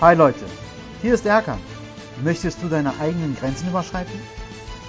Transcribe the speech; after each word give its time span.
Hi 0.00 0.12
Leute, 0.12 0.44
hier 1.02 1.14
ist 1.14 1.24
Erkan. 1.24 1.60
Möchtest 2.24 2.60
du 2.60 2.68
deine 2.68 2.98
eigenen 2.98 3.36
Grenzen 3.36 3.68
überschreiten? 3.68 4.18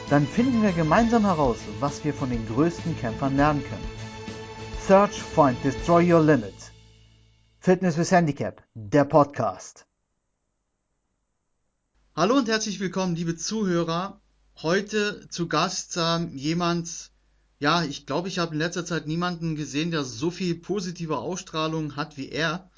Dann 0.10 0.26
finden 0.26 0.63
wir 0.63 0.72
gemeinsam 0.72 1.26
heraus, 1.26 1.58
was 1.79 2.04
wir 2.04 2.12
von 2.12 2.31
den 2.31 2.46
größten 2.47 2.97
Kämpfern 2.97 3.38
lernen 3.38 3.63
können. 3.63 3.88
Search, 4.88 5.13
Find, 5.22 5.63
Destroy 5.63 6.12
Your 6.12 6.22
Limit. 6.22 6.56
Fitness 7.60 7.99
with 7.99 8.12
Handicap, 8.12 8.63
der 8.74 9.06
Podcast. 9.06 9.86
Hallo 12.15 12.35
und 12.37 12.47
herzlich 12.47 12.79
willkommen, 12.79 13.15
liebe 13.15 13.35
Zuhörer. 13.35 14.19
Heute 14.63 15.29
zu 15.29 15.47
Gast 15.47 15.97
äh, 15.97 16.26
jemand, 16.34 17.12
ja, 17.59 17.84
ich 17.84 18.08
glaube, 18.08 18.27
ich 18.27 18.40
habe 18.40 18.53
in 18.53 18.59
letzter 18.59 18.85
Zeit 18.85 19.05
niemanden 19.05 19.55
gesehen, 19.55 19.91
der 19.91 20.03
so 20.03 20.31
viel 20.31 20.55
positive 20.55 21.20
Ausstrahlung 21.20 21.95
hat 21.95 22.17
wie 22.17 22.30
er. 22.30 22.72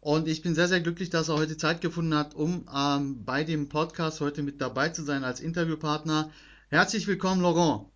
Und 0.00 0.28
ich 0.28 0.40
bin 0.40 0.54
sehr, 0.54 0.68
sehr 0.68 0.80
glücklich, 0.80 1.10
dass 1.10 1.28
er 1.28 1.36
heute 1.36 1.58
Zeit 1.58 1.82
gefunden 1.82 2.14
hat, 2.14 2.34
um 2.34 2.66
ähm, 2.74 3.22
bei 3.24 3.44
dem 3.44 3.68
Podcast 3.68 4.20
heute 4.20 4.42
mit 4.42 4.58
dabei 4.60 4.88
zu 4.88 5.02
sein 5.02 5.24
als 5.24 5.40
Interviewpartner. 5.40 6.30
Herzlich 6.68 7.06
willkommen, 7.06 7.42
Laurent. 7.42 7.86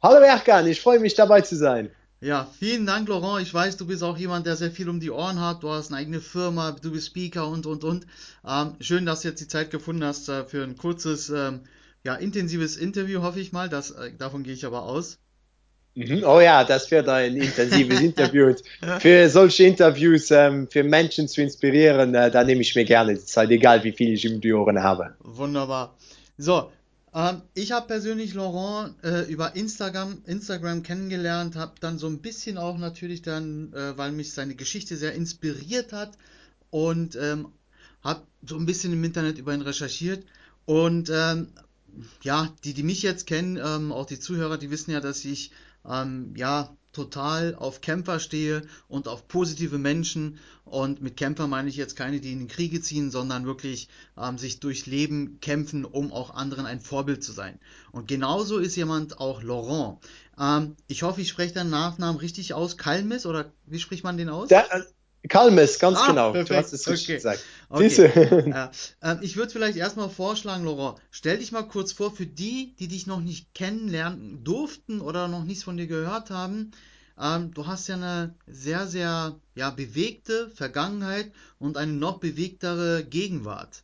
Hallo 0.00 0.20
Erkan, 0.24 0.68
ich 0.68 0.80
freue 0.80 1.00
mich 1.00 1.14
dabei 1.14 1.40
zu 1.40 1.56
sein. 1.56 1.90
Ja, 2.20 2.46
vielen 2.58 2.86
Dank, 2.86 3.08
Laurent. 3.08 3.44
Ich 3.44 3.52
weiß, 3.52 3.76
du 3.76 3.86
bist 3.86 4.04
auch 4.04 4.16
jemand, 4.16 4.46
der 4.46 4.54
sehr 4.54 4.70
viel 4.70 4.88
um 4.88 5.00
die 5.00 5.10
Ohren 5.10 5.40
hat. 5.40 5.64
Du 5.64 5.70
hast 5.70 5.88
eine 5.88 5.96
eigene 5.96 6.20
Firma, 6.20 6.70
du 6.70 6.92
bist 6.92 7.08
Speaker 7.08 7.48
und, 7.48 7.66
und, 7.66 7.82
und. 7.82 8.06
Ähm, 8.46 8.76
schön, 8.78 9.04
dass 9.04 9.22
du 9.22 9.28
jetzt 9.28 9.40
die 9.40 9.48
Zeit 9.48 9.72
gefunden 9.72 10.04
hast 10.04 10.28
äh, 10.28 10.44
für 10.44 10.62
ein 10.62 10.76
kurzes, 10.76 11.28
ähm, 11.30 11.62
ja, 12.04 12.14
intensives 12.14 12.76
Interview, 12.76 13.22
hoffe 13.22 13.40
ich 13.40 13.50
mal. 13.50 13.68
Das, 13.68 13.90
äh, 13.90 14.12
davon 14.16 14.44
gehe 14.44 14.54
ich 14.54 14.64
aber 14.64 14.84
aus. 14.84 15.18
Mhm. 15.96 16.24
Oh 16.24 16.40
ja, 16.40 16.62
das 16.62 16.90
wird 16.90 17.08
ein 17.08 17.36
intensives 17.36 18.00
Interview. 18.02 18.54
Für 19.00 19.30
solche 19.30 19.64
Interviews, 19.64 20.30
ähm, 20.30 20.68
für 20.70 20.84
Menschen 20.84 21.26
zu 21.26 21.40
inspirieren, 21.40 22.14
äh, 22.14 22.30
da 22.30 22.44
nehme 22.44 22.60
ich 22.60 22.74
mir 22.74 22.84
gerne 22.84 23.14
die 23.14 23.24
Zeit, 23.24 23.50
egal 23.50 23.82
wie 23.82 23.92
viel 23.92 24.12
ich 24.12 24.30
um 24.30 24.38
die 24.40 24.52
Ohren 24.52 24.82
habe. 24.82 25.14
Wunderbar. 25.20 25.96
So, 26.36 26.70
ähm, 27.14 27.40
ich 27.54 27.72
habe 27.72 27.86
persönlich 27.86 28.34
Laurent 28.34 28.94
äh, 29.02 29.22
über 29.22 29.56
Instagram, 29.56 30.18
Instagram 30.26 30.82
kennengelernt, 30.82 31.56
habe 31.56 31.72
dann 31.80 31.96
so 31.96 32.08
ein 32.08 32.18
bisschen 32.18 32.58
auch 32.58 32.76
natürlich 32.76 33.22
dann, 33.22 33.72
äh, 33.72 33.96
weil 33.96 34.12
mich 34.12 34.34
seine 34.34 34.54
Geschichte 34.54 34.98
sehr 34.98 35.14
inspiriert 35.14 35.94
hat 35.94 36.18
und 36.68 37.16
ähm, 37.16 37.48
habe 38.04 38.20
so 38.46 38.56
ein 38.56 38.66
bisschen 38.66 38.92
im 38.92 39.02
Internet 39.02 39.38
über 39.38 39.54
ihn 39.54 39.62
recherchiert 39.62 40.26
und 40.66 41.08
ähm, 41.10 41.48
ja, 42.20 42.52
die, 42.64 42.74
die 42.74 42.82
mich 42.82 43.02
jetzt 43.02 43.26
kennen, 43.26 43.56
ähm, 43.56 43.92
auch 43.92 44.04
die 44.04 44.20
Zuhörer, 44.20 44.58
die 44.58 44.70
wissen 44.70 44.90
ja, 44.90 45.00
dass 45.00 45.24
ich 45.24 45.52
ähm, 45.88 46.34
ja 46.36 46.76
total 46.96 47.54
auf 47.54 47.82
Kämpfer 47.82 48.18
stehe 48.20 48.62
und 48.88 49.06
auf 49.06 49.28
positive 49.28 49.76
Menschen. 49.76 50.38
Und 50.64 51.02
mit 51.02 51.16
Kämpfer 51.16 51.46
meine 51.46 51.68
ich 51.68 51.76
jetzt 51.76 51.94
keine, 51.94 52.20
die 52.20 52.32
in 52.32 52.40
den 52.40 52.48
Kriege 52.48 52.80
ziehen, 52.80 53.10
sondern 53.10 53.44
wirklich 53.44 53.88
ähm, 54.16 54.38
sich 54.38 54.60
durchs 54.60 54.86
Leben 54.86 55.38
kämpfen, 55.40 55.84
um 55.84 56.10
auch 56.10 56.30
anderen 56.30 56.64
ein 56.66 56.80
Vorbild 56.80 57.22
zu 57.22 57.32
sein. 57.32 57.60
Und 57.92 58.08
genauso 58.08 58.58
ist 58.58 58.76
jemand 58.76 59.20
auch 59.20 59.42
Laurent. 59.42 59.98
Ähm, 60.40 60.76
ich 60.88 61.02
hoffe, 61.02 61.20
ich 61.20 61.28
spreche 61.28 61.54
deinen 61.54 61.70
Nachnamen 61.70 62.18
richtig 62.18 62.54
aus. 62.54 62.78
Kalmis 62.78 63.26
oder 63.26 63.52
wie 63.66 63.78
spricht 63.78 64.02
man 64.02 64.16
den 64.16 64.30
aus? 64.30 64.48
Der, 64.48 64.72
äh, 64.72 64.82
Kalmes, 65.28 65.78
ganz 65.78 65.98
Ah, 65.98 66.06
genau. 66.08 66.32
perfekt. 66.32 66.50
Du 66.50 66.56
hast 66.56 66.72
es 66.72 66.88
richtig 66.88 67.04
Okay. 67.06 67.14
gesagt. 67.16 67.44
Okay. 67.68 68.54
Ähm, 69.02 69.18
ich 69.22 69.36
würde 69.36 69.52
vielleicht 69.52 69.76
erstmal 69.76 70.08
vorschlagen, 70.08 70.64
Laurent, 70.64 70.98
stell 71.10 71.38
dich 71.38 71.52
mal 71.52 71.62
kurz 71.62 71.92
vor 71.92 72.14
für 72.14 72.26
die, 72.26 72.74
die 72.78 72.88
dich 72.88 73.06
noch 73.06 73.20
nicht 73.20 73.54
kennenlernen 73.54 74.44
durften 74.44 75.00
oder 75.00 75.28
noch 75.28 75.44
nichts 75.44 75.64
von 75.64 75.76
dir 75.76 75.86
gehört 75.86 76.30
haben. 76.30 76.70
Ähm, 77.18 77.52
du 77.54 77.66
hast 77.66 77.88
ja 77.88 77.96
eine 77.96 78.34
sehr, 78.46 78.86
sehr 78.86 79.40
ja, 79.54 79.70
bewegte 79.70 80.50
Vergangenheit 80.50 81.32
und 81.58 81.76
eine 81.76 81.92
noch 81.92 82.18
bewegtere 82.18 83.04
Gegenwart. 83.04 83.82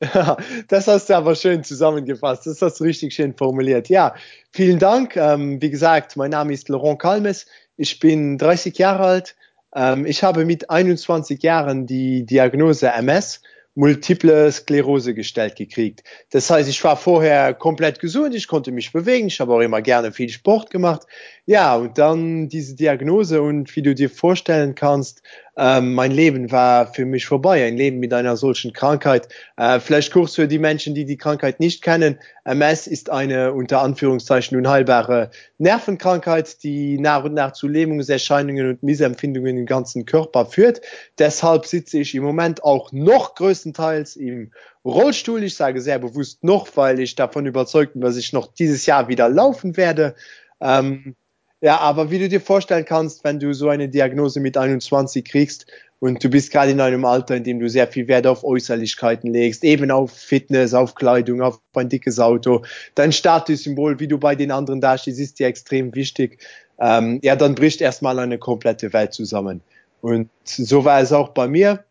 Das 0.68 0.86
hast 0.86 1.10
du 1.10 1.16
aber 1.16 1.34
schön 1.34 1.64
zusammengefasst. 1.64 2.46
Das 2.46 2.62
hast 2.62 2.80
du 2.80 2.84
richtig 2.84 3.12
schön 3.14 3.34
formuliert. 3.36 3.88
Ja, 3.88 4.14
vielen 4.52 4.78
Dank. 4.78 5.16
Ähm, 5.16 5.60
wie 5.60 5.70
gesagt, 5.70 6.16
mein 6.16 6.30
Name 6.30 6.52
ist 6.52 6.68
Laurent 6.68 7.00
Kalmes. 7.00 7.46
Ich 7.76 7.98
bin 7.98 8.38
30 8.38 8.78
Jahre 8.78 9.04
alt. 9.04 9.36
Ähm, 9.74 10.06
ich 10.06 10.22
habe 10.22 10.44
mit 10.44 10.70
21 10.70 11.42
Jahren 11.42 11.86
die 11.86 12.24
Diagnose 12.24 12.88
MS, 12.88 13.40
multiple 13.74 14.50
Sklerose 14.50 15.14
gestellt 15.14 15.54
gekriegt. 15.54 16.02
Das 16.30 16.50
heißt, 16.50 16.68
ich 16.68 16.82
war 16.82 16.96
vorher 16.96 17.54
komplett 17.54 18.00
gesund, 18.00 18.34
ich 18.34 18.48
konnte 18.48 18.72
mich 18.72 18.92
bewegen, 18.92 19.28
ich 19.28 19.38
habe 19.38 19.54
auch 19.54 19.60
immer 19.60 19.82
gerne 19.82 20.10
viel 20.10 20.30
Sport 20.30 20.70
gemacht. 20.70 21.02
Ja, 21.50 21.76
und 21.76 21.96
dann 21.96 22.50
diese 22.50 22.76
Diagnose 22.76 23.40
und 23.40 23.74
wie 23.74 23.80
du 23.80 23.94
dir 23.94 24.10
vorstellen 24.10 24.74
kannst, 24.74 25.22
ähm, 25.56 25.94
mein 25.94 26.10
Leben 26.12 26.52
war 26.52 26.92
für 26.92 27.06
mich 27.06 27.24
vorbei, 27.24 27.64
ein 27.64 27.78
Leben 27.78 28.00
mit 28.00 28.12
einer 28.12 28.36
solchen 28.36 28.74
Krankheit. 28.74 29.28
Äh, 29.56 29.80
vielleicht 29.80 30.12
kurz 30.12 30.34
für 30.34 30.46
die 30.46 30.58
Menschen, 30.58 30.94
die 30.94 31.06
die 31.06 31.16
Krankheit 31.16 31.58
nicht 31.58 31.80
kennen. 31.80 32.18
MS 32.44 32.86
ist 32.86 33.08
eine 33.08 33.54
unter 33.54 33.80
Anführungszeichen 33.80 34.58
unheilbare 34.58 35.30
Nervenkrankheit, 35.56 36.62
die 36.64 36.98
nach 36.98 37.24
und 37.24 37.32
nach 37.32 37.52
zu 37.52 37.66
Lähmungserscheinungen 37.66 38.68
und 38.68 38.82
Missempfindungen 38.82 39.56
im 39.56 39.64
ganzen 39.64 40.04
Körper 40.04 40.44
führt. 40.44 40.82
Deshalb 41.18 41.64
sitze 41.64 41.98
ich 42.00 42.14
im 42.14 42.24
Moment 42.24 42.62
auch 42.62 42.92
noch 42.92 43.34
größtenteils 43.36 44.16
im 44.16 44.52
Rollstuhl. 44.84 45.42
Ich 45.44 45.54
sage 45.54 45.80
sehr 45.80 45.98
bewusst 45.98 46.44
noch, 46.44 46.68
weil 46.76 47.00
ich 47.00 47.14
davon 47.14 47.46
überzeugt 47.46 47.94
bin, 47.94 48.02
dass 48.02 48.18
ich 48.18 48.34
noch 48.34 48.52
dieses 48.52 48.84
Jahr 48.84 49.08
wieder 49.08 49.30
laufen 49.30 49.78
werde. 49.78 50.14
Ähm, 50.60 51.14
ja, 51.60 51.78
aber 51.78 52.10
wie 52.10 52.18
du 52.18 52.28
dir 52.28 52.40
vorstellen 52.40 52.84
kannst, 52.84 53.24
wenn 53.24 53.40
du 53.40 53.52
so 53.52 53.68
eine 53.68 53.88
Diagnose 53.88 54.40
mit 54.40 54.56
21 54.56 55.24
kriegst 55.24 55.66
und 55.98 56.22
du 56.22 56.28
bist 56.28 56.52
gerade 56.52 56.70
in 56.70 56.80
einem 56.80 57.04
Alter, 57.04 57.36
in 57.36 57.44
dem 57.44 57.58
du 57.58 57.68
sehr 57.68 57.88
viel 57.88 58.06
Wert 58.06 58.26
auf 58.26 58.44
Äußerlichkeiten 58.44 59.32
legst, 59.32 59.64
eben 59.64 59.90
auf 59.90 60.12
Fitness, 60.12 60.72
auf 60.74 60.94
Kleidung, 60.94 61.42
auf 61.42 61.60
ein 61.74 61.88
dickes 61.88 62.20
Auto, 62.20 62.64
dein 62.94 63.12
Statussymbol, 63.12 63.98
wie 63.98 64.08
du 64.08 64.18
bei 64.18 64.36
den 64.36 64.52
anderen 64.52 64.80
dastehst, 64.80 65.18
ist 65.18 65.38
dir 65.40 65.48
extrem 65.48 65.94
wichtig. 65.94 66.38
Ähm, 66.78 67.18
ja, 67.22 67.34
dann 67.34 67.56
bricht 67.56 67.80
erstmal 67.80 68.18
eine 68.20 68.38
komplette 68.38 68.92
Welt 68.92 69.12
zusammen. 69.12 69.60
Und 70.00 70.30
so 70.44 70.84
war 70.84 71.00
es 71.00 71.12
auch 71.12 71.30
bei 71.30 71.48
mir. 71.48 71.84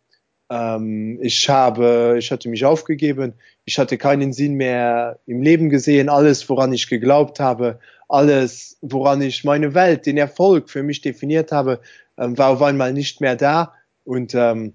Ähm, 0.49 1.19
ich 1.21 1.49
habe, 1.49 2.15
ich 2.17 2.31
hatte 2.31 2.49
mich 2.49 2.65
aufgegeben. 2.65 3.33
Ich 3.65 3.79
hatte 3.79 3.97
keinen 3.97 4.33
Sinn 4.33 4.55
mehr 4.55 5.19
im 5.25 5.41
Leben 5.41 5.69
gesehen. 5.69 6.09
Alles, 6.09 6.47
woran 6.49 6.71
ich 6.73 6.87
geglaubt 6.87 7.39
habe, 7.39 7.79
alles, 8.07 8.77
woran 8.81 9.21
ich 9.21 9.43
meine 9.43 9.73
Welt, 9.73 10.05
den 10.05 10.17
Erfolg 10.17 10.69
für 10.69 10.83
mich 10.83 11.01
definiert 11.01 11.51
habe, 11.51 11.81
ähm, 12.17 12.37
war 12.37 12.49
auf 12.49 12.61
einmal 12.61 12.93
nicht 12.93 13.21
mehr 13.21 13.35
da. 13.35 13.73
Und 14.05 14.33
ähm, 14.35 14.73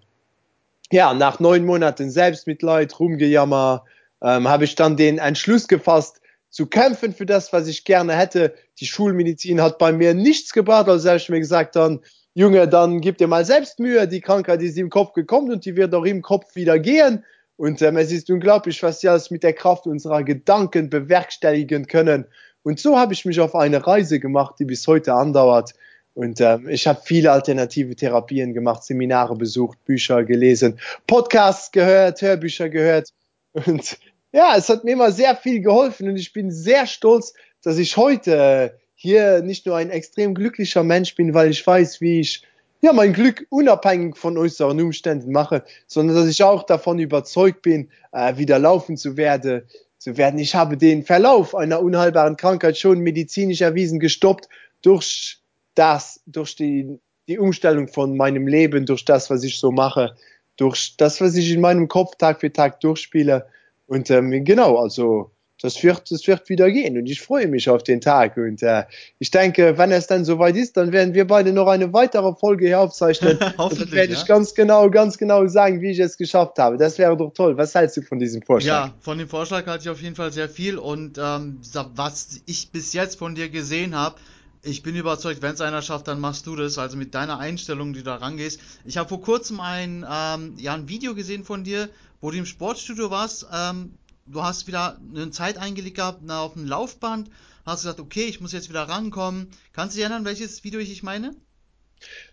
ja, 0.91 1.15
nach 1.15 1.41
neun 1.41 1.65
Monaten 1.65 2.11
Selbstmitleid, 2.11 2.99
Rumgejammer, 3.01 3.85
ähm, 4.23 4.49
habe 4.49 4.65
ich 4.65 4.75
dann 4.75 4.97
den 4.97 5.19
Entschluss 5.19 5.69
gefasst, 5.69 6.21
zu 6.51 6.67
kämpfen 6.67 7.15
für 7.15 7.25
das, 7.25 7.53
was 7.55 7.67
ich 7.67 7.85
gerne 7.85 8.15
hätte. 8.15 8.55
Die 8.79 8.87
Schulmedizin 8.87 9.63
hat 9.63 9.79
bei 9.79 9.91
mir 9.91 10.13
nichts 10.13 10.53
gebracht, 10.53 10.87
habe 10.87 11.17
ich 11.17 11.29
mir 11.31 11.41
gesagt 11.41 11.77
dann, 11.77 12.01
Junge, 12.35 12.67
dann 12.67 13.01
gib 13.01 13.19
dir 13.19 13.27
mal 13.27 13.45
selbst 13.45 13.79
Mühe, 13.79 14.09
die 14.09 14.23
Krankheit 14.23 14.63
ist 14.63 14.79
im 14.79 14.89
Kopf 14.89 15.13
gekommen 15.13 15.53
und 15.53 15.65
die 15.67 15.77
wird 15.77 15.95
auch 15.95 16.05
im 16.05 16.23
Kopf 16.23 16.55
wieder 16.55 16.79
gehen. 16.79 17.25
Und 17.57 17.83
ähm, 17.83 17.97
es 17.99 18.11
ist 18.11 18.31
unglaublich, 18.31 18.83
was 18.83 19.01
sie 19.01 19.09
alles 19.09 19.31
mit 19.31 19.43
der 19.43 19.53
Kraft 19.53 19.87
unserer 19.87 20.23
Gedanken 20.23 20.89
bewerkstelligen 20.89 21.87
können. 21.87 22.27
Und 22.63 22.81
so 22.81 22.99
habe 22.99 23.13
ich 23.13 23.25
mich 23.25 23.39
auf 23.41 23.55
eine 23.55 23.87
Reise 23.87 24.19
gemacht, 24.19 24.55
die 24.59 24.65
bis 24.65 24.87
heute 24.87 25.13
andauert. 25.13 25.75
Und 26.15 26.41
ähm, 26.41 26.69
ich 26.69 26.87
habe 26.87 27.01
viele 27.05 27.33
alternative 27.33 27.95
Therapien 27.97 28.55
gemacht, 28.55 28.85
Seminare 28.85 29.37
besucht, 29.37 29.85
Bücher 29.85 30.25
gelesen, 30.25 30.79
Podcasts 31.07 31.71
gehört, 31.71 32.23
Hörbücher 32.23 32.69
gehört. 32.69 33.11
Und 33.53 33.99
ja, 34.33 34.55
es 34.57 34.69
hat 34.69 34.85
mir 34.85 34.93
immer 34.93 35.13
sehr 35.13 35.37
viel 35.37 35.61
geholfen 35.61 36.09
und 36.09 36.17
ich 36.17 36.33
bin 36.33 36.51
sehr 36.51 36.87
stolz, 36.87 37.35
dass 37.63 37.79
ich 37.79 37.97
heute 37.97 38.35
äh, 38.35 38.71
hier 39.03 39.43
nicht 39.43 39.67
nur 39.67 39.77
ein 39.77 39.91
extrem 39.91 40.33
glücklicher 40.33 40.85
Mensch 40.85 41.17
bin, 41.17 41.35
weil 41.35 41.51
ich 41.51 41.67
weiß, 41.67 42.01
wie 42.01 42.21
ich 42.21 42.45
ja 42.83 42.93
mein 42.93 43.13
Glück 43.13 43.45
unabhängig 43.51 44.17
von 44.17 44.39
äußeren 44.39 44.81
Umständen 44.81 45.33
mache, 45.33 45.65
sondern 45.89 46.15
dass 46.15 46.29
ich 46.29 46.45
auch 46.45 46.63
davon 46.63 47.01
überzeugt 47.01 47.63
bin, 47.63 47.91
äh, 48.13 48.37
wieder 48.37 48.61
laufen 48.61 48.97
zu 48.97 49.17
werden, 49.17 49.63
zu 49.99 50.17
werden. 50.17 50.39
Ich 50.39 50.55
habe 50.55 50.77
den 50.77 51.03
Verlauf 51.03 51.57
einer 51.57 51.83
unheilbaren 51.83 52.37
Krankheit 52.37 52.79
schon 52.79 53.01
medizinisch 53.01 53.61
erwiesen 53.61 53.99
gestoppt 53.99 54.49
durch 54.83 55.41
das, 55.75 56.21
durch 56.27 56.55
die, 56.55 57.01
die 57.27 57.41
Umstellung 57.41 57.89
von 57.89 58.17
meinem 58.17 58.47
Leben, 58.47 58.87
durch 58.87 59.05
das, 59.05 59.31
was 59.31 59.43
ich 59.43 59.59
so 59.59 59.73
mache, 59.73 60.15
durch 60.57 60.95
das, 60.97 61.21
was 61.21 61.35
ich 61.35 61.51
in 61.51 61.61
meinem 61.61 61.89
Kopf 61.89 62.15
Tag 62.19 62.39
für 62.39 62.53
Tag 62.53 62.79
durchspiele. 62.79 63.49
Und 63.89 64.11
ähm, 64.11 64.45
genau, 64.45 64.77
also 64.77 65.33
das 65.63 65.83
wird, 65.83 66.11
das 66.11 66.27
wird 66.27 66.49
wieder 66.49 66.71
gehen 66.71 66.99
und 66.99 67.07
ich 67.07 67.21
freue 67.21 67.47
mich 67.47 67.69
auf 67.71 67.83
den 67.83 68.01
Tag. 68.01 68.37
Und 68.37 68.63
äh, 68.63 68.85
ich 69.19 69.31
denke, 69.31 69.79
wenn 69.79 69.93
es 69.93 70.07
dann 70.07 70.25
soweit 70.25 70.57
ist, 70.57 70.77
dann 70.77 70.93
werden 70.93 71.15
wir 71.15 71.27
beide 71.27 71.53
noch 71.53 71.69
eine 71.69 71.93
weitere 71.93 72.35
Folge 72.35 72.67
hier 72.67 72.81
aufzeichnen. 72.81 73.39
und 73.57 73.81
dann 73.81 73.93
werde 73.93 74.13
ja. 74.13 74.19
ich 74.19 74.27
ganz 74.27 74.55
genau, 74.55 74.91
ganz 74.91 75.17
genau 75.19 75.47
sagen, 75.47 75.81
wie 75.81 75.91
ich 75.91 76.01
es 76.01 76.17
geschafft 76.17 76.59
habe. 76.59 76.77
Das 76.77 76.99
wäre 76.99 77.17
doch 77.17 77.33
toll. 77.33 77.57
Was 77.57 77.75
hältst 77.75 77.97
du 77.97 78.03
von 78.03 78.19
diesem 78.19 78.43
Vorschlag? 78.43 78.89
Ja, 78.89 78.95
von 79.01 79.19
dem 79.19 79.29
Vorschlag 79.29 79.67
halte 79.67 79.85
ich 79.85 79.91
auf 79.91 80.03
jeden 80.03 80.17
Fall 80.17 80.33
sehr 80.33 80.49
viel 80.49 80.79
und 80.79 81.19
ähm, 81.19 81.61
was 81.95 82.41
ich 82.47 82.71
bis 82.71 82.93
jetzt 82.93 83.19
von 83.19 83.35
dir 83.35 83.49
gesehen 83.49 83.95
habe, 83.95 84.17
ich 84.65 84.83
bin 84.83 84.95
überzeugt, 84.95 85.43
wenn 85.43 85.55
es 85.55 85.61
einer 85.61 85.83
schafft, 85.83 86.07
dann 86.09 86.21
machst 86.21 86.47
du 86.47 86.55
das. 86.55 86.79
Also 86.79 86.97
mit 86.97 87.15
deiner 87.15 87.39
Einstellung, 87.39 87.93
die 87.93 88.01
du 88.01 88.05
da 88.05 88.17
rangehst. 88.17 88.61
Ich 88.85 88.97
habe 88.97 89.09
vor 89.09 89.21
kurzem 89.21 89.61
ein, 89.61 90.07
ähm, 90.09 90.55
ja, 90.57 90.75
ein 90.75 90.89
Video 90.89 91.15
gesehen 91.15 91.45
von 91.45 91.65
dir, 91.65 91.89
wo 92.21 92.31
du 92.31 92.39
im 92.39 92.47
Sportstudio 92.47 93.11
warst. 93.11 93.47
Ähm, 93.53 93.95
du 94.27 94.43
hast 94.43 94.67
wieder 94.67 94.99
eine 95.15 95.31
Zeit 95.31 95.59
eingelegt 95.59 95.97
gehabt 95.97 96.21
na, 96.23 96.41
auf 96.41 96.55
dem 96.55 96.67
Laufband. 96.67 97.31
Hast 97.65 97.83
gesagt, 97.83 98.01
okay, 98.01 98.25
ich 98.25 98.41
muss 98.41 98.53
jetzt 98.53 98.69
wieder 98.69 98.89
rankommen. 98.89 99.51
Kannst 99.73 99.95
du 99.95 99.99
dich 99.99 100.05
erinnern, 100.05 100.25
welches 100.25 100.65
Video 100.65 100.81
ich 100.81 101.03
meine? 101.03 101.35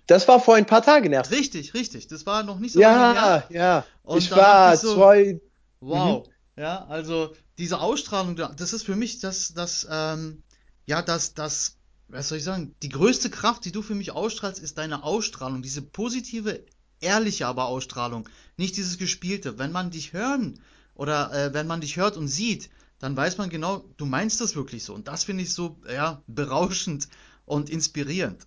Das 0.08 0.28
war 0.28 0.40
vor 0.40 0.56
ein 0.56 0.66
paar 0.66 0.82
Tagen 0.82 1.12
erst. 1.14 1.32
Richtig, 1.32 1.74
richtig. 1.76 2.08
Das 2.08 2.26
war 2.26 2.44
noch 2.44 2.60
nicht 2.60 2.74
so 2.74 2.80
ja, 2.80 3.14
lange 3.14 3.22
her. 3.22 3.44
Ja, 3.50 3.86
Und 4.02 4.18
Ich 4.18 4.32
war 4.32 4.76
so, 4.76 4.96
zwei. 4.96 5.40
Wow. 5.82 6.28
Ja, 6.58 6.86
also 6.86 7.34
diese 7.58 7.80
Ausstrahlung, 7.80 8.36
da- 8.36 8.54
das 8.56 8.74
ist 8.74 8.84
für 8.84 8.96
mich 8.96 9.20
das, 9.20 9.54
das, 9.54 9.88
ähm, 9.90 10.42
ja, 10.88 11.02
das, 11.02 11.34
das, 11.34 11.76
was 12.08 12.28
soll 12.28 12.40
ich 12.40 12.44
sagen, 12.44 12.76
die 12.82 12.90
größte 12.90 13.30
Kraft, 13.30 13.64
die 13.66 13.72
du 13.72 13.82
für 13.82 13.96
mich 13.96 14.12
ausstrahlst, 14.12 14.62
ist 14.62 14.78
deine 14.78 15.04
Ausstrahlung, 15.04 15.62
diese 15.62 15.82
positive, 15.82 16.66
ehrliche 17.00 17.46
aber 17.48 17.68
Ausstrahlung, 17.68 18.28
nicht 18.58 18.76
dieses 18.76 18.98
gespielte. 18.98 19.58
Wenn 19.60 19.72
man 19.72 19.92
dich 19.92 20.12
hören 20.12 20.60
oder 21.00 21.32
äh, 21.32 21.54
wenn 21.54 21.66
man 21.66 21.80
dich 21.80 21.96
hört 21.96 22.18
und 22.18 22.28
sieht, 22.28 22.70
dann 23.00 23.16
weiß 23.16 23.38
man 23.38 23.50
genau, 23.50 23.86
du 23.96 24.06
meinst 24.06 24.42
das 24.42 24.58
wirklich 24.58 24.84
so. 24.84 24.94
Und 24.94 25.08
das 25.08 25.24
finde 25.24 25.44
ich 25.44 25.54
so, 25.54 25.78
ja, 25.90 26.22
berauschend 26.28 27.08
und 27.46 27.70
inspirierend. 27.70 28.46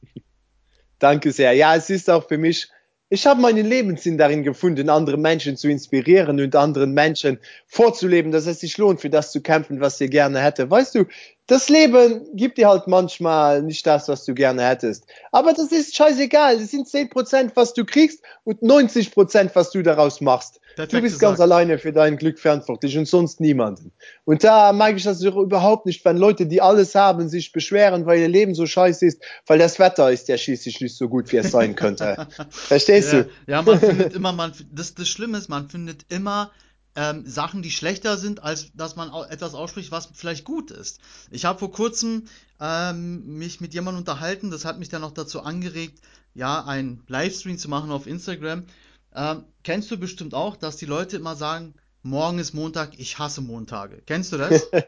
Danke 0.98 1.32
sehr. 1.32 1.54
Ja, 1.54 1.74
es 1.74 1.88
ist 1.88 2.10
auch 2.10 2.28
für 2.28 2.36
mich, 2.36 2.68
ich 3.08 3.26
habe 3.26 3.40
meinen 3.40 3.64
Lebenssinn 3.64 4.18
darin 4.18 4.42
gefunden, 4.42 4.90
andere 4.90 5.16
Menschen 5.16 5.56
zu 5.56 5.68
inspirieren 5.68 6.40
und 6.40 6.54
anderen 6.54 6.92
Menschen 6.92 7.38
vorzuleben, 7.66 8.32
dass 8.32 8.46
es 8.46 8.60
sich 8.60 8.76
lohnt, 8.76 9.00
für 9.00 9.08
das 9.08 9.32
zu 9.32 9.40
kämpfen, 9.40 9.80
was 9.80 9.96
sie 9.96 10.10
gerne 10.10 10.42
hätte. 10.42 10.70
Weißt 10.70 10.94
du, 10.94 11.06
das 11.46 11.70
Leben 11.70 12.26
gibt 12.34 12.58
dir 12.58 12.68
halt 12.68 12.86
manchmal 12.86 13.62
nicht 13.62 13.86
das, 13.86 14.08
was 14.08 14.26
du 14.26 14.34
gerne 14.34 14.68
hättest. 14.68 15.06
Aber 15.32 15.54
das 15.54 15.72
ist 15.72 15.96
scheißegal. 15.96 16.56
Es 16.56 16.70
sind 16.70 16.86
10%, 16.86 17.52
was 17.54 17.72
du 17.72 17.86
kriegst 17.86 18.22
und 18.44 18.60
90%, 18.60 19.50
was 19.54 19.70
du 19.70 19.82
daraus 19.82 20.20
machst. 20.20 20.60
Perfekt 20.74 20.92
du 20.92 21.00
bist 21.02 21.14
gesagt. 21.14 21.20
ganz 21.32 21.40
alleine 21.40 21.78
für 21.78 21.92
dein 21.92 22.16
Glück 22.16 22.38
verantwortlich 22.38 22.96
und 22.98 23.06
sonst 23.06 23.40
niemanden. 23.40 23.92
Und 24.24 24.42
da 24.44 24.72
mag 24.72 24.96
ich 24.96 25.04
das 25.04 25.22
überhaupt 25.22 25.86
nicht, 25.86 26.04
wenn 26.04 26.16
Leute, 26.16 26.46
die 26.46 26.60
alles 26.60 26.94
haben, 26.94 27.28
sich 27.28 27.52
beschweren, 27.52 28.06
weil 28.06 28.20
ihr 28.20 28.28
Leben 28.28 28.54
so 28.54 28.66
scheiße 28.66 29.06
ist, 29.06 29.22
weil 29.46 29.58
das 29.58 29.78
Wetter 29.78 30.10
ist 30.10 30.28
ja 30.28 30.38
schließlich 30.38 30.80
nicht 30.80 30.96
so 30.96 31.08
gut, 31.08 31.30
wie 31.32 31.36
es 31.36 31.50
sein 31.50 31.74
könnte. 31.76 32.26
Verstehst 32.50 33.12
Ja, 33.12 33.22
du? 33.22 33.30
ja, 33.46 33.62
man 33.62 33.80
findet 33.80 34.14
immer, 34.14 34.32
man, 34.32 34.52
das, 34.70 34.94
das 34.94 35.08
Schlimme 35.08 35.38
ist, 35.38 35.48
man 35.48 35.68
findet 35.68 36.06
immer 36.10 36.50
ähm, 36.94 37.24
Sachen, 37.26 37.62
die 37.62 37.70
schlechter 37.70 38.16
sind, 38.18 38.42
als 38.42 38.70
dass 38.74 38.96
man 38.96 39.10
etwas 39.30 39.54
ausspricht, 39.54 39.90
was 39.92 40.10
vielleicht 40.14 40.44
gut 40.44 40.70
ist. 40.70 41.00
Ich 41.30 41.44
habe 41.44 41.58
vor 41.58 41.72
kurzem 41.72 42.24
ähm, 42.60 43.38
mich 43.38 43.60
mit 43.60 43.72
jemandem 43.74 44.00
unterhalten, 44.00 44.50
das 44.50 44.64
hat 44.64 44.78
mich 44.78 44.88
dann 44.90 45.00
noch 45.02 45.12
dazu 45.12 45.40
angeregt, 45.40 46.00
ja, 46.34 46.64
einen 46.64 47.02
Livestream 47.08 47.58
zu 47.58 47.68
machen 47.68 47.90
auf 47.90 48.06
Instagram. 48.06 48.64
Ähm, 49.14 49.44
kennst 49.62 49.90
du 49.90 49.96
bestimmt 49.96 50.34
auch, 50.34 50.56
dass 50.56 50.76
die 50.76 50.86
Leute 50.86 51.16
immer 51.16 51.36
sagen, 51.36 51.74
morgen 52.04 52.38
ist 52.40 52.52
Montag, 52.52 52.98
ich 52.98 53.18
hasse 53.18 53.40
Montage. 53.42 54.02
Kennst 54.06 54.32
du 54.32 54.38
das? 54.38 54.68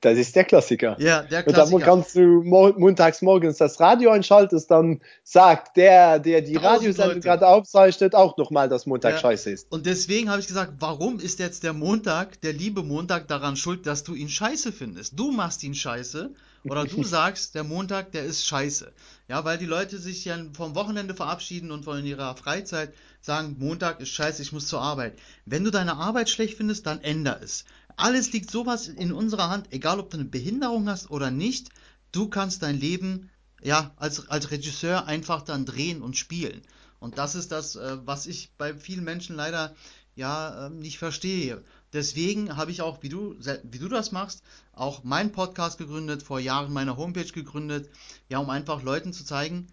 Das 0.00 0.16
ist 0.16 0.34
der 0.34 0.44
Klassiker. 0.44 0.96
Ja, 0.98 1.22
der 1.22 1.40
Und 1.46 1.48
dann 1.56 1.68
Klassiker. 1.68 1.84
kannst 1.84 2.16
du 2.16 2.42
mo 2.42 2.72
montags 2.76 3.20
morgens 3.20 3.58
das 3.58 3.78
Radio 3.80 4.10
einschaltest, 4.10 4.70
dann 4.70 5.02
sagt 5.22 5.76
der, 5.76 6.18
der 6.18 6.40
die 6.40 6.56
Radiosendung 6.56 7.20
gerade 7.20 7.46
aufzeichnet, 7.46 8.14
auch 8.14 8.36
nochmal, 8.38 8.68
dass 8.68 8.86
Montag 8.86 9.14
Ja. 9.14 9.20
scheiße 9.20 9.50
ist. 9.50 9.70
Und 9.70 9.84
deswegen 9.86 10.30
habe 10.30 10.40
ich 10.40 10.46
gesagt, 10.46 10.74
warum 10.78 11.20
ist 11.20 11.38
jetzt 11.38 11.64
der 11.64 11.74
Montag, 11.74 12.40
der 12.40 12.54
liebe 12.54 12.82
Montag, 12.82 13.28
daran 13.28 13.56
schuld, 13.56 13.86
dass 13.86 14.04
du 14.04 14.14
ihn 14.14 14.30
scheiße 14.30 14.72
findest? 14.72 15.18
Du 15.18 15.32
machst 15.32 15.62
ihn 15.62 15.74
scheiße 15.74 16.30
oder 16.64 16.84
du 16.86 17.02
sagst, 17.04 17.54
der 17.54 17.64
Montag, 17.64 18.12
der 18.12 18.24
ist 18.24 18.46
scheiße. 18.46 18.90
Ja, 19.28 19.44
weil 19.44 19.58
die 19.58 19.66
Leute 19.66 19.98
sich 19.98 20.24
ja 20.24 20.38
vom 20.54 20.74
Wochenende 20.74 21.14
verabschieden 21.14 21.70
und 21.70 21.84
von 21.84 22.04
ihrer 22.04 22.34
Freizeit 22.34 22.94
sagen, 23.20 23.56
Montag 23.58 24.00
ist 24.00 24.08
scheiße, 24.08 24.40
ich 24.40 24.52
muss 24.52 24.68
zur 24.68 24.80
Arbeit. 24.80 25.18
Wenn 25.44 25.64
du 25.64 25.70
deine 25.70 25.98
Arbeit 25.98 26.30
schlecht 26.30 26.56
findest, 26.56 26.86
dann 26.86 27.02
änder 27.02 27.40
es. 27.42 27.66
Alles 27.96 28.32
liegt 28.32 28.50
sowas 28.50 28.88
in 28.88 29.12
unserer 29.12 29.50
Hand, 29.50 29.70
egal 29.70 30.00
ob 30.00 30.08
du 30.08 30.16
eine 30.16 30.24
Behinderung 30.24 30.88
hast 30.88 31.10
oder 31.10 31.30
nicht. 31.30 31.68
Du 32.10 32.28
kannst 32.28 32.62
dein 32.62 32.80
Leben 32.80 33.28
ja 33.62 33.92
als, 33.96 34.28
als 34.28 34.50
Regisseur 34.50 35.04
einfach 35.06 35.42
dann 35.42 35.66
drehen 35.66 36.00
und 36.00 36.16
spielen. 36.16 36.62
Und 36.98 37.18
das 37.18 37.34
ist 37.34 37.52
das, 37.52 37.76
äh, 37.76 37.98
was 38.06 38.26
ich 38.26 38.52
bei 38.56 38.74
vielen 38.74 39.04
Menschen 39.04 39.36
leider 39.36 39.74
ja 40.14 40.66
ähm, 40.66 40.78
nicht 40.78 40.98
verstehe. 40.98 41.62
Deswegen 41.92 42.56
habe 42.56 42.70
ich 42.70 42.82
auch, 42.82 43.02
wie 43.02 43.08
du, 43.08 43.34
wie 43.62 43.78
du 43.78 43.88
das 43.88 44.12
machst, 44.12 44.42
auch 44.72 45.04
meinen 45.04 45.32
Podcast 45.32 45.78
gegründet, 45.78 46.22
vor 46.22 46.38
Jahren 46.38 46.72
meine 46.72 46.96
Homepage 46.96 47.24
gegründet, 47.32 47.88
ja, 48.28 48.38
um 48.38 48.50
einfach 48.50 48.82
Leuten 48.82 49.12
zu 49.12 49.24
zeigen, 49.24 49.68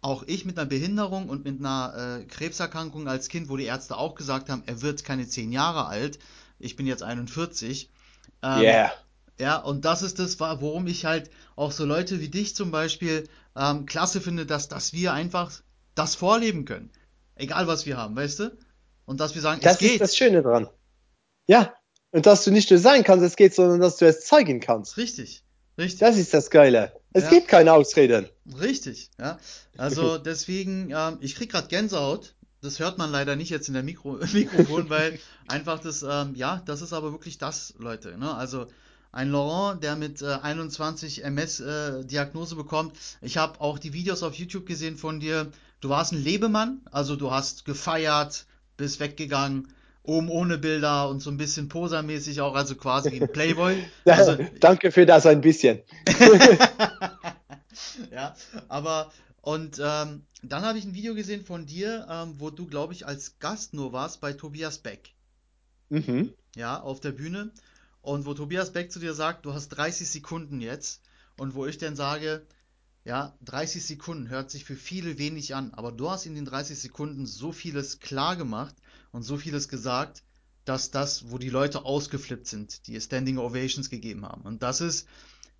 auch 0.00 0.22
ich 0.26 0.46
mit 0.46 0.58
einer 0.58 0.66
Behinderung 0.66 1.28
und 1.28 1.44
mit 1.44 1.60
einer 1.60 2.20
äh, 2.20 2.24
Krebserkrankung 2.24 3.06
als 3.08 3.28
Kind, 3.28 3.50
wo 3.50 3.56
die 3.58 3.64
Ärzte 3.64 3.98
auch 3.98 4.14
gesagt 4.14 4.48
haben, 4.48 4.62
er 4.64 4.80
wird 4.80 5.04
keine 5.04 5.28
10 5.28 5.52
Jahre 5.52 5.86
alt. 5.86 6.18
Ich 6.58 6.76
bin 6.76 6.86
jetzt 6.86 7.02
41. 7.02 7.90
Ähm, 8.42 8.62
Yeah. 8.62 8.92
ja, 9.38 9.56
und 9.58 9.84
das 9.84 10.02
ist 10.02 10.18
das, 10.18 10.40
worum 10.40 10.86
ich 10.86 11.04
halt 11.04 11.30
auch 11.56 11.72
so 11.72 11.84
Leute 11.84 12.20
wie 12.20 12.30
dich 12.30 12.56
zum 12.56 12.70
Beispiel 12.70 13.28
ähm, 13.54 13.84
klasse 13.84 14.22
finde, 14.22 14.46
dass, 14.46 14.68
dass 14.68 14.94
wir 14.94 15.12
einfach 15.12 15.52
das 15.94 16.14
vorleben 16.14 16.64
können. 16.64 16.90
Egal 17.34 17.66
was 17.66 17.84
wir 17.84 17.98
haben, 17.98 18.16
weißt 18.16 18.38
du? 18.40 18.58
Und 19.04 19.20
dass 19.20 19.34
wir 19.34 19.42
sagen, 19.42 19.60
Das 19.60 19.74
es 19.74 19.78
geht. 19.78 19.92
ist 19.92 20.00
das 20.00 20.16
Schöne 20.16 20.40
dran. 20.42 20.68
Ja. 21.50 21.74
Und 22.12 22.26
dass 22.26 22.44
du 22.44 22.50
nicht 22.50 22.70
nur 22.70 22.78
sein 22.78 23.04
kannst, 23.04 23.24
es 23.24 23.36
geht, 23.36 23.54
sondern 23.54 23.80
dass 23.80 23.96
du 23.96 24.06
es 24.06 24.24
zeigen 24.24 24.60
kannst. 24.60 24.96
Richtig, 24.96 25.44
richtig, 25.78 26.00
Das 26.00 26.16
ist 26.16 26.32
das 26.34 26.50
Geile. 26.50 26.92
Es 27.12 27.24
Ja. 27.24 27.30
gibt 27.30 27.48
keine 27.48 27.72
Ausreden. 27.72 28.28
richtig. 28.60 29.10
Ja, 29.18 29.38
also 29.76 30.16
deswegen, 30.30 30.90
ähm, 30.90 31.18
ich 31.20 31.34
krieg 31.36 31.50
gerade 31.50 31.68
Gänsehaut. 31.68 32.34
Das 32.62 32.78
hört 32.78 32.98
man 32.98 33.10
leider 33.10 33.36
nicht 33.36 33.48
jetzt 33.50 33.68
in 33.68 33.74
der 33.74 33.82
Mikro 33.82 34.18
Mikrofon, 34.32 34.88
weil 34.90 35.18
einfach 35.48 35.78
das, 35.80 36.02
ähm, 36.02 36.34
ja, 36.34 36.62
das 36.66 36.82
ist 36.82 36.92
aber 36.92 37.10
wirklich 37.12 37.38
das, 37.38 37.74
Leute. 37.78 38.16
Ne? 38.18 38.34
Also 38.34 38.66
ein 39.12 39.30
Laurent, 39.30 39.82
der 39.82 39.96
mit 39.96 40.20
äh, 40.22 40.26
21 40.42 41.24
MS 41.24 41.60
äh, 41.60 42.04
Diagnose 42.04 42.54
bekommt. 42.56 42.96
Ich 43.22 43.36
habe 43.38 43.60
auch 43.60 43.78
die 43.78 43.92
Videos 43.92 44.22
auf 44.22 44.34
YouTube 44.34 44.66
gesehen 44.66 44.96
von 44.96 45.18
dir. 45.20 45.50
Du 45.80 45.88
warst 45.88 46.12
ein 46.12 46.22
Lebemann, 46.22 46.80
also 46.92 47.16
du 47.16 47.30
hast 47.30 47.64
gefeiert, 47.64 48.46
bist 48.76 49.00
weggegangen, 49.00 49.68
oben 50.02 50.28
ohne 50.28 50.58
Bilder 50.58 51.08
und 51.08 51.20
so 51.20 51.30
ein 51.30 51.36
bisschen 51.36 51.68
posermäßig 51.68 52.40
auch, 52.40 52.54
also 52.54 52.74
quasi 52.74 53.12
wie 53.12 53.20
ein 53.20 53.28
Playboy. 53.32 53.84
Also, 54.04 54.36
Danke 54.60 54.92
für 54.92 55.06
das 55.06 55.26
ein 55.26 55.40
bisschen. 55.40 55.80
ja, 58.10 58.34
aber 58.68 59.12
und 59.42 59.80
ähm, 59.82 60.24
dann 60.42 60.62
habe 60.62 60.78
ich 60.78 60.84
ein 60.84 60.94
Video 60.94 61.14
gesehen 61.14 61.44
von 61.44 61.66
dir, 61.66 62.06
ähm, 62.10 62.34
wo 62.38 62.50
du, 62.50 62.66
glaube 62.66 62.92
ich, 62.92 63.06
als 63.06 63.38
Gast 63.38 63.74
nur 63.74 63.92
warst 63.92 64.20
bei 64.20 64.32
Tobias 64.32 64.78
Beck, 64.78 65.12
Mhm. 65.88 66.32
ja, 66.56 66.80
auf 66.80 67.00
der 67.00 67.12
Bühne. 67.12 67.50
Und 68.02 68.24
wo 68.24 68.34
Tobias 68.34 68.72
Beck 68.72 68.92
zu 68.92 69.00
dir 69.00 69.12
sagt, 69.12 69.44
du 69.44 69.52
hast 69.52 69.70
30 69.70 70.08
Sekunden 70.08 70.60
jetzt. 70.60 71.02
Und 71.36 71.54
wo 71.54 71.66
ich 71.66 71.78
dann 71.78 71.96
sage, 71.96 72.46
ja, 73.04 73.34
30 73.44 73.84
Sekunden 73.84 74.28
hört 74.28 74.50
sich 74.50 74.64
für 74.64 74.76
viele 74.76 75.18
wenig 75.18 75.54
an, 75.54 75.72
aber 75.74 75.90
du 75.90 76.10
hast 76.10 76.26
in 76.26 76.34
den 76.34 76.44
30 76.44 76.78
Sekunden 76.78 77.26
so 77.26 77.52
vieles 77.52 77.98
klar 77.98 78.36
gemacht 78.36 78.74
und 79.12 79.22
so 79.22 79.36
vieles 79.36 79.68
gesagt, 79.68 80.22
dass 80.64 80.90
das, 80.90 81.30
wo 81.30 81.38
die 81.38 81.50
Leute 81.50 81.84
ausgeflippt 81.84 82.46
sind, 82.46 82.86
die 82.86 83.00
Standing 83.00 83.38
Ovations 83.38 83.90
gegeben 83.90 84.24
haben. 84.24 84.42
Und 84.42 84.62
das 84.62 84.80
ist, 84.80 85.08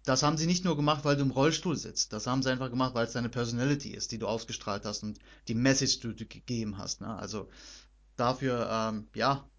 das 0.05 0.23
haben 0.23 0.37
sie 0.37 0.47
nicht 0.47 0.65
nur 0.65 0.77
gemacht, 0.77 1.05
weil 1.05 1.17
du 1.17 1.23
im 1.23 1.31
Rollstuhl 1.31 1.77
sitzt. 1.77 2.13
Das 2.13 2.27
haben 2.27 2.43
sie 2.43 2.51
einfach 2.51 2.71
gemacht, 2.71 2.95
weil 2.95 3.07
es 3.07 3.13
deine 3.13 3.29
Personality 3.29 3.91
ist, 3.91 4.13
die 4.13 4.19
du 4.19 4.27
ausgestrahlt 4.27 4.85
hast 4.85 5.03
und 5.03 5.19
die 5.49 5.55
Message, 5.55 6.01
die 6.01 6.15
du 6.15 6.27
gegeben 6.27 6.79
hast. 6.79 7.01
Ne? 7.01 7.15
Also 7.15 7.49
dafür, 8.17 8.69
ähm, 8.71 9.09
ja. 9.15 9.50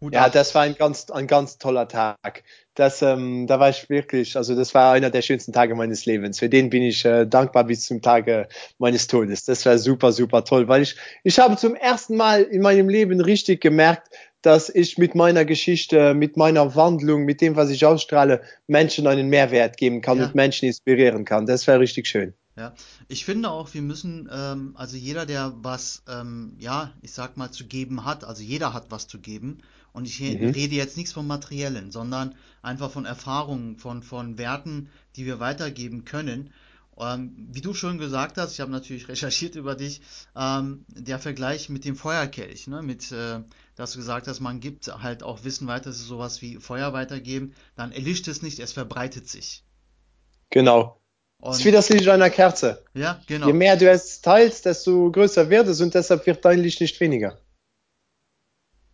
Hut 0.00 0.14
Ja, 0.14 0.26
ab. 0.26 0.32
das 0.32 0.54
war 0.54 0.62
ein 0.62 0.74
ganz, 0.76 1.10
ein 1.10 1.26
ganz 1.26 1.58
toller 1.58 1.88
Tag. 1.88 2.44
Das, 2.74 3.02
ähm, 3.02 3.46
da 3.48 3.58
war 3.58 3.70
ich 3.70 3.88
wirklich, 3.90 4.36
also 4.36 4.54
das 4.54 4.72
war 4.74 4.92
einer 4.92 5.10
der 5.10 5.22
schönsten 5.22 5.52
Tage 5.52 5.74
meines 5.74 6.06
Lebens. 6.06 6.38
Für 6.38 6.48
den 6.48 6.70
bin 6.70 6.82
ich 6.82 7.04
äh, 7.04 7.26
dankbar 7.26 7.64
bis 7.64 7.84
zum 7.86 8.00
Tage 8.00 8.48
meines 8.78 9.08
Todes. 9.08 9.44
Das 9.44 9.66
war 9.66 9.76
super, 9.78 10.12
super 10.12 10.44
toll, 10.44 10.68
weil 10.68 10.82
ich, 10.82 10.96
ich 11.24 11.38
habe 11.40 11.56
zum 11.56 11.74
ersten 11.74 12.16
Mal 12.16 12.42
in 12.42 12.62
meinem 12.62 12.88
Leben 12.88 13.20
richtig 13.20 13.60
gemerkt, 13.60 14.08
dass 14.42 14.68
ich 14.68 14.98
mit 14.98 15.16
meiner 15.16 15.44
Geschichte, 15.44 16.14
mit 16.14 16.36
meiner 16.36 16.76
Wandlung, 16.76 17.24
mit 17.24 17.40
dem, 17.40 17.56
was 17.56 17.70
ich 17.70 17.84
ausstrahle, 17.84 18.42
Menschen 18.68 19.08
einen 19.08 19.28
Mehrwert 19.28 19.76
geben 19.76 20.00
kann 20.00 20.18
Ja. 20.18 20.26
und 20.26 20.36
Menschen 20.36 20.66
inspirieren 20.66 21.24
kann. 21.24 21.46
Das 21.46 21.66
war 21.66 21.80
richtig 21.80 22.06
schön. 22.06 22.34
Ja, 22.56 22.74
ich 23.06 23.24
finde 23.24 23.50
auch, 23.50 23.72
wir 23.72 23.82
müssen, 23.82 24.28
ähm, 24.32 24.74
also 24.76 24.96
jeder, 24.96 25.26
der 25.26 25.52
was, 25.58 26.02
ähm, 26.08 26.54
ja, 26.58 26.92
ich 27.02 27.12
sag 27.12 27.36
mal, 27.36 27.50
zu 27.52 27.64
geben 27.66 28.04
hat, 28.04 28.24
also 28.24 28.42
jeder 28.42 28.74
hat 28.74 28.86
was 28.90 29.06
zu 29.06 29.20
geben. 29.20 29.58
Und 29.98 30.06
ich 30.06 30.20
Mhm. 30.20 30.50
rede 30.50 30.76
jetzt 30.76 30.96
nichts 30.96 31.12
vom 31.12 31.26
Materiellen, 31.26 31.90
sondern 31.90 32.36
einfach 32.62 32.90
von 32.90 33.04
Erfahrungen, 33.04 33.76
von, 33.78 34.04
von 34.04 34.38
Werten, 34.38 34.90
die 35.16 35.26
wir 35.26 35.40
weitergeben 35.40 36.04
können. 36.04 36.50
Ähm, 37.00 37.32
wie 37.50 37.60
du 37.60 37.74
schon 37.74 37.98
gesagt 37.98 38.38
hast, 38.38 38.52
ich 38.52 38.60
habe 38.60 38.70
natürlich 38.70 39.08
recherchiert 39.08 39.56
über 39.56 39.74
dich, 39.74 40.00
ähm, 40.36 40.84
der 40.88 41.18
Vergleich 41.18 41.68
mit 41.68 41.84
dem 41.84 41.96
Feuerkelch, 41.96 42.68
ne, 42.68 42.80
mit, 42.82 43.10
äh, 43.10 43.40
dass 43.74 43.92
du 43.92 43.98
gesagt 43.98 44.28
hast, 44.28 44.38
man 44.38 44.60
gibt 44.60 44.86
halt 44.86 45.24
auch 45.24 45.42
Wissen 45.42 45.66
weiter, 45.66 45.86
das 45.86 45.96
ist 45.96 46.06
sowas 46.06 46.42
wie 46.42 46.56
Feuer 46.56 46.92
weitergeben, 46.92 47.54
dann 47.74 47.90
erlischt 47.90 48.28
es 48.28 48.42
nicht, 48.42 48.60
es 48.60 48.72
verbreitet 48.72 49.28
sich. 49.28 49.64
Genau. 50.50 51.00
Und 51.40 51.54
ist 51.54 51.64
wie 51.64 51.72
das 51.72 51.88
Licht 51.88 52.08
einer 52.08 52.30
Kerze. 52.30 52.84
Ja, 52.94 53.20
genau. 53.26 53.48
Je 53.48 53.52
mehr 53.52 53.76
du 53.76 53.90
es 53.90 54.20
teilst, 54.20 54.64
desto 54.64 55.10
größer 55.10 55.50
wird 55.50 55.66
es 55.66 55.80
und 55.80 55.94
deshalb 55.94 56.24
wird 56.26 56.44
dein 56.44 56.60
Licht 56.60 56.80
nicht 56.80 57.00
weniger. 57.00 57.40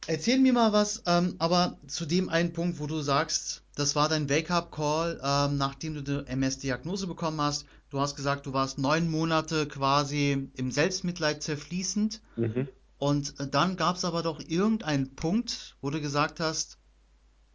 Erzähl 0.06 0.38
mir 0.38 0.52
mal 0.52 0.72
was, 0.72 1.02
ähm, 1.06 1.36
aber 1.38 1.78
zu 1.86 2.04
dem 2.04 2.28
einen 2.28 2.52
Punkt, 2.52 2.78
wo 2.78 2.86
du 2.86 3.00
sagst, 3.00 3.62
das 3.74 3.96
war 3.96 4.08
dein 4.08 4.28
Wake-up-Call, 4.28 5.20
ähm, 5.22 5.56
nachdem 5.56 5.94
du 5.94 6.02
die 6.02 6.26
MS-Diagnose 6.30 7.06
bekommen 7.06 7.40
hast. 7.40 7.66
Du 7.90 8.00
hast 8.00 8.14
gesagt, 8.14 8.46
du 8.46 8.52
warst 8.52 8.78
neun 8.78 9.10
Monate 9.10 9.66
quasi 9.66 10.50
im 10.54 10.70
Selbstmitleid 10.70 11.42
zerfließend. 11.42 12.20
Mhm. 12.36 12.68
Und 12.98 13.40
äh, 13.40 13.48
dann 13.48 13.76
gab 13.76 13.96
es 13.96 14.04
aber 14.04 14.22
doch 14.22 14.40
irgendeinen 14.40 15.14
Punkt, 15.14 15.76
wo 15.80 15.90
du 15.90 16.00
gesagt 16.00 16.38
hast, 16.38 16.78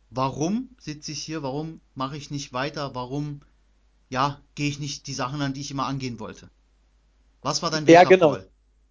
warum 0.09 0.69
sitze 0.79 1.11
ich 1.11 1.21
hier, 1.21 1.43
warum 1.43 1.81
mache 1.93 2.17
ich 2.17 2.31
nicht 2.31 2.51
weiter, 2.51 2.95
warum 2.95 3.41
ja, 4.09 4.41
gehe 4.55 4.69
ich 4.69 4.79
nicht 4.79 5.05
die 5.05 5.13
Sachen 5.13 5.41
an, 5.41 5.53
die 5.53 5.61
ich 5.61 5.71
immer 5.71 5.85
angehen 5.85 6.19
wollte. 6.19 6.49
Was 7.41 7.61
war 7.61 7.69
dein 7.69 7.87
Wake-up-Call? 7.87 8.11
Ja, 8.11 8.17
genau. 8.17 8.37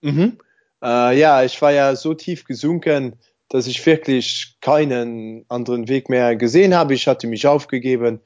Mhm. 0.00 0.38
Äh, 0.80 1.18
ja, 1.18 1.42
ich 1.42 1.60
war 1.60 1.72
ja 1.72 1.96
so 1.96 2.14
tief 2.14 2.44
gesunken, 2.44 3.18
dass 3.48 3.66
ich 3.66 3.84
wirklich 3.84 4.56
keinen 4.60 5.44
anderen 5.48 5.88
Weg 5.88 6.08
mehr 6.08 6.36
gesehen 6.36 6.74
habe. 6.74 6.94
Ich 6.94 7.06
hatte 7.06 7.26
mich 7.26 7.46
aufgegeben. 7.46 8.20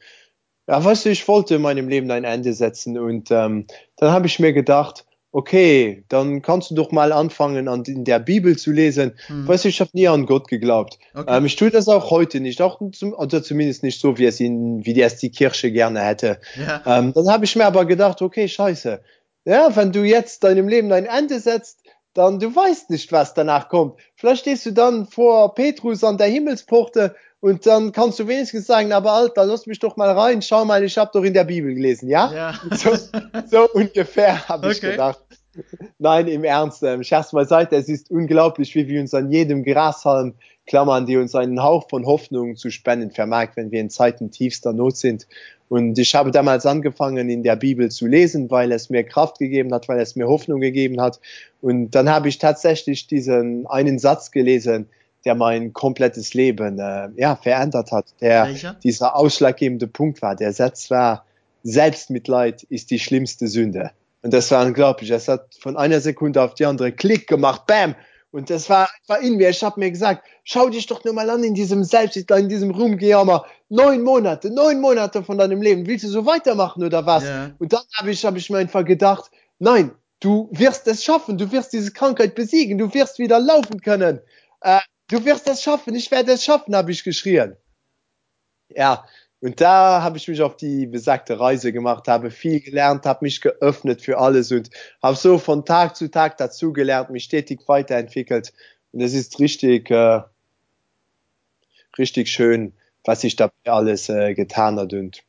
Ja, 0.69 0.85
weißt 0.85 1.05
du, 1.05 1.11
ich 1.11 1.27
wollte 1.29 1.59
meinem 1.59 1.89
Leben 1.89 2.11
ein 2.11 2.25
Ende 2.25 2.53
setzen 2.53 2.99
und 2.99 3.31
ähm, 3.31 3.67
dann 3.97 4.13
habe 4.13 4.27
ich 4.27 4.39
mir 4.39 4.53
gedacht, 4.53 5.05
okay, 5.33 6.05
dann 6.09 6.43
kannst 6.43 6.71
du 6.71 6.75
doch 6.75 6.93
mal 6.93 7.11
anfangen, 7.11 7.67
an, 7.67 7.83
in 7.85 8.05
der 8.05 8.19
Bibel 8.19 8.57
zu 8.57 8.71
lesen. 8.71 9.13
Hm. 9.27 9.49
Weißt 9.49 9.65
du, 9.65 9.71
ich 9.71 9.81
habe 9.81 9.91
nie 9.95 10.07
an 10.07 10.27
Gott 10.27 10.47
geglaubt. 10.47 10.99
Okay. 11.15 11.37
Ähm, 11.37 11.47
ich 11.47 11.57
tue 11.57 11.71
das 11.71 11.89
auch 11.89 12.11
heute 12.11 12.39
nicht, 12.41 12.61
auch 12.61 12.81
zum, 12.93 13.15
oder 13.15 13.43
zumindest 13.43 13.83
nicht 13.83 13.99
so, 13.99 14.19
wie 14.19 14.27
es 14.27 14.39
ihn, 14.41 14.85
wie 14.85 15.01
es 15.01 15.17
die 15.17 15.31
Kirche 15.31 15.73
gerne 15.73 16.03
hätte. 16.03 16.39
Ja. 16.57 16.83
Ähm, 16.87 17.13
dann 17.15 17.29
habe 17.29 17.47
ich 17.47 17.57
mir 17.57 17.65
aber 17.65 17.87
gedacht, 17.87 18.21
okay, 18.21 18.47
scheiße. 18.47 19.03
Ja, 19.45 19.75
wenn 19.75 19.91
du 19.91 20.05
jetzt 20.05 20.45
deinem 20.45 20.69
Leben 20.69 20.93
ein 20.93 21.07
Ende 21.07 21.41
setzt, 21.41 21.82
dann 22.15 22.39
du 22.39 22.55
weißt 22.55 22.91
nicht, 22.91 23.11
was 23.13 23.35
danach 23.35 23.69
kommt. 23.69 23.99
Vielleicht 24.15 24.43
stehst 24.43 24.67
du 24.67 24.73
dann 24.73 25.07
vor 25.07 25.55
Petrus 25.55 26.05
an 26.05 26.19
der 26.19 26.27
Himmelsporte 26.27 27.15
und 27.41 27.67
dann 27.67 27.93
kannst 27.93 28.19
du 28.19 28.29
wenigstens 28.29 28.67
sagen, 28.67 28.93
aber 28.93 29.13
Alter, 29.13 29.45
lass 29.47 29.67
mich 29.67 29.79
doch 29.79 29.97
mal 29.97 30.11
rein, 30.11 30.43
schau 30.43 30.65
mal, 30.65 30.85
ich 30.85 30.97
habe 30.97 31.11
doch 31.13 31.25
in 31.25 31.35
der 31.35 31.45
Bibel 31.45 31.75
gelesen, 31.75 32.09
ja? 32.09 32.33
ja. 32.33 32.77
So, 32.77 32.97
so 33.47 33.69
ungefähr 33.75 34.49
habe 34.49 34.67
okay. 34.67 34.77
ich 34.77 34.81
gedacht. 34.81 35.25
Nein, 35.99 36.29
im 36.29 36.45
Ernst, 36.45 36.83
ähm, 36.83 37.03
Scherz 37.03 37.33
beiseite, 37.33 37.77
es 37.77 37.89
ist 37.89 38.11
unglaublich, 38.11 38.75
wie 38.75 38.89
wir 38.89 39.01
uns 39.01 39.15
an 39.15 39.31
jedem 39.31 39.63
Grashalm 39.63 40.35
klammern, 40.67 41.07
die 41.07 41.17
uns 41.17 41.35
einen 41.35 41.63
Hauch 41.63 41.89
von 41.89 42.07
Hoffnung 42.07 42.57
zu 42.57 42.71
spenden 42.71 43.11
vermerkt, 43.11 43.57
wenn 43.57 43.71
wir 43.71 43.81
in 43.81 43.91
Zeiten 43.91 44.31
tiefster 44.31 44.73
Not 44.73 44.97
sind. 44.97 45.27
Und 45.69 45.99
ich 45.99 46.15
habe 46.15 46.31
damals 46.31 46.67
angefangen, 46.67 47.29
in 47.31 47.43
der 47.43 47.57
Bibel 47.57 47.91
zu 47.91 48.07
lesen, 48.07 48.51
weil 48.51 48.73
es 48.73 48.91
mir 48.91 49.05
Kraft 49.05 49.39
gegeben 49.39 49.73
hat, 49.73 49.89
weil 49.89 50.01
es 50.01 50.17
mir 50.17 50.29
Hoffnung 50.29 50.61
gegeben 50.61 51.01
hat. 51.01 51.21
Und 51.61 51.93
dann 51.93 52.11
habe 52.11 52.29
ich 52.29 52.39
tatsächlich 52.39 53.07
diesen 53.07 53.67
einen 53.67 53.99
Satz 53.99 54.31
gelesen, 54.31 54.89
der 55.25 55.35
mein 55.35 55.73
komplettes 55.73 56.35
Leben 56.35 56.79
äh, 56.79 57.09
ja, 57.17 57.37
verändert 57.37 57.93
hat, 57.93 58.07
der 58.21 58.47
Welcher? 58.47 58.75
dieser 58.83 59.17
ausschlaggebende 59.17 59.87
Punkt 59.87 60.21
war. 60.21 60.37
Der 60.37 60.53
Satz 60.53 60.91
war, 60.91 61.25
Selbstmitleid 61.63 62.65
ist 62.65 62.91
die 62.91 62.99
schlimmste 62.99 63.47
Sünde. 63.47 63.93
Und 64.23 64.33
das 64.33 64.51
war 64.51 64.65
unglaublich. 64.65 65.11
Es 65.11 65.29
hat 65.29 65.55
von 65.61 65.77
einer 65.77 66.01
Sekunde 66.01 66.43
auf 66.43 66.55
die 66.55 66.67
andere 66.67 66.93
Klick 66.93 67.27
gemacht, 67.27 67.67
bam, 67.67 67.95
und 68.33 68.49
das 68.49 68.71
war, 68.71 68.89
war 69.09 69.21
in 69.21 69.37
mir. 69.37 69.51
Ich 69.51 69.63
habe 69.63 69.79
mir 69.79 69.91
gesagt, 69.91 70.27
schau 70.43 70.71
dich 70.71 70.87
doch 70.87 71.05
nur 71.05 71.13
mal 71.13 71.29
an 71.29 71.45
in 71.45 71.53
diesem 71.55 71.85
Selbst, 71.85 72.17
in 72.17 72.49
diesem 72.49 72.71
Ruhmgejammer. 72.71 73.45
Neun 73.69 74.03
Monate, 74.03 74.51
neun 74.51 74.81
Monate 74.81 75.23
von 75.23 75.37
deinem 75.37 75.61
Leben. 75.61 75.87
Willst 75.87 76.05
du 76.05 76.09
so 76.09 76.25
weitermachen 76.25 76.83
oder 76.83 77.05
was? 77.05 77.25
Yeah. 77.25 77.55
Und 77.59 77.75
dann 77.75 77.83
habe 77.99 78.11
ich, 78.11 78.25
hab 78.25 78.35
ich 78.37 78.49
mir 78.49 78.57
einfach 78.59 78.87
gedacht, 78.87 79.31
nein, 79.59 79.93
du 80.21 80.49
wirst 80.51 80.89
es 80.89 81.05
schaffen. 81.05 81.37
Du 81.37 81.53
wirst 81.53 81.75
diese 81.75 81.93
Krankheit 81.93 82.35
besiegen. 82.35 82.79
Du 82.79 82.93
wirst 82.95 83.19
wieder 83.19 83.39
laufen 83.39 83.83
können. 83.83 84.21
Äh, 84.63 84.81
du 85.09 85.23
wirst 85.27 85.47
es 85.47 85.63
schaffen. 85.63 85.95
Ich 85.95 86.11
werde 86.11 86.33
es 86.33 86.43
schaffen, 86.43 86.75
habe 86.75 86.91
ich 86.91 87.05
geschrien. 87.05 87.57
Ja, 88.71 89.05
und 89.43 89.61
da 89.61 90.03
habe 90.03 90.19
ich 90.19 90.29
mich 90.29 90.41
auf 90.41 90.57
die 90.57 90.87
besagte 90.87 91.41
Reise 91.41 91.73
gemacht, 91.73 92.07
habe 92.07 92.31
viel 92.31 92.61
gelernt, 92.61 93.07
habe 93.07 93.25
mich 93.25 93.41
geöffnet 93.41 94.01
für 94.01 94.19
alles 94.19 94.53
und 94.53 94.71
habe 95.03 95.17
so 95.17 95.37
von 95.37 95.65
Tag 95.65 95.97
zu 95.97 96.09
Tag 96.09 96.37
dazugelernt, 96.37 97.11
mich 97.11 97.25
stetig 97.25 97.67
weiterentwickelt. 97.67 98.53
Und 98.93 99.01
es 99.01 99.15
ist 99.15 99.41
richtig, 99.41 99.91
äh, 99.91 100.21
richtig 101.99 102.29
schön, 102.29 102.73
was 103.05 103.25
ich 103.25 103.35
da 103.35 103.51
alles 103.65 104.09
äh, 104.09 104.35
getan 104.35 104.79
hat. 104.79 104.93
Und 104.93 105.25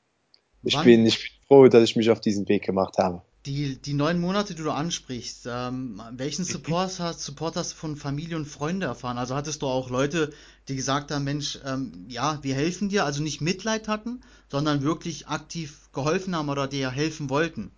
ich 0.62 0.80
bin, 0.82 1.08
ich 1.08 1.18
bin 1.18 1.32
froh, 1.48 1.68
dass 1.68 1.84
ich 1.84 1.96
mich 1.96 2.12
auf 2.12 2.22
diesen 2.22 2.48
Weg 2.48 2.64
gemacht 2.66 3.00
habe. 3.00 3.24
Die, 3.46 3.78
die 3.82 3.94
neun 3.94 4.22
Monate, 4.22 4.56
die 4.56 4.64
du 4.64 4.72
ansprichst, 4.72 5.48
ähm, 5.50 6.02
welchen 6.12 6.46
Support 6.46 7.00
hast, 7.00 7.24
Support 7.24 7.58
hast 7.58 7.74
du 7.74 7.76
von 7.76 7.98
Familie 7.98 8.38
und 8.38 8.46
Freunde 8.46 8.86
erfahren? 8.86 9.18
Also 9.18 9.36
hattest 9.36 9.62
du 9.62 9.68
auch 9.68 9.90
Leute, 9.90 10.32
die 10.70 10.78
gesagt 10.78 11.12
haben, 11.12 11.26
Mensch, 11.26 11.60
ähm, 11.66 12.06
ja, 12.08 12.40
wir 12.42 12.56
helfen 12.56 12.88
dir, 12.88 13.04
also 13.04 13.22
nicht 13.22 13.42
Mitleid 13.42 13.90
hatten, 13.90 14.22
sondern 14.50 14.82
wirklich 14.82 15.28
aktiv 15.28 15.90
geholfen 15.92 16.36
haben 16.38 16.48
oder 16.48 16.68
dir 16.68 16.90
helfen 16.90 17.30
wollten? 17.30 17.72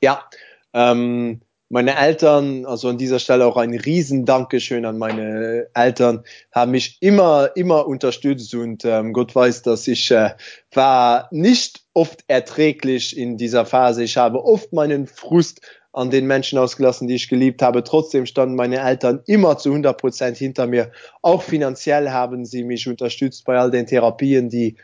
Ja, 0.00 0.24
ähm, 0.72 1.42
meine 1.72 1.96
Eltern, 1.96 2.66
also 2.66 2.90
an 2.90 2.98
dieser 2.98 3.18
Stelle 3.18 3.46
auch 3.46 3.56
ein 3.56 3.74
riesen 3.74 4.26
Dankeschön 4.26 4.84
an 4.84 4.98
meine 4.98 5.68
Eltern, 5.72 6.22
haben 6.54 6.72
mich 6.72 6.98
immer, 7.00 7.48
immer 7.54 7.86
unterstützt 7.86 8.54
und 8.54 8.84
ähm, 8.84 9.14
Gott 9.14 9.34
weiß, 9.34 9.62
dass 9.62 9.88
ich 9.88 10.10
äh, 10.10 10.34
war 10.74 11.28
nicht 11.30 11.80
oft 11.94 12.24
erträglich 12.28 13.16
in 13.16 13.38
dieser 13.38 13.64
Phase. 13.64 14.04
Ich 14.04 14.18
habe 14.18 14.44
oft 14.44 14.74
meinen 14.74 15.06
Frust 15.06 15.62
an 15.94 16.10
den 16.10 16.26
Menschen 16.26 16.58
ausgelassen, 16.58 17.08
die 17.08 17.14
ich 17.14 17.30
geliebt 17.30 17.62
habe. 17.62 17.82
Trotzdem 17.82 18.26
standen 18.26 18.54
meine 18.54 18.80
Eltern 18.80 19.22
immer 19.24 19.56
zu 19.56 19.70
100 19.70 19.96
Prozent 19.96 20.36
hinter 20.36 20.66
mir. 20.66 20.92
Auch 21.22 21.42
finanziell 21.42 22.10
haben 22.10 22.44
sie 22.44 22.64
mich 22.64 22.86
unterstützt 22.86 23.46
bei 23.46 23.58
all 23.58 23.70
den 23.70 23.86
Therapien, 23.86 24.50
die 24.50 24.76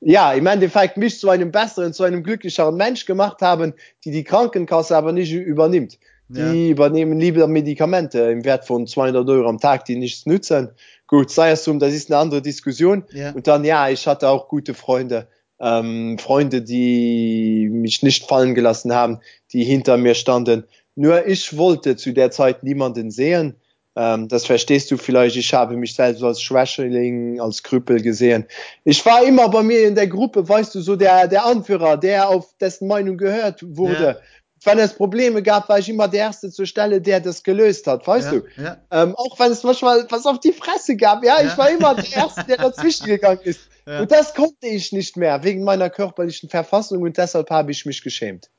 ja, 0.00 0.32
im 0.32 0.46
Endeffekt 0.46 0.96
mich 0.96 1.18
zu 1.18 1.28
einem 1.28 1.50
besseren, 1.50 1.92
zu 1.92 2.04
einem 2.04 2.22
glücklicheren 2.22 2.76
Mensch 2.76 3.04
gemacht 3.04 3.42
haben, 3.42 3.74
die 4.04 4.10
die 4.10 4.24
Krankenkasse 4.24 4.96
aber 4.96 5.12
nicht 5.12 5.32
übernimmt. 5.32 5.98
Die 6.32 6.38
ja. 6.38 6.70
übernehmen 6.70 7.18
lieber 7.18 7.48
Medikamente 7.48 8.20
im 8.20 8.44
Wert 8.44 8.64
von 8.64 8.86
200 8.86 9.28
Euro 9.28 9.48
am 9.48 9.58
Tag, 9.58 9.84
die 9.84 9.96
nichts 9.96 10.26
nützen. 10.26 10.68
Gut, 11.08 11.28
sei 11.28 11.50
es 11.50 11.66
um, 11.66 11.80
das 11.80 11.92
ist 11.92 12.08
eine 12.08 12.20
andere 12.20 12.40
Diskussion. 12.40 13.02
Ja. 13.12 13.32
Und 13.32 13.48
dann, 13.48 13.64
ja, 13.64 13.88
ich 13.88 14.06
hatte 14.06 14.28
auch 14.28 14.46
gute 14.46 14.74
Freunde, 14.74 15.26
ähm, 15.58 16.18
Freunde, 16.18 16.62
die 16.62 17.68
mich 17.68 18.04
nicht 18.04 18.28
fallen 18.28 18.54
gelassen 18.54 18.94
haben, 18.94 19.18
die 19.52 19.64
hinter 19.64 19.96
mir 19.96 20.14
standen. 20.14 20.62
Nur 20.94 21.26
ich 21.26 21.56
wollte 21.56 21.96
zu 21.96 22.12
der 22.12 22.30
Zeit 22.30 22.62
niemanden 22.62 23.10
sehen. 23.10 23.56
Ähm, 23.96 24.28
das 24.28 24.46
verstehst 24.46 24.88
du 24.92 24.98
vielleicht. 24.98 25.34
Ich 25.34 25.52
habe 25.52 25.76
mich 25.76 25.94
selbst 25.94 26.22
als 26.22 26.40
Schwächling, 26.40 27.40
als 27.40 27.60
Krüppel 27.64 28.00
gesehen. 28.02 28.46
Ich 28.84 29.04
war 29.04 29.24
immer 29.24 29.48
bei 29.48 29.64
mir 29.64 29.88
in 29.88 29.96
der 29.96 30.06
Gruppe, 30.06 30.48
weißt 30.48 30.76
du, 30.76 30.80
so 30.80 30.94
der, 30.94 31.26
der 31.26 31.44
Anführer, 31.44 31.96
der 31.96 32.28
auf 32.28 32.56
dessen 32.60 32.86
Meinung 32.86 33.16
gehört 33.16 33.64
wurde. 33.76 34.04
Ja 34.04 34.16
wenn 34.64 34.78
es 34.78 34.92
Probleme 34.94 35.42
gab, 35.42 35.68
war 35.68 35.78
ich 35.78 35.88
immer 35.88 36.08
der 36.08 36.20
Erste 36.20 36.50
zur 36.50 36.66
Stelle, 36.66 37.00
der 37.00 37.20
das 37.20 37.42
gelöst 37.42 37.86
hat, 37.86 38.06
weißt 38.06 38.32
ja, 38.32 38.38
du? 38.38 38.62
Ja. 38.62 38.76
Ähm, 38.90 39.14
auch 39.16 39.38
wenn 39.38 39.52
es 39.52 39.62
manchmal 39.62 40.06
was 40.10 40.26
auf 40.26 40.40
die 40.40 40.52
Fresse 40.52 40.96
gab, 40.96 41.24
ja, 41.24 41.40
ja. 41.40 41.48
ich 41.48 41.56
war 41.56 41.70
immer 41.70 41.94
der 41.94 42.12
Erste, 42.12 42.44
der 42.44 42.58
dazwischen 42.58 43.06
gegangen 43.06 43.40
ist. 43.42 43.60
Und 43.86 44.12
das 44.12 44.34
konnte 44.34 44.66
ich 44.66 44.92
nicht 44.92 45.16
mehr, 45.16 45.42
wegen 45.42 45.64
meiner 45.64 45.90
körperlichen 45.90 46.48
Verfassung 46.48 47.02
und 47.02 47.16
deshalb 47.16 47.50
habe 47.50 47.72
ich 47.72 47.86
mich 47.86 48.02
geschämt. 48.02 48.50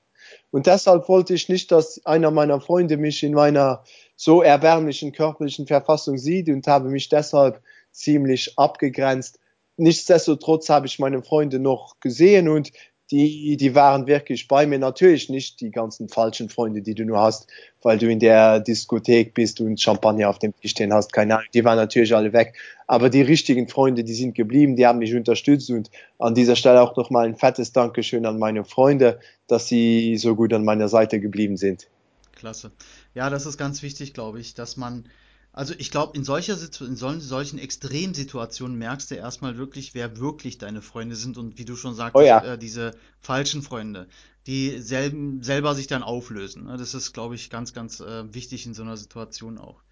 Und 0.50 0.66
deshalb 0.66 1.08
wollte 1.08 1.34
ich 1.34 1.48
nicht, 1.50 1.72
dass 1.72 2.06
einer 2.06 2.32
meiner 2.32 2.60
Freunde 2.60 2.98
mich 2.98 3.24
in 3.24 3.34
meiner 3.34 3.84
so 4.16 4.42
erbärmlichen 4.42 5.12
körperlichen 5.12 5.68
Verfassung 5.68 6.18
sieht 6.18 6.50
und 6.50 6.68
habe 6.68 6.90
mich 6.90 7.10
deshalb 7.10 7.62
ziemlich 7.92 8.58
abgegrenzt. 8.58 9.40
Nichtsdestotrotz 9.78 10.70
habe 10.70 10.88
ich 10.88 11.00
meine 11.00 11.24
Freunde 11.24 11.60
noch 11.60 12.00
gesehen 12.00 12.50
und 12.50 12.72
die, 13.12 13.58
die 13.58 13.76
waren 13.76 14.08
wirklich 14.08 14.48
bei 14.48 14.66
mir. 14.66 14.80
Natürlich 14.80 15.30
nicht 15.30 15.60
die 15.60 15.70
ganzen 15.70 16.08
falschen 16.08 16.50
Freunde, 16.50 16.82
die 16.82 16.96
du 16.96 17.06
nur 17.06 17.20
hast, 17.20 17.48
weil 17.82 17.98
du 17.98 18.10
in 18.10 18.20
der 18.20 18.62
Diskothek 18.62 19.34
bist 19.34 19.60
und 19.60 19.80
Champagner 19.80 20.30
auf 20.30 20.40
dem 20.40 20.56
Tisch 20.56 20.72
stehen 20.72 20.94
hast. 20.94 21.12
Keine 21.12 21.36
Ahnung, 21.36 21.48
die 21.54 21.66
waren 21.66 21.76
natürlich 21.76 22.16
alle 22.16 22.32
weg. 22.32 22.56
Aber 22.88 23.10
die 23.10 23.22
richtigen 23.22 23.68
Freunde, 23.68 24.04
die 24.04 24.14
sind 24.14 24.34
geblieben, 24.34 24.76
die 24.78 24.88
haben 24.88 25.00
mich 25.00 25.14
unterstützt. 25.14 25.70
Und 25.70 25.92
an 26.20 26.36
dieser 26.36 26.56
Stelle 26.56 26.82
auch 26.82 26.96
nochmal 26.96 27.28
ein 27.28 27.36
fettes 27.36 27.74
Dankeschön 27.74 28.26
an 28.26 28.40
meine 28.40 28.64
Freunde, 28.64 29.20
dass 29.48 29.68
sie 29.68 30.16
so 30.18 30.36
gut 30.36 30.54
an 30.54 30.64
meiner 30.64 30.88
Seite 30.88 31.20
geblieben 31.20 31.58
sind. 31.58 31.88
Klasse. 32.34 32.72
Ja, 33.14 33.30
das 33.30 33.46
ist 33.46 33.58
ganz 33.58 33.84
wichtig, 33.84 34.14
glaube 34.14 34.40
ich, 34.40 34.54
dass 34.54 34.78
man 34.78 35.06
also 35.54 35.74
ich 35.78 35.92
glaube, 35.92 36.18
in 36.18 36.24
solcher 36.24 36.58
in 36.80 36.96
solchen 36.96 37.60
Extremsituationen 37.60 38.78
merkst 38.78 39.12
du 39.12 39.16
erstmal 39.16 39.58
wirklich, 39.58 39.94
wer 39.94 40.18
wirklich 40.18 40.58
deine 40.58 40.82
Freunde 40.82 41.16
sind 41.16 41.38
und 41.38 41.58
wie 41.58 41.66
du 41.66 41.76
schon 41.76 41.94
sagst, 41.94 42.16
oh 42.16 42.22
ja. 42.22 42.44
äh, 42.44 42.58
diese 42.58 42.96
falschen 43.20 43.62
Freunde, 43.62 44.08
die 44.48 44.80
selben, 44.80 45.44
selber 45.44 45.76
sich 45.76 45.88
dann 45.88 46.04
auflösen. 46.04 46.66
Ne? 46.66 46.78
Das 46.78 46.94
ist, 46.94 47.12
glaube 47.14 47.36
ich, 47.36 47.50
ganz, 47.50 47.74
ganz 47.74 48.00
äh, 48.00 48.34
wichtig 48.34 48.66
in 48.66 48.74
so 48.74 48.84
einer 48.84 48.98
Situation 48.98 49.58
auch. 49.58 49.84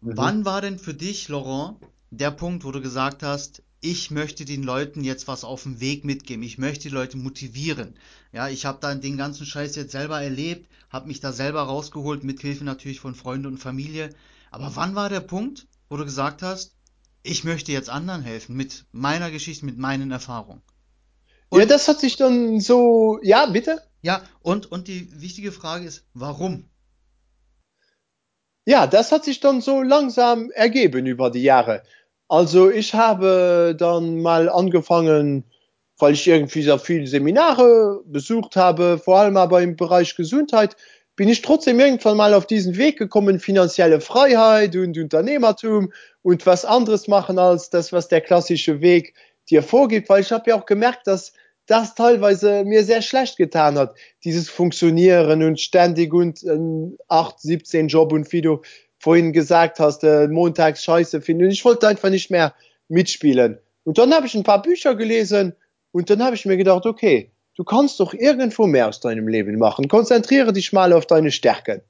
Mhm. 0.00 0.16
Wann 0.16 0.44
war 0.44 0.62
denn 0.62 0.78
für 0.78 0.94
dich, 0.94 1.28
Laurent, 1.28 1.76
der 2.10 2.30
Punkt, 2.30 2.64
wo 2.64 2.72
du 2.72 2.80
gesagt 2.80 3.22
hast, 3.22 3.62
ich 3.80 4.10
möchte 4.10 4.44
den 4.44 4.62
Leuten 4.62 5.04
jetzt 5.04 5.28
was 5.28 5.44
auf 5.44 5.62
den 5.62 5.80
Weg 5.80 6.04
mitgeben. 6.04 6.42
Ich 6.42 6.58
möchte 6.58 6.88
die 6.88 6.94
Leute 6.94 7.16
motivieren. 7.16 7.94
Ja, 8.32 8.48
ich 8.48 8.66
habe 8.66 8.78
dann 8.80 9.00
den 9.00 9.16
ganzen 9.16 9.46
Scheiß 9.46 9.76
jetzt 9.76 9.92
selber 9.92 10.20
erlebt, 10.20 10.68
habe 10.90 11.06
mich 11.06 11.20
da 11.20 11.32
selber 11.32 11.62
rausgeholt, 11.62 12.24
mit 12.24 12.40
Hilfe 12.40 12.64
natürlich 12.64 12.98
von 12.98 13.14
Freunden 13.14 13.46
und 13.46 13.58
Familie. 13.58 14.10
Aber 14.50 14.74
wann 14.74 14.94
war 14.94 15.08
der 15.08 15.20
Punkt, 15.20 15.66
wo 15.88 15.96
du 15.96 16.04
gesagt 16.04 16.42
hast, 16.42 16.76
ich 17.22 17.44
möchte 17.44 17.72
jetzt 17.72 17.90
anderen 17.90 18.22
helfen 18.22 18.56
mit 18.56 18.86
meiner 18.92 19.30
Geschichte, 19.30 19.66
mit 19.66 19.78
meinen 19.78 20.10
Erfahrungen? 20.10 20.62
Und, 21.50 21.60
ja, 21.60 21.66
das 21.66 21.88
hat 21.88 22.00
sich 22.00 22.16
dann 22.16 22.60
so, 22.60 23.18
ja, 23.22 23.46
bitte? 23.46 23.82
Ja, 24.02 24.22
und, 24.42 24.70
und 24.70 24.88
die 24.88 25.08
wichtige 25.20 25.52
Frage 25.52 25.86
ist, 25.86 26.06
warum? 26.14 26.68
Ja, 28.66 28.86
das 28.86 29.12
hat 29.12 29.24
sich 29.24 29.40
dann 29.40 29.60
so 29.60 29.82
langsam 29.82 30.50
ergeben 30.50 31.06
über 31.06 31.30
die 31.30 31.42
Jahre. 31.42 31.82
Also 32.28 32.70
ich 32.70 32.94
habe 32.94 33.74
dann 33.78 34.20
mal 34.20 34.50
angefangen, 34.50 35.44
weil 35.98 36.12
ich 36.12 36.26
irgendwie 36.26 36.62
sehr 36.62 36.78
viele 36.78 37.06
Seminare 37.06 38.02
besucht 38.04 38.56
habe, 38.56 39.00
vor 39.02 39.20
allem 39.20 39.38
aber 39.38 39.62
im 39.62 39.76
Bereich 39.76 40.14
Gesundheit, 40.14 40.76
bin 41.18 41.28
ich 41.28 41.42
trotzdem 41.42 41.80
irgendwann 41.80 42.16
mal 42.16 42.32
auf 42.32 42.46
diesen 42.46 42.76
Weg 42.76 42.96
gekommen, 42.96 43.40
finanzielle 43.40 44.00
Freiheit 44.00 44.76
und 44.76 44.96
Unternehmertum 44.96 45.92
und 46.22 46.46
was 46.46 46.64
anderes 46.64 47.08
machen 47.08 47.40
als 47.40 47.70
das, 47.70 47.92
was 47.92 48.06
der 48.06 48.20
klassische 48.20 48.80
Weg 48.80 49.14
dir 49.50 49.64
vorgibt, 49.64 50.08
weil 50.08 50.20
ich 50.20 50.30
habe 50.30 50.50
ja 50.50 50.56
auch 50.56 50.64
gemerkt, 50.64 51.08
dass 51.08 51.32
das 51.66 51.96
teilweise 51.96 52.64
mir 52.64 52.84
sehr 52.84 53.02
schlecht 53.02 53.36
getan 53.36 53.76
hat, 53.76 53.96
dieses 54.22 54.48
Funktionieren 54.48 55.42
und 55.42 55.58
ständig 55.58 56.14
und 56.14 56.44
äh, 56.44 56.96
8, 57.08 57.40
17 57.40 57.88
Job 57.88 58.12
und 58.12 58.30
wie 58.32 58.40
du 58.40 58.62
vorhin 59.00 59.32
gesagt 59.32 59.80
hast, 59.80 60.04
äh, 60.04 60.28
montags 60.28 60.84
scheiße 60.84 61.20
finden. 61.20 61.46
Und 61.46 61.50
ich 61.50 61.64
wollte 61.64 61.88
einfach 61.88 62.10
nicht 62.10 62.30
mehr 62.30 62.54
mitspielen. 62.86 63.58
Und 63.82 63.98
dann 63.98 64.14
habe 64.14 64.28
ich 64.28 64.36
ein 64.36 64.44
paar 64.44 64.62
Bücher 64.62 64.94
gelesen 64.94 65.56
und 65.90 66.10
dann 66.10 66.22
habe 66.22 66.36
ich 66.36 66.46
mir 66.46 66.56
gedacht, 66.56 66.86
okay, 66.86 67.32
du 67.58 67.64
kannst 67.64 67.98
doch 67.98 68.14
irgendwo 68.14 68.66
mehr 68.66 68.88
aus 68.88 69.00
deinem 69.00 69.26
Leben 69.26 69.58
machen. 69.58 69.88
Konzentriere 69.88 70.52
dich 70.52 70.72
mal 70.72 70.92
auf 70.92 71.06
deine 71.06 71.32
Stärken. 71.32 71.82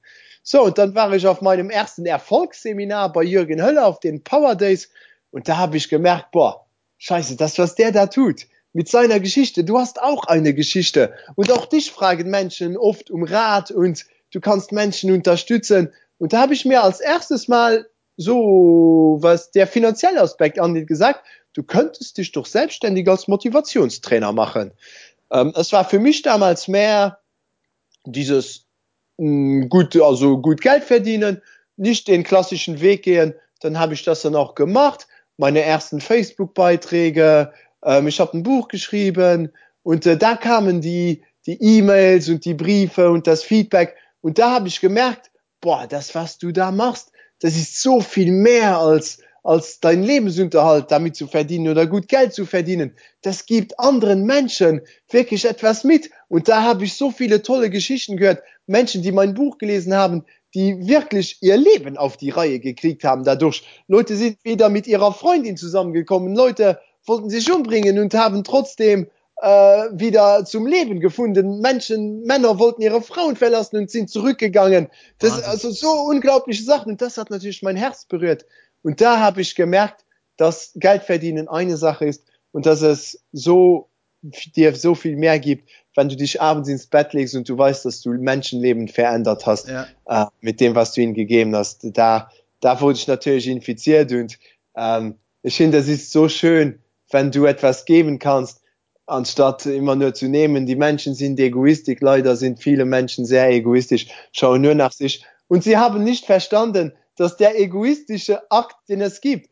So, 0.42 0.62
und 0.62 0.78
dann 0.78 0.94
war 0.94 1.12
ich 1.12 1.26
auf 1.26 1.42
meinem 1.42 1.68
ersten 1.68 2.06
Erfolgsseminar 2.06 3.12
bei 3.12 3.22
Jürgen 3.22 3.62
Höller 3.62 3.86
auf 3.86 4.00
den 4.00 4.24
Power 4.24 4.54
Days 4.56 4.88
und 5.30 5.46
da 5.46 5.58
habe 5.58 5.76
ich 5.76 5.90
gemerkt, 5.90 6.30
boah, 6.32 6.66
scheiße, 6.96 7.36
das, 7.36 7.58
was 7.58 7.74
der 7.74 7.92
da 7.92 8.06
tut, 8.06 8.46
mit 8.72 8.88
seiner 8.88 9.20
Geschichte, 9.20 9.62
du 9.62 9.78
hast 9.78 10.00
auch 10.00 10.24
eine 10.24 10.54
Geschichte. 10.54 11.12
Und 11.34 11.52
auch 11.52 11.66
dich 11.66 11.92
fragen 11.92 12.30
Menschen 12.30 12.78
oft 12.78 13.10
um 13.10 13.24
Rat 13.24 13.70
und 13.70 14.06
du 14.32 14.40
kannst 14.40 14.72
Menschen 14.72 15.12
unterstützen. 15.12 15.92
Und 16.16 16.32
da 16.32 16.40
habe 16.40 16.54
ich 16.54 16.64
mir 16.64 16.82
als 16.82 17.00
erstes 17.00 17.46
mal 17.46 17.86
so, 18.16 19.18
was 19.20 19.50
der 19.50 19.66
finanzielle 19.66 20.22
Aspekt 20.22 20.58
angeht, 20.58 20.88
gesagt, 20.88 21.24
du 21.52 21.62
könntest 21.62 22.16
dich 22.16 22.32
doch 22.32 22.46
selbstständig 22.46 23.08
als 23.08 23.28
Motivationstrainer 23.28 24.32
machen. 24.32 24.72
Ähm, 25.32 25.52
es 25.56 25.72
war 25.72 25.84
für 25.84 25.98
mich 25.98 26.22
damals 26.22 26.68
mehr 26.68 27.18
dieses 28.04 28.66
mh, 29.18 29.64
mm, 29.64 29.68
gut, 29.68 29.96
also 30.00 30.38
gut 30.38 30.60
Geld 30.60 30.84
verdienen, 30.84 31.42
nicht 31.76 32.08
den 32.08 32.24
klassischen 32.24 32.80
Weg 32.80 33.02
gehen. 33.02 33.34
Dann 33.60 33.78
habe 33.78 33.94
ich 33.94 34.04
das 34.04 34.22
dann 34.22 34.36
auch 34.36 34.54
gemacht, 34.54 35.06
meine 35.36 35.60
ersten 35.60 36.00
Facebook-Beiträge, 36.00 37.52
ähm, 37.84 38.08
ich 38.08 38.20
habe 38.20 38.36
ein 38.36 38.42
Buch 38.42 38.68
geschrieben 38.68 39.52
und 39.82 40.06
äh, 40.06 40.16
da 40.16 40.36
kamen 40.36 40.80
die 40.80 41.22
die 41.46 41.62
E-Mails 41.62 42.28
und 42.28 42.44
die 42.44 42.54
Briefe 42.54 43.10
und 43.10 43.26
das 43.26 43.42
Feedback 43.42 43.96
und 44.20 44.38
da 44.38 44.50
habe 44.50 44.68
ich 44.68 44.80
gemerkt, 44.80 45.30
boah, 45.60 45.86
das, 45.86 46.14
was 46.14 46.36
du 46.38 46.52
da 46.52 46.70
machst, 46.70 47.10
das 47.40 47.56
ist 47.56 47.80
so 47.80 48.00
viel 48.00 48.30
mehr 48.30 48.78
als, 48.78 49.18
als 49.48 49.80
dein 49.80 50.02
Lebensunterhalt 50.02 50.90
damit 50.90 51.16
zu 51.16 51.26
verdienen 51.26 51.68
oder 51.68 51.86
gut 51.86 52.06
Geld 52.06 52.34
zu 52.34 52.44
verdienen. 52.44 52.92
Das 53.22 53.46
gibt 53.46 53.80
anderen 53.80 54.24
Menschen 54.26 54.82
wirklich 55.10 55.46
etwas 55.46 55.84
mit. 55.84 56.10
Und 56.28 56.48
da 56.48 56.64
habe 56.64 56.84
ich 56.84 56.98
so 56.98 57.10
viele 57.10 57.40
tolle 57.40 57.70
Geschichten 57.70 58.18
gehört. 58.18 58.42
Menschen, 58.66 59.00
die 59.00 59.10
mein 59.10 59.32
Buch 59.32 59.56
gelesen 59.56 59.94
haben, 59.94 60.26
die 60.54 60.86
wirklich 60.86 61.38
ihr 61.40 61.56
Leben 61.56 61.96
auf 61.96 62.18
die 62.18 62.28
Reihe 62.28 62.60
gekriegt 62.60 63.04
haben 63.04 63.24
dadurch. 63.24 63.62
Leute 63.86 64.16
sind 64.16 64.36
wieder 64.44 64.68
mit 64.68 64.86
ihrer 64.86 65.14
Freundin 65.14 65.56
zusammengekommen. 65.56 66.36
Leute 66.36 66.78
wollten 67.06 67.30
sich 67.30 67.50
umbringen 67.50 67.98
und 67.98 68.12
haben 68.12 68.44
trotzdem 68.44 69.08
äh, 69.40 69.48
wieder 69.92 70.44
zum 70.44 70.66
Leben 70.66 71.00
gefunden. 71.00 71.60
Menschen, 71.60 72.22
Männer 72.24 72.58
wollten 72.58 72.82
ihre 72.82 73.00
Frauen 73.00 73.34
verlassen 73.34 73.78
und 73.78 73.90
sind 73.90 74.10
zurückgegangen. 74.10 74.88
Das 75.18 75.30
Wahnsinn. 75.30 75.50
also 75.50 75.70
so 75.70 75.90
unglaubliche 75.90 76.64
Sachen 76.64 76.92
und 76.92 77.00
das 77.00 77.16
hat 77.16 77.30
natürlich 77.30 77.62
mein 77.62 77.76
Herz 77.76 78.04
berührt. 78.04 78.44
Und 78.82 79.00
da 79.00 79.20
habe 79.20 79.40
ich 79.40 79.54
gemerkt, 79.54 80.04
dass 80.36 80.72
Geld 80.76 81.02
verdienen 81.02 81.48
eine 81.48 81.76
Sache 81.76 82.06
ist 82.06 82.24
und 82.52 82.66
dass 82.66 82.82
es 82.82 83.24
so 83.32 83.88
dir 84.22 84.74
so 84.74 84.94
viel 84.94 85.16
mehr 85.16 85.38
gibt, 85.38 85.68
wenn 85.94 86.08
du 86.08 86.16
dich 86.16 86.40
abends 86.40 86.68
ins 86.68 86.86
Bett 86.86 87.12
legst 87.12 87.34
und 87.34 87.48
du 87.48 87.56
weißt, 87.56 87.84
dass 87.84 88.00
du 88.00 88.10
Menschenleben 88.10 88.88
verändert 88.88 89.46
hast 89.46 89.68
ja. 89.68 89.86
äh, 90.06 90.26
mit 90.40 90.60
dem, 90.60 90.74
was 90.74 90.92
du 90.92 91.02
ihnen 91.02 91.14
gegeben 91.14 91.54
hast. 91.54 91.86
Da, 91.96 92.30
da 92.60 92.80
wurde 92.80 92.98
ich 92.98 93.06
natürlich 93.06 93.48
infiziert 93.48 94.12
und 94.12 94.38
ähm, 94.76 95.16
ich 95.42 95.56
finde, 95.56 95.78
das 95.78 95.88
ist 95.88 96.10
so 96.10 96.28
schön, 96.28 96.80
wenn 97.10 97.30
du 97.30 97.46
etwas 97.46 97.84
geben 97.84 98.18
kannst, 98.18 98.60
anstatt 99.06 99.66
immer 99.66 99.96
nur 99.96 100.14
zu 100.14 100.28
nehmen. 100.28 100.66
Die 100.66 100.76
Menschen 100.76 101.14
sind 101.14 101.40
egoistisch, 101.40 101.98
leider 102.00 102.36
sind 102.36 102.62
viele 102.62 102.84
Menschen 102.84 103.24
sehr 103.24 103.48
egoistisch, 103.50 104.08
schauen 104.32 104.62
nur 104.62 104.74
nach 104.74 104.92
sich. 104.92 105.24
Und 105.46 105.64
sie 105.64 105.76
haben 105.76 106.04
nicht 106.04 106.26
verstanden, 106.26 106.92
dass 107.18 107.36
der 107.36 107.58
egoistische 107.58 108.50
Akt, 108.50 108.76
den 108.88 109.00
es 109.00 109.20
gibt, 109.20 109.50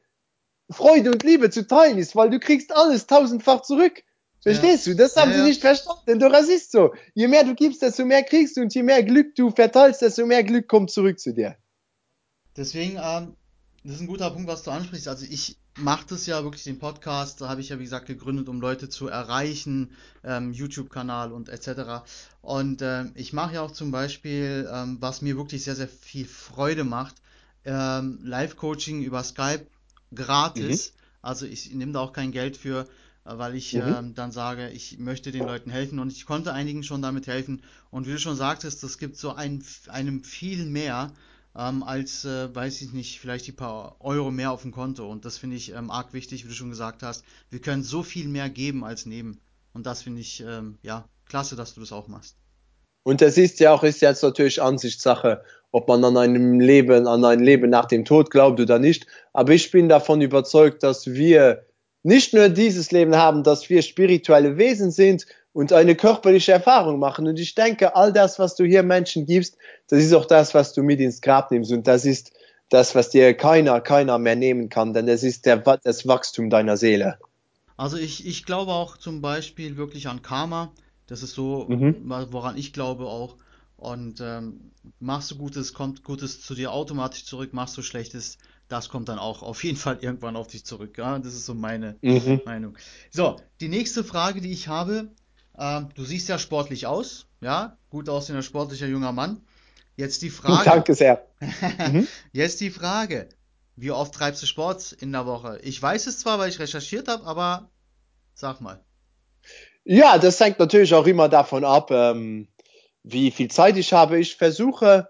Freude 0.70 1.12
und 1.12 1.22
Liebe 1.22 1.50
zu 1.50 1.66
teilen 1.66 1.98
ist, 1.98 2.16
weil 2.16 2.30
du 2.30 2.40
kriegst 2.40 2.74
alles 2.74 3.06
tausendfach 3.06 3.62
zurück. 3.62 4.02
Verstehst 4.42 4.86
ja. 4.86 4.92
du? 4.92 4.98
Das 4.98 5.16
haben 5.16 5.32
ja, 5.32 5.38
sie 5.38 5.42
nicht 5.42 5.60
verstanden. 5.60 6.18
Doch 6.20 6.32
es 6.32 6.48
ist 6.48 6.72
so. 6.72 6.94
Je 7.14 7.28
mehr 7.28 7.44
du 7.44 7.54
gibst, 7.54 7.82
desto 7.82 8.04
mehr 8.04 8.22
kriegst 8.22 8.56
du 8.56 8.62
und 8.62 8.74
je 8.74 8.82
mehr 8.82 9.02
Glück 9.02 9.34
du 9.34 9.50
verteilst, 9.50 10.02
desto 10.02 10.24
mehr 10.26 10.44
Glück 10.44 10.68
kommt 10.68 10.90
zurück 10.90 11.18
zu 11.18 11.32
dir. 11.32 11.56
Deswegen, 12.56 12.98
ähm, 13.02 13.34
das 13.82 13.96
ist 13.96 14.00
ein 14.02 14.06
guter 14.06 14.30
Punkt, 14.30 14.48
was 14.48 14.62
du 14.62 14.70
ansprichst. 14.70 15.08
Also 15.08 15.26
ich 15.28 15.56
mache 15.76 16.06
das 16.08 16.26
ja 16.26 16.42
wirklich 16.42 16.64
den 16.64 16.78
Podcast, 16.78 17.40
da 17.40 17.48
habe 17.48 17.60
ich 17.60 17.68
ja 17.68 17.78
wie 17.78 17.84
gesagt 17.84 18.06
gegründet, 18.06 18.48
um 18.48 18.60
Leute 18.60 18.88
zu 18.88 19.08
erreichen, 19.08 19.90
ähm, 20.24 20.52
YouTube-Kanal 20.52 21.32
und 21.32 21.48
etc. 21.48 22.04
Und 22.40 22.82
ähm, 22.82 23.12
ich 23.14 23.32
mache 23.32 23.54
ja 23.54 23.62
auch 23.62 23.72
zum 23.72 23.90
Beispiel, 23.90 24.68
ähm, 24.72 24.98
was 25.00 25.22
mir 25.22 25.36
wirklich 25.36 25.64
sehr, 25.64 25.76
sehr 25.76 25.88
viel 25.88 26.24
Freude 26.24 26.84
macht, 26.84 27.16
ähm, 27.66 28.20
Live-Coaching 28.22 29.02
über 29.02 29.22
Skype 29.22 29.66
gratis. 30.14 30.92
Mhm. 30.92 31.00
Also 31.22 31.46
ich 31.46 31.74
nehme 31.74 31.92
da 31.92 32.00
auch 32.00 32.12
kein 32.12 32.32
Geld 32.32 32.56
für, 32.56 32.86
äh, 33.24 33.36
weil 33.36 33.54
ich 33.54 33.74
mhm. 33.74 33.82
ähm, 33.82 34.14
dann 34.14 34.32
sage, 34.32 34.70
ich 34.70 34.98
möchte 34.98 35.32
den 35.32 35.44
Leuten 35.44 35.70
helfen 35.70 35.98
und 35.98 36.12
ich 36.12 36.24
konnte 36.24 36.52
einigen 36.52 36.82
schon 36.82 37.02
damit 37.02 37.26
helfen. 37.26 37.62
Und 37.90 38.06
wie 38.06 38.12
du 38.12 38.18
schon 38.18 38.36
sagtest, 38.36 38.82
es 38.84 38.98
gibt 38.98 39.16
so 39.16 39.32
ein, 39.32 39.62
einem 39.88 40.22
viel 40.22 40.64
mehr 40.64 41.12
ähm, 41.56 41.82
als, 41.82 42.24
äh, 42.24 42.54
weiß 42.54 42.82
ich 42.82 42.92
nicht, 42.92 43.18
vielleicht 43.18 43.46
die 43.46 43.52
paar 43.52 43.96
Euro 44.00 44.30
mehr 44.30 44.52
auf 44.52 44.62
dem 44.62 44.72
Konto. 44.72 45.10
Und 45.10 45.24
das 45.24 45.38
finde 45.38 45.56
ich 45.56 45.72
ähm, 45.72 45.90
arg 45.90 46.12
wichtig, 46.12 46.44
wie 46.44 46.48
du 46.48 46.54
schon 46.54 46.70
gesagt 46.70 47.02
hast. 47.02 47.24
Wir 47.50 47.60
können 47.60 47.82
so 47.82 48.02
viel 48.02 48.28
mehr 48.28 48.48
geben 48.48 48.84
als 48.84 49.06
nehmen. 49.06 49.40
Und 49.72 49.86
das 49.86 50.02
finde 50.02 50.20
ich, 50.20 50.40
ähm, 50.40 50.78
ja, 50.82 51.08
klasse, 51.26 51.56
dass 51.56 51.74
du 51.74 51.80
das 51.80 51.92
auch 51.92 52.08
machst. 52.08 52.36
Und 53.02 53.20
das 53.20 53.38
ist 53.38 53.60
ja 53.60 53.72
auch, 53.72 53.84
ist 53.84 54.00
jetzt 54.00 54.22
natürlich 54.22 54.60
Ansichtssache, 54.60 55.44
ob 55.76 55.88
man 55.88 56.02
an 56.06 56.16
einem 56.16 56.58
Leben, 56.58 57.06
an 57.06 57.22
ein 57.26 57.40
Leben 57.40 57.68
nach 57.68 57.84
dem 57.84 58.06
Tod 58.06 58.30
glaubt 58.30 58.58
oder 58.58 58.78
nicht. 58.78 59.06
Aber 59.34 59.52
ich 59.52 59.70
bin 59.70 59.90
davon 59.90 60.22
überzeugt, 60.22 60.82
dass 60.82 61.06
wir 61.06 61.66
nicht 62.02 62.32
nur 62.32 62.48
dieses 62.48 62.92
Leben 62.92 63.14
haben, 63.14 63.42
dass 63.42 63.68
wir 63.68 63.82
spirituelle 63.82 64.56
Wesen 64.56 64.90
sind 64.90 65.26
und 65.52 65.74
eine 65.74 65.94
körperliche 65.94 66.52
Erfahrung 66.52 66.98
machen. 66.98 67.28
Und 67.28 67.38
ich 67.38 67.54
denke, 67.54 67.94
all 67.94 68.10
das, 68.10 68.38
was 68.38 68.56
du 68.56 68.64
hier 68.64 68.82
Menschen 68.82 69.26
gibst, 69.26 69.58
das 69.88 70.02
ist 70.02 70.14
auch 70.14 70.24
das, 70.24 70.54
was 70.54 70.72
du 70.72 70.82
mit 70.82 70.98
ins 70.98 71.20
Grab 71.20 71.50
nimmst. 71.50 71.70
Und 71.70 71.86
das 71.86 72.06
ist 72.06 72.32
das, 72.70 72.94
was 72.94 73.10
dir 73.10 73.34
keiner, 73.34 73.82
keiner 73.82 74.18
mehr 74.18 74.34
nehmen 74.34 74.70
kann, 74.70 74.94
denn 74.94 75.06
das 75.06 75.22
ist 75.22 75.44
der, 75.44 75.58
das 75.58 76.08
Wachstum 76.08 76.48
deiner 76.48 76.78
Seele. 76.78 77.18
Also 77.76 77.98
ich, 77.98 78.26
ich 78.26 78.46
glaube 78.46 78.72
auch 78.72 78.96
zum 78.96 79.20
Beispiel 79.20 79.76
wirklich 79.76 80.08
an 80.08 80.22
Karma. 80.22 80.72
Das 81.06 81.22
ist 81.22 81.34
so, 81.34 81.66
mhm. 81.68 81.96
woran 82.30 82.56
ich 82.56 82.72
glaube 82.72 83.04
auch. 83.04 83.36
Und 83.76 84.20
ähm, 84.20 84.72
machst 85.00 85.30
du 85.30 85.36
Gutes, 85.36 85.74
kommt 85.74 86.02
Gutes 86.02 86.40
zu 86.40 86.54
dir 86.54 86.72
automatisch 86.72 87.26
zurück, 87.26 87.52
machst 87.52 87.76
du 87.76 87.82
Schlechtes, 87.82 88.38
das 88.68 88.88
kommt 88.88 89.08
dann 89.08 89.18
auch 89.18 89.42
auf 89.42 89.62
jeden 89.64 89.76
Fall 89.76 89.98
irgendwann 90.00 90.36
auf 90.36 90.48
dich 90.48 90.64
zurück. 90.64 90.96
Ja? 90.98 91.18
Das 91.18 91.34
ist 91.34 91.46
so 91.46 91.54
meine 91.54 91.96
mhm. 92.00 92.40
Meinung. 92.44 92.78
So, 93.10 93.36
die 93.60 93.68
nächste 93.68 94.02
Frage, 94.02 94.40
die 94.40 94.52
ich 94.52 94.68
habe, 94.68 95.10
ähm, 95.58 95.88
du 95.94 96.04
siehst 96.04 96.28
ja 96.28 96.38
sportlich 96.38 96.86
aus, 96.86 97.26
ja, 97.40 97.76
gut 97.90 98.08
aussehender 98.08 98.42
sportlicher 98.42 98.86
junger 98.86 99.12
Mann. 99.12 99.40
Jetzt 99.96 100.22
die 100.22 100.30
Frage. 100.30 100.64
Danke 100.70 100.94
sehr. 100.94 101.26
mhm. 101.92 102.06
Jetzt 102.32 102.60
die 102.60 102.70
Frage. 102.70 103.28
Wie 103.76 103.90
oft 103.90 104.14
treibst 104.14 104.42
du 104.42 104.46
Sport 104.46 104.92
in 104.92 105.12
der 105.12 105.26
Woche? 105.26 105.58
Ich 105.62 105.80
weiß 105.80 106.06
es 106.06 106.18
zwar, 106.18 106.38
weil 106.38 106.48
ich 106.48 106.58
recherchiert 106.58 107.08
habe, 107.08 107.24
aber 107.24 107.70
sag 108.34 108.60
mal. 108.62 108.82
Ja, 109.84 110.18
das 110.18 110.40
hängt 110.40 110.58
natürlich 110.58 110.94
auch 110.94 111.06
immer 111.06 111.28
davon 111.28 111.64
ab, 111.64 111.90
ähm, 111.90 112.48
wie 113.06 113.30
viel 113.30 113.48
Zeit 113.48 113.76
ich 113.78 113.92
habe. 113.92 114.18
Ich 114.18 114.36
versuche 114.36 115.08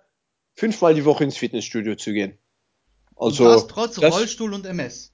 fünfmal 0.54 0.94
die 0.94 1.04
Woche 1.04 1.24
ins 1.24 1.36
Fitnessstudio 1.36 1.96
zu 1.96 2.12
gehen. 2.12 2.38
Also 3.16 3.44
und 3.44 3.50
das 3.50 3.66
trotz 3.66 3.94
das, 3.96 4.14
Rollstuhl 4.14 4.52
und 4.52 4.66
MS. 4.66 5.12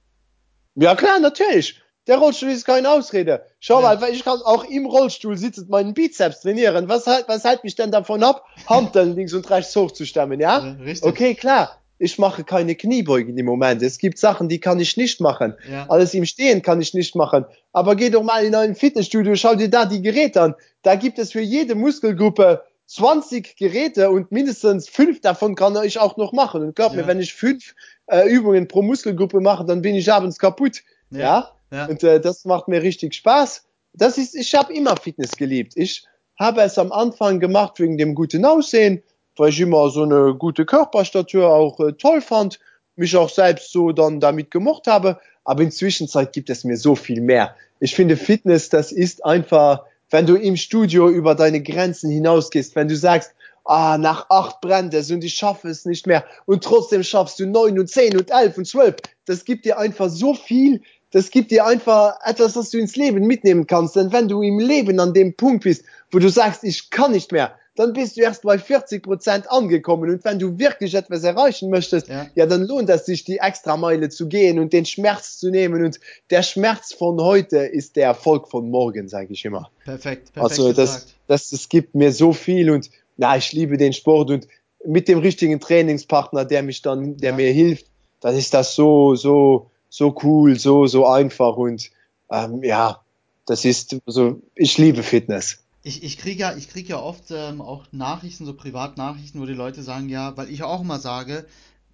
Ja 0.75 0.95
klar, 0.95 1.19
natürlich. 1.19 1.81
der 2.07 2.17
Rollstuhl 2.17 2.49
ist 2.49 2.65
keine 2.65 2.89
Ausrede. 2.89 3.45
Schau 3.59 3.81
ja. 3.81 3.95
mal, 3.95 4.09
ich 4.11 4.25
kann 4.25 4.41
auch 4.41 4.65
im 4.65 4.85
Rollstuhl 4.85 5.37
sitzen, 5.37 5.67
meinen 5.69 5.93
Bizeps 5.93 6.41
trainieren. 6.41 6.89
Was, 6.89 7.07
was 7.07 7.45
hält 7.45 7.63
mich 7.63 7.75
denn 7.75 7.91
davon 7.91 8.21
ab, 8.21 8.45
Handeln 8.67 9.15
links 9.15 9.33
und 9.33 9.49
rechts 9.49 9.73
hochzustemmen, 9.75 10.39
ja? 10.41 10.75
ja 10.85 10.93
okay, 11.03 11.35
klar. 11.35 11.79
Ich 11.99 12.17
mache 12.17 12.43
keine 12.43 12.75
Kniebeugen 12.75 13.37
im 13.37 13.45
Moment. 13.45 13.81
Es 13.81 13.97
gibt 13.97 14.17
Sachen, 14.17 14.49
die 14.49 14.59
kann 14.59 14.77
ich 14.81 14.97
nicht 14.97 15.21
machen. 15.21 15.53
Ja. 15.71 15.85
Alles 15.87 16.13
im 16.13 16.25
Stehen 16.25 16.61
kann 16.61 16.81
ich 16.81 16.93
nicht 16.93 17.15
machen. 17.15 17.45
Aber 17.71 17.95
geh 17.95 18.09
doch 18.09 18.23
mal 18.23 18.43
in 18.43 18.55
ein 18.55 18.75
Fitnessstudio, 18.75 19.35
schau 19.35 19.55
dir 19.55 19.69
da 19.69 19.85
die 19.85 20.01
Geräte 20.01 20.41
an. 20.41 20.55
Da 20.81 20.95
gibt 20.95 21.17
es 21.17 21.31
für 21.31 21.39
jede 21.39 21.75
Muskelgruppe 21.75 22.63
20 22.93 23.55
Geräte 23.57 24.11
und 24.11 24.31
mindestens 24.31 24.87
fünf 24.87 25.19
davon 25.21 25.55
kann 25.55 25.75
ich 25.83 25.97
auch 25.97 26.15
noch 26.15 26.31
machen. 26.31 26.61
Und 26.61 26.75
glaub 26.75 26.91
ja. 26.91 27.01
mir, 27.01 27.07
wenn 27.07 27.19
ich 27.19 27.33
fünf 27.33 27.73
äh, 28.05 28.29
Übungen 28.29 28.67
pro 28.67 28.83
Muskelgruppe 28.83 29.39
mache, 29.39 29.65
dann 29.65 29.81
bin 29.81 29.95
ich 29.95 30.11
abends 30.13 30.37
kaputt. 30.37 30.83
Ja. 31.09 31.51
ja? 31.71 31.85
Und 31.87 32.03
äh, 32.03 32.21
das 32.21 32.45
macht 32.45 32.67
mir 32.67 32.83
richtig 32.83 33.15
Spaß. 33.15 33.65
Das 33.93 34.19
ist, 34.19 34.35
ich 34.35 34.53
habe 34.53 34.73
immer 34.73 34.95
Fitness 34.95 35.31
geliebt. 35.31 35.73
Ich 35.75 36.05
habe 36.37 36.61
es 36.61 36.77
am 36.77 36.91
Anfang 36.91 37.39
gemacht 37.39 37.79
wegen 37.79 37.97
dem 37.97 38.13
guten 38.13 38.45
Aussehen, 38.45 39.01
weil 39.37 39.49
ich 39.49 39.59
immer 39.59 39.89
so 39.89 40.03
eine 40.03 40.35
gute 40.35 40.65
Körperstatur 40.65 41.49
auch 41.49 41.79
äh, 41.79 41.93
toll 41.93 42.21
fand, 42.21 42.59
mich 42.95 43.17
auch 43.17 43.29
selbst 43.29 43.71
so 43.71 43.91
dann 43.91 44.19
damit 44.19 44.51
gemocht 44.51 44.85
habe. 44.85 45.19
Aber 45.45 45.63
inzwischen 45.63 46.07
gibt 46.31 46.51
es 46.51 46.63
mir 46.63 46.77
so 46.77 46.95
viel 46.95 47.21
mehr. 47.21 47.55
Ich 47.79 47.95
finde 47.95 48.17
Fitness, 48.17 48.69
das 48.69 48.91
ist 48.91 49.25
einfach, 49.25 49.83
wenn 50.09 50.25
du 50.25 50.35
im 50.35 50.57
Studio 50.57 51.09
über 51.09 51.35
deine 51.35 51.61
Grenzen 51.61 52.11
hinausgehst, 52.11 52.75
wenn 52.75 52.87
du 52.87 52.95
sagst, 52.95 53.33
ah, 53.65 53.97
nach 53.97 54.29
acht 54.29 54.61
brennt 54.61 54.93
es 54.93 55.09
und 55.11 55.23
ich 55.23 55.33
schaffe 55.33 55.69
es 55.69 55.85
nicht 55.85 56.07
mehr 56.07 56.25
und 56.45 56.63
trotzdem 56.63 57.03
schaffst 57.03 57.39
du 57.39 57.45
neun 57.45 57.79
und 57.79 57.89
zehn 57.89 58.17
und 58.17 58.31
elf 58.31 58.57
und 58.57 58.65
zwölf. 58.65 58.95
Das 59.25 59.45
gibt 59.45 59.65
dir 59.65 59.77
einfach 59.77 60.09
so 60.09 60.33
viel, 60.33 60.81
das 61.11 61.29
gibt 61.29 61.51
dir 61.51 61.65
einfach 61.65 62.17
etwas, 62.25 62.55
was 62.55 62.71
du 62.71 62.79
ins 62.79 62.95
Leben 62.95 63.25
mitnehmen 63.27 63.67
kannst. 63.67 63.95
Denn 63.95 64.11
wenn 64.11 64.27
du 64.27 64.41
im 64.41 64.59
Leben 64.59 64.99
an 64.99 65.13
dem 65.13 65.35
Punkt 65.35 65.63
bist, 65.63 65.85
wo 66.11 66.19
du 66.19 66.29
sagst, 66.29 66.63
ich 66.63 66.89
kann 66.89 67.11
nicht 67.11 67.31
mehr, 67.31 67.55
dann 67.75 67.93
bist 67.93 68.17
du 68.17 68.21
erst 68.21 68.43
bei 68.43 68.59
40 68.59 69.01
Prozent 69.01 69.49
angekommen. 69.49 70.09
Und 70.09 70.23
wenn 70.23 70.37
du 70.37 70.59
wirklich 70.59 70.93
etwas 70.93 71.23
erreichen 71.23 71.69
möchtest, 71.69 72.07
ja. 72.07 72.27
ja, 72.35 72.45
dann 72.45 72.63
lohnt 72.63 72.89
es 72.89 73.05
sich, 73.05 73.23
die 73.23 73.37
extra 73.37 73.77
Meile 73.77 74.09
zu 74.09 74.27
gehen 74.27 74.59
und 74.59 74.73
den 74.73 74.85
Schmerz 74.85 75.39
zu 75.39 75.49
nehmen. 75.49 75.83
Und 75.83 75.99
der 76.29 76.43
Schmerz 76.43 76.93
von 76.93 77.19
heute 77.19 77.57
ist 77.57 77.95
der 77.95 78.05
Erfolg 78.05 78.47
von 78.49 78.69
morgen, 78.69 79.07
sage 79.07 79.33
ich 79.33 79.43
immer. 79.43 79.71
Perfekt. 79.85 80.33
perfekt 80.33 80.37
also 80.37 80.71
das, 80.71 81.15
das, 81.27 81.49
das 81.49 81.69
gibt 81.69 81.95
mir 81.95 82.11
so 82.11 82.31
viel 82.31 82.69
und 82.69 82.91
ja, 83.17 83.35
ich 83.35 83.51
liebe 83.53 83.77
den 83.77 83.93
Sport 83.93 84.29
und 84.29 84.47
mit 84.85 85.07
dem 85.07 85.19
richtigen 85.19 85.59
Trainingspartner, 85.59 86.45
der 86.45 86.61
mich 86.61 86.81
dann, 86.81 87.17
der 87.17 87.31
ja. 87.31 87.35
mir 87.35 87.51
hilft, 87.51 87.87
dann 88.19 88.35
ist 88.35 88.53
das 88.53 88.75
so, 88.75 89.15
so, 89.15 89.71
so 89.89 90.15
cool, 90.23 90.59
so, 90.59 90.85
so 90.87 91.07
einfach 91.07 91.57
und 91.57 91.89
ähm, 92.29 92.63
ja, 92.63 93.01
das 93.45 93.65
ist 93.65 93.97
so, 94.05 94.41
ich 94.55 94.77
liebe 94.77 95.03
Fitness. 95.03 95.62
Ich, 95.83 96.01
ich 96.01 96.17
kriege 96.17 96.39
ja, 96.39 96.55
ich 96.55 96.69
krieg 96.69 96.87
ja 96.87 96.97
oft 96.99 97.25
ähm, 97.31 97.61
auch 97.61 97.85
Nachrichten, 97.91 98.45
so 98.45 98.53
Privatnachrichten, 98.53 99.41
wo 99.41 99.45
die 99.45 99.53
Leute 99.53 99.83
sagen, 99.83 100.07
ja, 100.07 100.35
weil 100.37 100.49
ich 100.49 100.63
auch 100.63 100.81
immer 100.81 100.97
sage, 100.97 101.45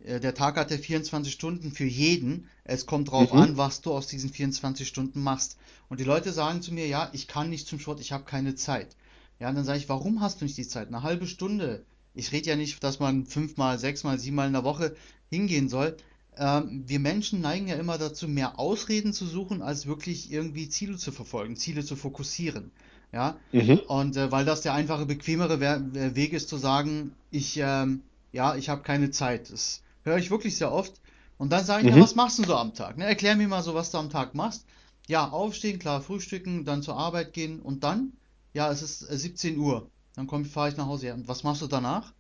äh, 0.04 0.20
der 0.20 0.36
Tag 0.36 0.58
hat 0.58 0.70
ja 0.70 0.78
24 0.78 1.34
Stunden 1.34 1.72
für 1.72 1.86
jeden. 1.86 2.48
Es 2.64 2.86
kommt 2.86 3.10
drauf 3.10 3.34
mhm. 3.34 3.40
an, 3.40 3.58
was 3.58 3.82
du 3.82 3.92
aus 3.92 4.08
diesen 4.08 4.30
24 4.30 4.88
Stunden 4.88 5.24
machst. 5.24 5.58
Und 5.90 6.00
die 6.00 6.06
Leute 6.06 6.32
sagen 6.32 6.62
zu 6.62 6.72
mir, 6.72 6.88
ja, 6.88 7.10
ich 7.14 7.28
kann 7.28 7.50
nicht 7.50 7.68
zum 7.68 7.80
Sport, 7.80 8.00
ich 8.00 8.12
habe 8.12 8.26
keine 8.26 8.54
Zeit. 8.56 8.96
Ja, 9.40 9.50
und 9.50 9.56
dann 9.56 9.66
sage 9.66 9.80
ich, 9.80 9.90
warum 9.90 10.22
hast 10.22 10.40
du 10.40 10.46
nicht 10.46 10.58
die 10.58 10.68
Zeit? 10.68 10.90
Eine 10.90 11.02
halbe 11.02 11.26
Stunde. 11.26 11.84
Ich 12.14 12.32
rede 12.32 12.50
ja 12.50 12.56
nicht, 12.56 12.84
dass 12.84 13.00
man 13.00 13.26
fünfmal, 13.26 13.80
sechsmal, 13.80 14.20
siebenmal 14.20 14.48
in 14.48 14.54
der 14.54 14.64
Woche 14.64 14.96
hingehen 15.30 15.68
soll 15.68 15.98
ähm, 16.40 16.84
wir 16.88 17.00
Menschen 17.00 17.42
neigen 17.42 17.68
ja 17.68 17.76
immer 17.76 17.98
dazu, 17.98 18.28
mehr 18.28 18.60
Ausreden 18.60 19.14
zu 19.14 19.26
suchen, 19.26 19.62
als 19.62 19.88
wirklich 19.88 20.32
irgendwie 20.32 20.70
Ziele 20.70 20.98
zu 20.98 21.12
verfolgen, 21.12 21.58
Ziele 21.58 21.84
zu 21.84 21.98
fokussieren. 21.98 22.72
Ja, 23.12 23.38
mhm. 23.52 23.80
und 23.88 24.18
äh, 24.18 24.32
weil 24.32 24.46
das 24.46 24.62
der 24.62 24.74
einfache, 24.74 25.06
bequemere 25.06 25.60
We 25.60 26.16
Weg 26.16 26.34
ist 26.34 26.48
zu 26.48 26.58
sagen, 26.58 27.16
ich, 27.32 27.58
ähm, 27.58 28.02
ja, 28.32 28.56
ich 28.56 28.70
habe 28.70 28.84
keine 28.84 29.10
Zeit. 29.10 29.52
Das 29.52 29.82
höre 30.04 30.18
ich 30.18 30.30
wirklich 30.30 30.58
sehr 30.58 30.72
oft. 30.72 30.94
Und 31.40 31.52
dann 31.52 31.66
sage 31.66 31.88
ich, 31.88 31.92
mhm. 31.92 31.98
ja, 31.98 32.04
was 32.04 32.16
machst 32.16 32.38
du 32.38 32.44
so 32.44 32.56
am 32.56 32.76
Tag? 32.76 32.98
Ne, 32.98 33.06
erklär 33.06 33.36
mir 33.36 33.48
mal 33.48 33.64
so, 33.64 33.74
was 33.74 33.92
du 33.92 33.98
am 33.98 34.10
Tag 34.10 34.36
machst. 34.36 34.66
Ja, 35.08 35.28
aufstehen, 35.30 35.80
klar, 35.80 36.02
frühstücken, 36.02 36.66
dann 36.66 36.84
zur 36.84 36.98
Arbeit 36.98 37.34
gehen 37.34 37.62
und 37.62 37.84
dann, 37.84 38.14
ja, 38.54 38.72
es 38.72 38.84
ist 38.84 39.00
17 39.00 39.56
äh, 39.56 39.58
Uhr. 39.58 39.90
Dann 40.16 40.28
fahre 40.46 40.70
ich 40.70 40.78
nach 40.78 40.86
Hause. 40.86 41.08
Ja, 41.08 41.14
und 41.16 41.28
was 41.28 41.44
machst 41.44 41.62
du 41.64 41.68
danach? 41.68 42.14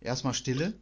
Erstmal 0.00 0.34
Stille. 0.34 0.74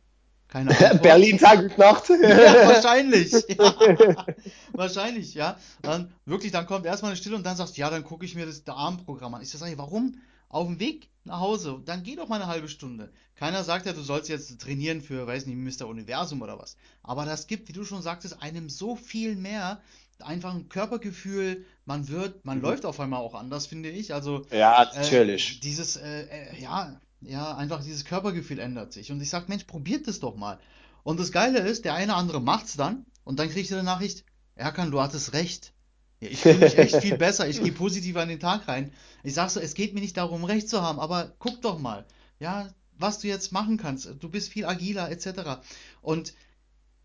Keine 0.53 0.79
Ahnung. 0.79 0.99
Berlin 1.03 1.38
Tag 1.38 1.61
und 1.61 1.79
Nacht. 1.79 2.09
ja, 2.23 2.69
wahrscheinlich. 2.69 3.33
Ja. 3.49 4.27
wahrscheinlich, 4.73 5.33
ja. 5.33 5.57
Dann 5.81 6.12
wirklich, 6.27 6.53
dann 6.53 6.67
kommt 6.67 6.85
erstmal 6.85 7.12
eine 7.12 7.17
Stille 7.17 7.37
und 7.37 7.47
dann 7.47 7.57
sagst 7.57 7.79
du, 7.79 7.81
ja, 7.81 7.88
dann 7.88 8.05
gucke 8.05 8.27
ich 8.27 8.35
mir 8.35 8.45
das 8.45 8.62
Abendprogramm 8.67 9.33
an. 9.33 9.41
Ich 9.41 9.49
sage, 9.49 9.79
warum? 9.79 10.21
Auf 10.51 10.67
dem 10.67 10.79
Weg 10.79 11.09
nach 11.25 11.41
Hause, 11.41 11.81
dann 11.87 12.03
geh 12.03 12.17
doch 12.17 12.29
mal 12.29 12.37
eine 12.37 12.49
halbe 12.49 12.69
Stunde. 12.69 13.11
Keiner 13.37 13.65
sagt 13.65 13.87
ja, 13.87 13.95
du 13.95 14.03
sollst 14.03 14.29
jetzt 14.29 14.61
trainieren 14.61 15.01
für, 15.01 15.27
weiß 15.27 15.47
nicht, 15.47 15.81
Mr. 15.81 15.88
Universum 15.88 16.43
oder 16.43 16.59
was. 16.59 16.77
Aber 17.03 17.25
das 17.25 17.47
gibt, 17.47 17.69
wie 17.69 17.73
du 17.73 17.85
schon 17.85 18.03
sagtest, 18.03 18.43
einem 18.43 18.69
so 18.69 18.95
viel 18.95 19.37
mehr. 19.37 19.81
Einfach 20.19 20.55
ein 20.55 20.69
Körpergefühl, 20.69 21.65
man 21.87 22.09
wird, 22.09 22.45
man 22.45 22.59
mhm. 22.59 22.65
läuft 22.65 22.85
auf 22.85 23.01
einmal 23.01 23.21
auch 23.21 23.35
anders, 23.35 23.67
finde 23.67 23.88
ich. 23.88 24.12
Also, 24.12 24.45
ja, 24.51 24.87
natürlich. 24.95 25.57
Äh, 25.57 25.61
dieses, 25.61 25.97
äh, 25.97 26.25
äh, 26.25 26.61
ja, 26.61 27.01
ja, 27.25 27.57
einfach 27.57 27.83
dieses 27.83 28.05
Körpergefühl 28.05 28.59
ändert 28.59 28.93
sich. 28.93 29.11
Und 29.13 29.21
ich 29.21 29.31
sag, 29.31 29.49
Mensch, 29.49 29.65
probiert 29.65 30.09
es 30.09 30.21
doch 30.21 30.37
mal. 30.37 30.59
Und 31.03 31.19
das 31.19 31.33
Geile 31.33 31.59
ist, 31.59 31.85
der 31.85 31.95
eine 31.95 32.15
andere 32.15 32.41
macht's 32.41 32.77
dann 32.77 33.07
und 33.25 33.39
dann 33.39 33.51
kriegst 33.51 33.71
du 33.71 33.77
eine 33.77 33.85
Nachricht, 33.85 34.25
Erkan, 34.55 34.91
du 34.91 35.01
hattest 35.01 35.33
recht. 35.33 35.73
Ich 36.21 36.39
fühle 36.39 36.59
mich 36.59 36.79
echt 36.79 36.97
viel 36.97 37.17
besser, 37.17 37.49
ich 37.49 37.61
gehe 37.61 37.73
positiv 37.73 38.17
an 38.17 38.29
den 38.29 38.39
Tag 38.39 38.69
rein. 38.69 38.93
Ich 39.25 39.35
sag 39.35 39.51
so, 39.51 39.59
es 39.59 39.75
geht 39.75 39.95
mir 39.95 40.01
nicht 40.01 40.17
darum, 40.17 40.45
recht 40.45 40.69
zu 40.69 40.81
haben, 40.83 41.01
aber 41.01 41.35
guck 41.39 41.61
doch 41.63 41.79
mal, 41.79 42.07
ja, 42.39 42.69
was 42.97 43.19
du 43.19 43.27
jetzt 43.27 43.53
machen 43.53 43.77
kannst. 43.77 44.09
Du 44.21 44.29
bist 44.29 44.53
viel 44.53 44.65
agiler, 44.65 45.11
etc. 45.11 45.61
Und 46.01 46.35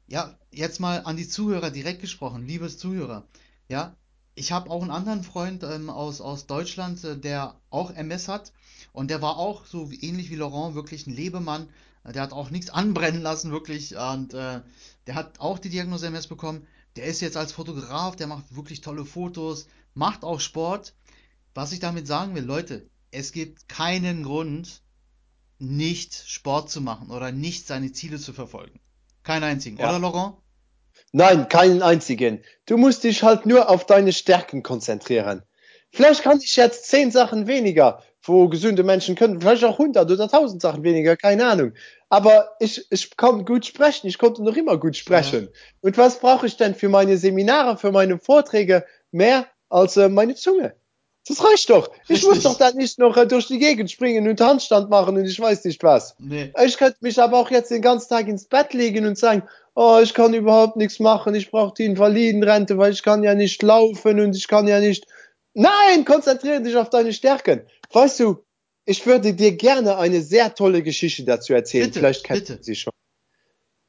ja, 0.07 0.37
jetzt 0.51 0.79
mal 0.79 1.01
an 1.03 1.17
die 1.17 1.27
Zuhörer 1.27 1.71
direkt 1.71 2.01
gesprochen, 2.01 2.45
liebes 2.45 2.77
Zuhörer. 2.77 3.27
Ja, 3.69 3.95
ich 4.37 4.51
habe 4.51 4.69
auch 4.69 4.81
einen 4.81 4.91
anderen 4.91 5.23
Freund 5.23 5.63
ähm, 5.63 5.89
aus, 5.89 6.21
aus 6.21 6.45
Deutschland, 6.45 7.03
äh, 7.03 7.17
der 7.17 7.59
auch 7.71 7.91
MS 7.91 8.27
hat 8.27 8.53
und 8.93 9.09
der 9.09 9.21
war 9.21 9.37
auch 9.37 9.65
so 9.65 9.89
ähnlich 9.91 10.29
wie 10.29 10.35
Laurent 10.35 10.75
wirklich 10.75 11.07
ein 11.07 11.15
Lebemann. 11.15 11.69
Der 12.05 12.21
hat 12.21 12.31
auch 12.31 12.51
nichts 12.51 12.69
anbrennen 12.69 13.21
lassen, 13.21 13.51
wirklich. 13.51 13.97
Und 13.97 14.33
äh, 14.33 14.61
der 15.07 15.15
hat 15.15 15.39
auch 15.39 15.59
die 15.59 15.69
Diagnose 15.69 16.07
MS 16.07 16.27
bekommen. 16.27 16.65
Der 16.95 17.05
ist 17.05 17.19
jetzt 17.19 17.35
als 17.35 17.51
Fotograf, 17.51 18.15
der 18.15 18.27
macht 18.27 18.55
wirklich 18.55 18.81
tolle 18.81 19.05
Fotos, 19.05 19.67
macht 19.93 20.23
auch 20.23 20.39
Sport. 20.39 20.93
Was 21.53 21.73
ich 21.73 21.79
damit 21.79 22.07
sagen 22.07 22.33
will, 22.35 22.43
Leute, 22.43 22.89
es 23.11 23.31
gibt 23.31 23.67
keinen 23.67 24.23
Grund, 24.23 24.81
nicht 25.59 26.13
Sport 26.27 26.69
zu 26.69 26.79
machen 26.79 27.09
oder 27.09 27.31
nicht 27.31 27.67
seine 27.67 27.91
Ziele 27.91 28.19
zu 28.19 28.31
verfolgen. 28.31 28.79
Keinen 29.23 29.43
einzigen, 29.43 29.77
ja. 29.77 29.89
oder 29.89 29.99
Laurent? 29.99 30.37
Nein, 31.11 31.47
keinen 31.49 31.81
einzigen. 31.81 32.43
Du 32.65 32.77
musst 32.77 33.03
dich 33.03 33.23
halt 33.23 33.45
nur 33.45 33.69
auf 33.69 33.85
deine 33.85 34.13
Stärken 34.13 34.63
konzentrieren. 34.63 35.43
Vielleicht 35.91 36.21
kann 36.21 36.39
ich 36.41 36.55
jetzt 36.57 36.85
zehn 36.89 37.11
Sachen 37.11 37.47
weniger 37.47 38.03
wo 38.27 38.47
gesunde 38.47 38.83
Menschen 38.83 39.15
können, 39.15 39.39
vielleicht 39.39 39.63
auch 39.63 39.79
100 39.79 40.09
oder 40.09 40.23
1000 40.23 40.61
Sachen 40.61 40.83
weniger, 40.83 41.15
keine 41.15 41.45
Ahnung. 41.45 41.73
Aber 42.09 42.55
ich, 42.59 42.85
ich 42.89 43.15
kann 43.15 43.45
gut 43.45 43.65
sprechen, 43.65 44.07
ich 44.07 44.17
konnte 44.17 44.43
noch 44.43 44.55
immer 44.55 44.77
gut 44.77 44.95
sprechen. 44.95 45.45
Ja. 45.45 45.59
Und 45.81 45.97
was 45.97 46.19
brauche 46.19 46.45
ich 46.45 46.57
denn 46.57 46.75
für 46.75 46.89
meine 46.89 47.17
Seminare, 47.17 47.77
für 47.77 47.91
meine 47.91 48.17
Vorträge 48.17 48.85
mehr 49.11 49.47
als 49.69 49.97
äh, 49.97 50.09
meine 50.09 50.35
Zunge? 50.35 50.75
Das 51.27 51.43
reicht 51.43 51.69
doch. 51.69 51.89
Richtig. 52.09 52.17
Ich 52.17 52.23
muss 52.23 52.43
doch 52.43 52.57
dann 52.57 52.75
nicht 52.75 52.99
noch 52.99 53.17
äh, 53.17 53.27
durch 53.27 53.47
die 53.47 53.59
Gegend 53.59 53.91
springen 53.91 54.27
und 54.27 54.39
Handstand 54.39 54.89
machen 54.89 55.17
und 55.17 55.25
ich 55.25 55.39
weiß 55.39 55.65
nicht 55.65 55.83
was. 55.83 56.15
Nee. 56.19 56.53
Ich 56.65 56.77
könnte 56.77 56.97
mich 57.01 57.19
aber 57.19 57.37
auch 57.37 57.51
jetzt 57.51 57.71
den 57.71 57.81
ganzen 57.81 58.09
Tag 58.09 58.27
ins 58.27 58.45
Bett 58.45 58.73
legen 58.73 59.05
und 59.05 59.17
sagen, 59.17 59.43
oh, 59.75 59.99
ich 60.01 60.13
kann 60.13 60.33
überhaupt 60.33 60.77
nichts 60.77 60.99
machen, 60.99 61.35
ich 61.35 61.51
brauche 61.51 61.73
die 61.75 61.85
Invalidenrente, 61.85 62.77
weil 62.77 62.93
ich 62.93 63.03
kann 63.03 63.23
ja 63.23 63.35
nicht 63.35 63.61
laufen 63.61 64.19
und 64.19 64.35
ich 64.35 64.47
kann 64.47 64.67
ja 64.67 64.79
nicht. 64.79 65.05
Nein, 65.53 66.05
konzentriere 66.05 66.61
dich 66.61 66.75
auf 66.75 66.89
deine 66.89 67.13
Stärken. 67.13 67.61
Weißt 67.91 68.19
du, 68.19 68.43
ich 68.85 69.05
würde 69.05 69.33
dir 69.33 69.51
gerne 69.51 69.97
eine 69.97 70.21
sehr 70.21 70.55
tolle 70.55 70.81
Geschichte 70.81 71.25
dazu 71.25 71.53
erzählen. 71.53 71.87
Bitte, 71.87 71.99
Vielleicht 71.99 72.23
kennst 72.23 72.49
du 72.49 72.57
sie 72.61 72.75
schon. 72.75 72.93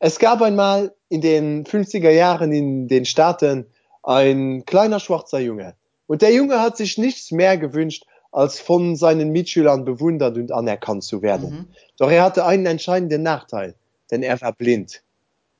Es 0.00 0.18
gab 0.18 0.42
einmal 0.42 0.94
in 1.08 1.20
den 1.20 1.64
50er 1.64 2.10
Jahren 2.10 2.52
in 2.52 2.88
den 2.88 3.04
Staaten 3.04 3.66
ein 4.02 4.64
kleiner 4.64 5.00
schwarzer 5.00 5.38
Junge. 5.38 5.77
Und 6.08 6.22
der 6.22 6.32
Junge 6.32 6.60
hat 6.60 6.76
sich 6.76 6.98
nichts 6.98 7.30
mehr 7.30 7.56
gewünscht, 7.56 8.04
als 8.32 8.58
von 8.58 8.96
seinen 8.96 9.30
Mitschülern 9.30 9.84
bewundert 9.84 10.36
und 10.36 10.50
anerkannt 10.50 11.04
zu 11.04 11.22
werden. 11.22 11.50
Mhm. 11.50 11.66
Doch 11.98 12.10
er 12.10 12.24
hatte 12.24 12.44
einen 12.44 12.66
entscheidenden 12.66 13.22
Nachteil, 13.22 13.74
denn 14.10 14.22
er 14.22 14.40
war 14.40 14.52
blind. 14.52 15.02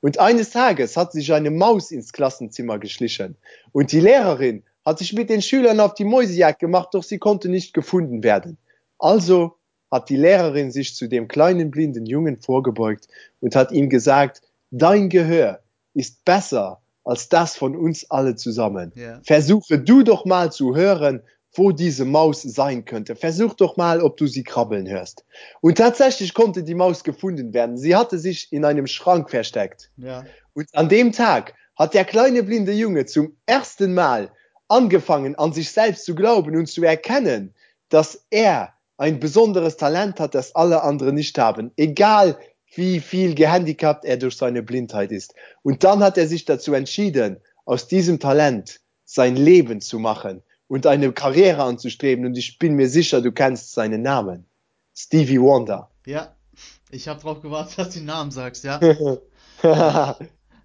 Und 0.01 0.19
eines 0.19 0.51
Tages 0.51 0.97
hat 0.97 1.13
sich 1.13 1.33
eine 1.33 1.51
Maus 1.51 1.91
ins 1.91 2.13
Klassenzimmer 2.13 2.79
geschlichen. 2.79 3.37
Und 3.73 3.93
die 3.93 4.01
Lehrerin 4.01 4.63
hat 4.85 4.99
sich 4.99 5.13
mit 5.13 5.29
den 5.29 5.43
Schülern 5.43 5.81
auf 5.81 5.95
die 5.95 6.05
Mäusejagd 6.05 6.61
gemacht, 6.61 6.91
doch 6.93 7.03
sie 7.03 7.19
konnte 7.19 7.49
nicht 7.49 7.75
gefunden 7.75 8.23
werden. 8.23 8.57
Also 8.99 9.57
hat 9.91 10.09
die 10.09 10.17
Lehrerin 10.17 10.71
sich 10.71 10.95
zu 10.95 11.09
dem 11.09 11.29
kleinen 11.29 11.71
blinden 11.71 12.07
Jungen 12.07 12.41
vorgebeugt 12.41 13.09
und 13.41 13.55
hat 13.55 13.73
ihm 13.73 13.89
gesagt, 13.89 14.43
dein 14.71 15.09
Gehör 15.09 15.61
ist 15.95 16.25
besser 16.25 16.81
als 17.09 17.31
das 17.31 17.57
von 17.57 17.75
uns 17.75 18.11
alle 18.11 18.37
zusammen. 18.37 18.93
Ja. 18.95 19.19
Versuche 19.25 19.79
du 19.79 20.03
doch 20.03 20.27
mal 20.27 20.53
zu 20.53 20.77
hören, 20.77 21.23
wo 21.55 21.73
diese 21.73 22.05
Maus 22.05 22.43
sein 22.43 22.85
könnte. 22.85 23.17
Versuch 23.17 23.55
doch 23.55 23.79
mal, 23.79 24.03
ob 24.03 24.19
du 24.19 24.27
sie 24.27 24.45
krabbeln 24.45 24.87
hörst. 24.87 25.25
Und 25.63 25.79
tatsächlich 25.79 26.35
konnte 26.35 26.63
die 26.63 26.75
Maus 26.75 27.03
gefunden 27.03 27.55
werden. 27.55 27.79
Sie 27.79 27.97
hatte 27.97 28.19
sich 28.19 28.53
in 28.53 28.63
einem 28.63 28.87
Schrank 28.87 29.31
versteckt. 29.31 29.91
Ja. 29.97 30.27
Und 30.53 30.69
an 30.75 30.91
dem 30.91 31.13
Tag 31.13 31.55
hat 31.77 31.95
der 31.95 32.05
kleine 32.05 32.43
blinde 32.43 32.73
Junge 32.73 33.07
zum 33.07 33.35
ersten 33.47 33.95
Mal 33.95 34.31
angefangen, 34.69 35.35
an 35.37 35.55
sich 35.55 35.71
selbst 35.73 36.05
zu 36.05 36.15
glauben 36.15 36.55
und 36.57 36.67
zu 36.67 36.85
erkennen, 36.85 37.55
dass 37.89 38.27
er 38.29 38.75
ein 38.99 39.19
besonderes 39.19 39.79
Talent 39.79 40.21
hat, 40.21 40.35
das 40.35 40.55
alle 40.55 40.83
anderen 40.83 41.15
nicht 41.15 41.39
haben, 41.39 41.73
egal 41.77 42.37
wie 42.75 43.01
viel 43.01 43.35
gehandicapt 43.35 44.05
er 44.05 44.17
durch 44.17 44.37
seine 44.37 44.63
Blindheit 44.63 45.11
ist. 45.13 45.35
Und 45.63 45.85
dann 45.85 46.01
hat 46.01 46.19
er 46.19 46.27
sich 46.29 46.45
dazu 46.45 46.75
entschieden, 46.75 47.39
aus 47.65 47.89
diesem 47.89 48.19
Talent 48.21 48.81
sein 49.05 49.37
Leben 49.37 49.81
zu 49.81 49.99
machen 49.99 50.43
und 50.69 50.87
eine 50.87 51.13
Karriere 51.13 51.63
anzustreben. 51.63 52.27
Und 52.27 52.37
ich 52.37 52.59
bin 52.59 52.75
mir 52.75 52.89
sicher, 52.89 53.21
du 53.23 53.33
kennst 53.33 53.73
seinen 53.73 54.03
Namen. 54.03 54.45
Stevie 54.95 55.41
Wonder. 55.41 55.91
Ja. 56.07 56.35
Ich 56.91 57.07
habe 57.09 57.21
darauf 57.21 57.41
gewartet, 57.43 57.79
dass 57.79 57.91
du 57.91 57.99
den 58.01 58.07
Namen 58.07 58.31
sagst, 58.31 58.65
ja. 58.65 58.79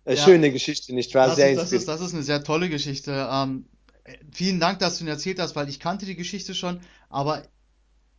Eine 0.06 0.16
Ja. 0.18 0.24
schöne 0.24 0.52
Geschichte, 0.52 0.94
nicht 0.94 1.14
wahr? 1.16 1.28
Das 1.28 1.36
Sehr 1.38 1.52
ist, 1.52 1.62
das, 1.62 1.72
ist, 1.72 1.88
das 1.88 2.02
ist 2.02 2.14
eine 2.14 2.24
sehr 2.24 2.44
tolle 2.44 2.70
Geschichte. 2.70 3.28
Ähm, 3.32 3.66
vielen 4.32 4.60
Dank, 4.60 4.80
dass 4.80 4.98
du 4.98 5.06
ihn 5.06 5.08
erzählt 5.08 5.40
hast, 5.40 5.56
weil 5.56 5.70
ich 5.70 5.80
kannte 5.80 6.06
die 6.06 6.16
Geschichte 6.16 6.54
schon, 6.54 6.82
aber 7.10 7.44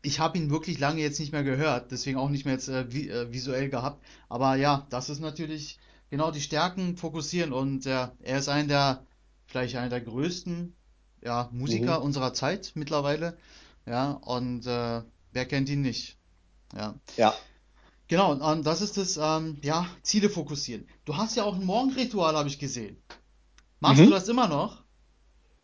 ich 0.04 0.20
habe 0.20 0.38
ihn 0.38 0.50
wirklich 0.50 0.78
lange 0.78 1.00
jetzt 1.00 1.18
nicht 1.18 1.32
mehr 1.32 1.44
gehört, 1.44 1.90
deswegen 1.90 2.18
auch 2.18 2.28
nicht 2.28 2.44
mehr 2.44 2.54
jetzt 2.54 2.68
äh, 2.68 2.92
vi 2.92 3.08
äh, 3.08 3.32
visuell 3.32 3.70
gehabt. 3.70 4.04
Aber 4.28 4.56
ja, 4.56 4.86
das 4.90 5.08
ist 5.08 5.20
natürlich 5.20 5.78
genau 6.10 6.30
die 6.30 6.40
Stärken 6.42 6.96
fokussieren 6.96 7.52
und 7.52 7.86
äh, 7.86 8.08
er 8.22 8.38
ist 8.38 8.48
einer 8.48 8.68
der, 8.68 9.06
vielleicht 9.46 9.76
einer 9.76 9.88
der 9.88 10.02
größten 10.02 10.74
ja, 11.22 11.48
Musiker 11.52 11.98
Mhm. 12.00 12.04
unserer 12.04 12.34
Zeit 12.34 12.72
mittlerweile. 12.74 13.36
Ja, 13.86 14.12
und 14.12 14.66
äh, 14.66 15.02
wer 15.32 15.46
kennt 15.46 15.68
ihn 15.68 15.82
nicht? 15.82 16.16
Ja. 16.76 16.94
Ja. 17.16 17.34
Genau, 18.08 18.32
und 18.32 18.66
das 18.66 18.82
ist 18.82 18.98
das, 18.98 19.16
ähm, 19.16 19.58
ja, 19.62 19.86
Ziele 20.02 20.28
fokussieren. 20.28 20.86
Du 21.06 21.16
hast 21.16 21.36
ja 21.36 21.44
auch 21.44 21.54
ein 21.54 21.64
Morgenritual, 21.64 22.36
habe 22.36 22.48
ich 22.48 22.58
gesehen. 22.58 23.02
Machst 23.80 24.02
Mhm. 24.02 24.06
du 24.06 24.10
das 24.10 24.28
immer 24.28 24.48
noch? 24.48 24.84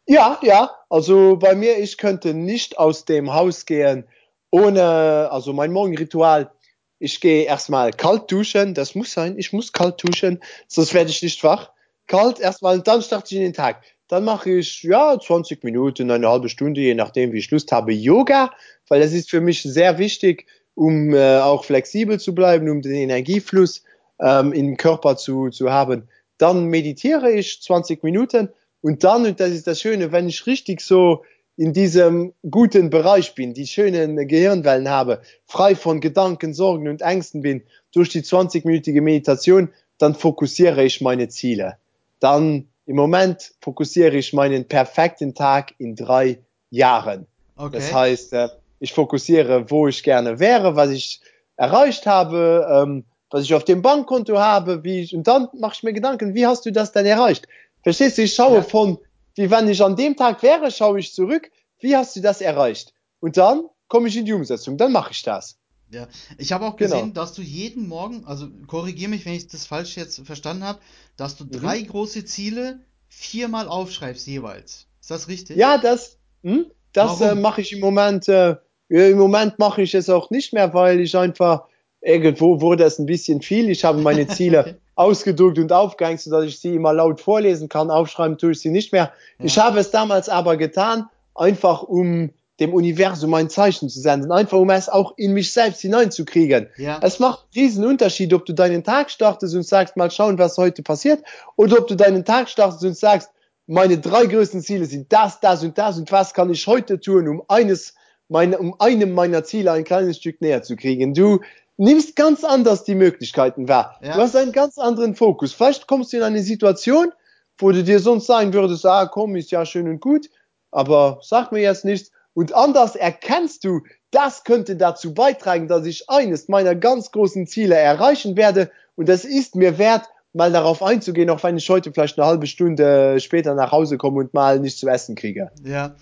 Ja, 0.07 0.39
ja, 0.43 0.71
also 0.89 1.37
bei 1.37 1.55
mir, 1.55 1.79
ich 1.79 1.99
könnte 1.99 2.35
nicht 2.35 2.79
aus 2.79 3.05
dem 3.05 3.33
Haus 3.33 3.67
gehen 3.67 4.09
ohne, 4.51 5.29
also 5.31 5.53
mein 5.53 5.73
Morgenritual, 5.73 6.51
ich 6.99 7.21
gehe 7.21 7.45
erstmal 7.45 7.93
kalt 7.93 8.31
duschen, 8.31 8.75
das 8.75 8.95
muss 8.95 9.13
sein, 9.13 9.39
ich 9.39 9.53
muss 9.53 9.73
kalt 9.73 10.03
duschen, 10.03 10.41
sonst 10.69 10.93
werde 10.93 11.11
ich 11.11 11.23
nicht 11.23 11.43
wach. 11.43 11.71
Kalt 12.07 12.41
erstmal 12.41 12.81
dann 12.81 13.03
starte 13.03 13.35
ich 13.35 13.41
in 13.41 13.45
den 13.45 13.53
Tag. 13.55 13.83
Dann 14.09 14.25
mache 14.25 14.51
ich, 14.51 14.83
ja, 14.83 15.19
20 15.19 15.63
Minuten, 15.63 16.11
eine 16.11 16.29
halbe 16.29 16.49
Stunde, 16.49 16.81
je 16.81 16.95
nachdem, 16.95 17.33
wie 17.33 17.39
ich 17.39 17.51
Lust 17.51 17.71
habe, 17.71 17.93
Yoga, 17.93 18.51
weil 18.89 19.01
das 19.01 19.13
ist 19.13 19.31
für 19.31 19.41
mich 19.41 19.63
sehr 19.63 19.99
wichtig, 19.99 20.47
um 20.75 21.15
äh, 21.15 21.39
auch 21.39 21.65
flexibel 21.65 22.19
zu 22.19 22.35
bleiben, 22.35 22.69
um 22.69 22.83
den 22.83 22.95
Energiefluss 22.95 23.85
ähm, 24.21 24.53
im 24.53 24.77
Körper 24.77 25.17
zu, 25.17 25.51
zu 25.51 25.71
haben. 25.71 26.09
Dann 26.39 26.67
meditiere 26.67 27.31
ich 27.31 27.63
20 27.63 28.03
Minuten 28.03 28.49
und 28.81 29.05
dann, 29.05 29.27
und 29.27 29.41
das 29.41 29.51
ist 29.51 29.67
das 29.67 29.81
Schöne, 29.81 30.11
wenn 30.11 30.29
ich 30.29 30.47
richtig 30.47 30.81
so 30.81 31.23
in 31.57 31.73
diesem 31.73 32.33
guten 32.51 32.91
Bereich 32.91 33.35
bin, 33.35 33.53
die 33.55 33.67
schönen 33.67 34.17
Gehirnwellen 34.29 34.89
habe, 34.89 35.21
frei 35.47 35.75
von 35.75 36.01
Gedanken, 36.01 36.55
Sorgen 36.55 36.89
und 36.89 37.03
Ängsten 37.03 37.43
bin, 37.43 37.63
durch 37.93 38.09
die 38.09 38.23
20-minütige 38.23 39.01
Meditation, 39.03 39.71
dann 39.99 40.15
fokussiere 40.15 40.83
ich 40.85 41.01
meine 41.01 41.29
Ziele. 41.29 41.77
Dann 42.21 42.69
im 42.87 42.97
Moment 42.97 43.53
fokussiere 43.61 44.17
ich 44.17 44.33
meinen 44.33 44.67
perfekten 44.67 45.35
Tag 45.35 45.75
in 45.79 45.97
drei 45.97 46.39
Jahren. 46.71 47.27
Okay. 47.57 47.77
Das 47.77 47.93
heißt, 47.93 48.33
äh, 48.33 48.49
ich 48.79 48.93
fokussiere, 48.95 49.71
wo 49.71 49.87
ich 49.89 50.03
gerne 50.03 50.39
wäre, 50.41 50.77
was 50.77 50.91
ich 50.91 51.21
erreicht 51.57 52.07
habe, 52.07 52.67
ähm, 52.73 53.05
was 53.29 53.45
ich 53.45 53.55
auf 53.55 53.65
dem 53.65 53.83
Bankkonto 53.83 54.39
habe, 54.39 54.83
wie 54.83 55.03
ich, 55.03 55.15
und 55.15 55.27
dann 55.27 55.49
mache 55.59 55.75
ich 55.77 55.83
mir 55.83 55.93
Gedanken, 55.93 56.35
wie 56.35 56.47
hast 56.47 56.65
du 56.65 56.73
das 56.73 56.93
denn 56.93 57.05
erreicht? 57.07 57.47
Verstehst 57.83 58.19
du, 58.19 58.23
ich 58.23 58.35
schaue 58.35 58.57
Ja. 58.57 58.63
von, 58.63 58.99
wie 59.41 59.51
wenn 59.51 59.69
ich 59.69 59.83
an 59.83 59.97
dem 59.97 60.17
Tag 60.17 60.43
wäre, 60.43 60.71
schaue 60.71 61.01
ich 61.01 61.15
zurück, 61.15 61.51
wie 61.79 61.97
hast 61.97 62.15
du 62.15 62.21
das 62.21 62.41
erreicht? 62.43 62.93
Und 63.21 63.37
dann 63.39 63.63
komme 63.89 64.09
ich 64.09 64.17
in 64.17 64.27
die 64.27 64.35
Umsetzung, 64.35 64.77
dann 64.77 64.93
mache 64.93 65.13
ich 65.13 65.23
das. 65.23 65.57
Ja, 65.91 66.07
ich 66.39 66.53
habe 66.53 66.67
auch 66.67 66.77
Genau. 66.77 66.95
gesehen, 66.95 67.15
dass 67.15 67.33
du 67.33 67.43
jeden 67.43 67.89
Morgen, 67.89 68.25
also 68.27 68.49
korrigiere 68.67 69.11
mich, 69.11 69.25
wenn 69.25 69.33
ich 69.33 69.49
das 69.49 69.67
falsch 69.67 69.97
jetzt 69.97 70.21
verstanden 70.25 70.65
habe, 70.65 70.79
dass 71.17 71.37
du 71.37 71.45
drei 71.45 71.81
große 71.81 72.25
Ziele 72.25 72.81
viermal 73.09 73.67
aufschreibst 73.67 74.27
jeweils. 74.27 74.87
Ist 75.01 75.11
das 75.11 75.27
richtig? 75.29 75.57
Ja, 75.57 75.79
das, 75.79 76.19
hm, 76.43 76.67
das 76.93 77.21
äh, 77.21 77.35
mache 77.35 77.63
ich 77.63 77.73
im 77.73 77.81
Moment. 77.81 78.29
Äh, 78.29 78.57
Im 78.89 79.19
Moment 79.19 79.59
mache 79.59 79.83
ich 79.83 79.95
es 79.95 80.09
auch 80.11 80.31
nicht 80.31 80.53
mehr, 80.53 80.75
weil 80.75 81.01
ich 81.01 81.17
einfach 81.17 81.65
irgendwo 82.01 82.61
wurde 82.61 82.85
es 82.85 82.99
ein 82.99 83.07
bisschen 83.07 83.43
viel. 83.43 83.71
Ich 83.71 83.85
habe 83.85 84.01
meine 84.01 84.27
Ziele 84.27 84.79
ausgedruckt 84.95 85.59
und 85.59 85.73
aufgehängt, 85.73 86.21
sodass 86.21 86.45
ich 86.45 86.61
sie 86.61 86.75
immer 86.75 86.93
laut 86.93 87.21
vorlesen 87.21 87.69
kann. 87.69 87.91
Aufschreiben 87.91 88.39
tue 88.39 88.53
ich 88.53 88.61
sie 88.61 88.71
nicht 88.71 88.93
mehr. 88.93 89.13
Ja. 89.39 89.45
Ich 89.45 89.59
habe 89.59 89.79
es 89.79 89.91
damals 89.91 90.29
aber 90.29 90.57
getan, 90.57 91.09
einfach 91.35 91.83
um 91.83 92.31
dem 92.61 92.75
Universum 92.75 93.33
ein 93.33 93.49
Zeichen 93.49 93.89
zu 93.89 94.01
senden, 94.01 94.31
einfach 94.31 94.59
um 94.59 94.69
es 94.69 94.91
auch 94.91 95.15
in 95.17 95.33
mich 95.33 95.53
selbst 95.53 95.81
hineinzukriegen. 95.81 96.69
Ja. 96.77 97.01
Es 97.03 97.19
macht 97.19 97.47
einen 97.55 97.65
riesen 97.65 97.85
Unterschied, 97.87 98.35
ob 98.35 98.45
du 98.45 98.53
deinen 98.53 98.85
Tag 98.85 99.11
startest 99.11 99.55
und 99.55 99.67
sagst, 99.67 99.97
mal 99.97 100.11
schauen, 100.11 100.39
was 100.39 100.59
heute 100.59 100.83
passiert, 100.83 101.23
oder 101.57 101.79
ob 101.79 101.87
du 101.87 101.95
deinen 101.95 102.25
Tag 102.25 102.51
startest 102.51 102.85
und 102.85 102.97
sagst, 102.97 103.31
meine 103.67 103.99
drei 103.99 104.27
größten 104.27 104.61
Ziele 104.61 104.85
sind 104.85 105.11
das, 105.11 105.41
das 105.41 105.63
und 105.63 105.79
das 105.79 105.97
und 105.97 106.13
was 106.13 106.35
kann 106.35 106.51
ich 106.51 106.67
heute 106.67 107.01
tun, 107.01 107.29
um 107.29 107.43
eines 107.49 107.95
meine, 108.29 108.59
um 108.59 108.79
einem 108.79 109.13
meiner 109.13 109.43
Ziele 109.43 109.73
ein 109.73 109.85
kleines 109.85 110.19
Stück 110.19 110.41
näher 110.41 110.63
zu 110.63 110.77
kriegen. 110.77 111.15
Du 111.15 111.41
nimmst 111.81 112.15
ganz 112.15 112.45
anders 112.45 112.85
die 112.85 112.95
Möglichkeiten 112.95 113.67
wahr. 113.67 113.99
Ja. 114.03 114.15
Du 114.15 114.21
hast 114.21 114.37
einen 114.37 114.53
ganz 114.53 114.77
anderen 114.79 115.15
Fokus. 115.15 115.55
Vielleicht 115.55 115.87
kommst 115.87 116.13
du 116.13 116.19
in 116.19 116.23
eine 116.23 116.43
Situation, 116.43 117.11
wo 117.59 117.73
du 117.73 117.83
dir 117.83 118.01
sonst 118.01 118.27
sagen 118.27 118.53
würdest, 118.53 118.85
ah, 118.85 119.07
komm, 119.07 119.35
ist 119.35 119.51
ja 119.51 119.65
schön 119.65 119.89
und 119.89 120.01
gut, 120.01 120.29
aber 120.71 121.21
sag 121.23 121.53
mir 121.53 121.61
jetzt 121.61 121.87
nichts. 121.87 122.13
Und 122.35 122.55
anders 122.55 122.97
erkennst 122.97 123.65
du, 123.65 123.81
das 124.11 124.45
könnte 124.45 124.77
dazu 124.77 125.15
beitragen, 125.15 125.69
dass 125.69 125.87
ich 125.87 126.09
eines 126.11 126.49
meiner 126.49 126.75
ganz 126.75 127.13
großen 127.13 127.47
Ziele 127.47 127.77
erreichen 127.77 128.37
werde. 128.37 128.71
Und 128.95 129.09
es 129.09 129.25
ist 129.25 129.57
mir 129.57 129.79
wert, 129.79 130.05
mal 130.33 130.53
darauf 130.53 130.83
einzugehen, 130.83 131.31
auch 131.31 131.43
wenn 131.43 131.57
ich 131.57 131.69
heute 131.71 131.93
vielleicht 131.93 132.19
eine 132.19 132.29
halbe 132.29 132.47
Stunde 132.47 133.19
später 133.21 133.55
nach 133.55 133.73
Hause 133.73 133.97
komme 133.97 134.21
und 134.21 134.35
mal 134.35 134.61
nichts 134.61 134.81
zu 134.81 134.89
essen 134.89 135.15
kriege. 135.15 135.51
Ja. 135.65 135.97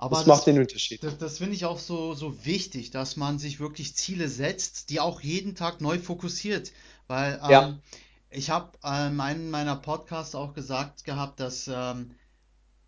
Aber 0.00 0.16
Das 0.16 0.26
macht 0.26 0.46
den 0.46 0.58
Unterschied. 0.58 1.00
Das, 1.02 1.18
das 1.18 1.38
finde 1.38 1.54
ich 1.54 1.64
auch 1.66 1.78
so, 1.78 2.14
so 2.14 2.44
wichtig, 2.44 2.90
dass 2.90 3.16
man 3.16 3.38
sich 3.38 3.60
wirklich 3.60 3.94
Ziele 3.96 4.28
setzt, 4.28 4.90
die 4.90 5.00
auch 5.00 5.20
jeden 5.20 5.54
Tag 5.54 5.80
neu 5.80 5.98
fokussiert. 5.98 6.72
Weil 7.06 7.34
ähm, 7.42 7.50
Ja. 7.50 7.78
ich 8.30 8.50
habe 8.50 8.78
ähm, 8.84 9.14
in 9.14 9.20
einem 9.20 9.50
meiner 9.50 9.76
Podcasts 9.76 10.34
auch 10.34 10.54
gesagt 10.54 11.04
gehabt, 11.04 11.40
dass 11.40 11.68
ähm, 11.72 12.14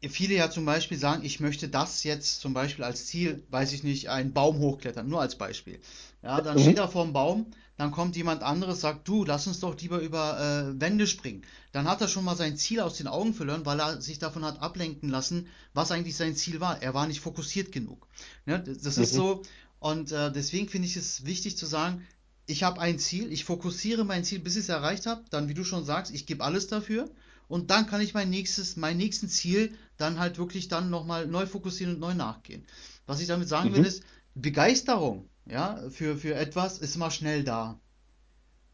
viele 0.09 0.35
ja 0.35 0.51
zum 0.51 0.65
Beispiel 0.65 0.99
sagen, 0.99 1.25
ich 1.25 1.41
möchte 1.41 1.69
das 1.69 2.05
jetzt 2.05 2.41
zum 2.41 2.55
Beispiel 2.55 2.85
als 2.85 3.07
Ziel, 3.07 3.45
weiß 3.51 3.73
ich 3.73 3.85
nicht, 3.85 4.11
einen 4.11 4.33
Baum 4.33 4.59
hochklettern, 4.59 5.09
nur 5.09 5.21
als 5.21 5.37
Beispiel. 5.37 5.81
Ja, 6.23 6.41
dann 6.41 6.57
Mhm. 6.57 6.59
steht 6.59 6.79
er 6.79 6.89
vor 6.89 7.05
dem 7.05 7.13
Baum, 7.13 7.47
dann 7.77 7.91
kommt 7.91 8.17
jemand 8.17 8.43
anderes, 8.43 8.81
sagt, 8.81 9.09
du, 9.09 9.25
lass 9.25 9.47
uns 9.47 9.61
doch 9.61 9.79
lieber 9.81 9.99
über 10.01 10.39
äh, 10.75 10.81
Wände 10.81 11.07
springen. 11.07 11.43
Dann 11.73 11.89
hat 11.89 12.01
er 12.01 12.09
schon 12.09 12.25
mal 12.25 12.37
sein 12.37 12.57
Ziel 12.57 12.81
aus 12.81 12.97
den 12.97 13.09
Augen 13.09 13.35
verloren, 13.35 13.67
weil 13.67 13.81
er 13.81 14.01
sich 14.01 14.19
davon 14.19 14.45
hat 14.45 14.61
ablenken 14.63 15.09
lassen, 15.09 15.49
was 15.75 15.91
eigentlich 15.91 16.17
sein 16.17 16.37
Ziel 16.37 16.61
war. 16.61 16.81
Er 16.83 16.95
war 16.95 17.07
nicht 17.07 17.21
fokussiert 17.21 17.73
genug. 17.73 18.07
Ne? 18.47 18.61
Das 18.63 18.79
das 18.79 18.99
ist 18.99 19.13
Mhm. 19.13 19.17
so, 19.17 19.43
und 19.81 20.13
äh, 20.13 20.31
deswegen 20.33 20.69
finde 20.69 20.87
ich 20.87 20.97
es 20.97 21.25
wichtig 21.25 21.57
zu 21.57 21.67
sagen, 21.67 22.05
ich 22.47 22.63
habe 22.63 22.81
ein 22.81 22.99
Ziel, 22.99 23.33
ich 23.33 23.45
fokussiere 23.45 24.05
mein 24.05 24.25
Ziel, 24.25 24.41
bis 24.41 24.57
ich 24.57 24.63
es 24.65 24.69
erreicht 24.69 25.07
habe, 25.07 25.25
dann, 25.31 25.49
wie 25.49 25.55
du 25.55 25.65
schon 25.65 25.85
sagst, 25.85 26.13
ich 26.13 26.27
gebe 26.27 26.45
alles 26.45 26.67
dafür 26.69 27.11
und 27.49 27.71
dann 27.71 27.87
kann 27.87 28.01
ich 28.01 28.15
mein 28.15 28.31
nächstes, 28.31 28.77
mein 28.77 28.97
nächsten 28.97 29.29
Ziel 29.29 29.75
dann 29.97 30.19
halt 30.19 30.39
wirklich 30.39 30.69
dann 30.69 30.91
nochmal 30.91 31.27
neu 31.27 31.47
fokussieren 31.47 31.95
und 31.95 32.01
neu 32.01 32.15
nachgehen. 32.15 32.67
Was 33.07 33.21
ich 33.21 33.27
damit 33.29 33.49
sagen 33.49 33.73
will, 33.73 33.81
Mhm. 33.81 33.85
ist, 33.85 34.03
Begeisterung, 34.35 35.29
ja, 35.47 35.79
für, 35.91 36.17
für 36.17 36.35
etwas 36.35 36.79
ist 36.79 36.97
immer 36.97 37.11
schnell 37.11 37.45
da. 37.45 37.81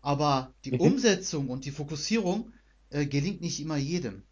Aber 0.00 0.52
die 0.64 0.72
Mhm. 0.72 0.80
Umsetzung 0.80 1.48
und 1.48 1.64
die 1.64 1.70
Fokussierung 1.70 2.52
äh, 2.90 3.06
gelingt 3.06 3.40
nicht 3.40 3.60
immer 3.60 3.76
jedem. 3.76 4.22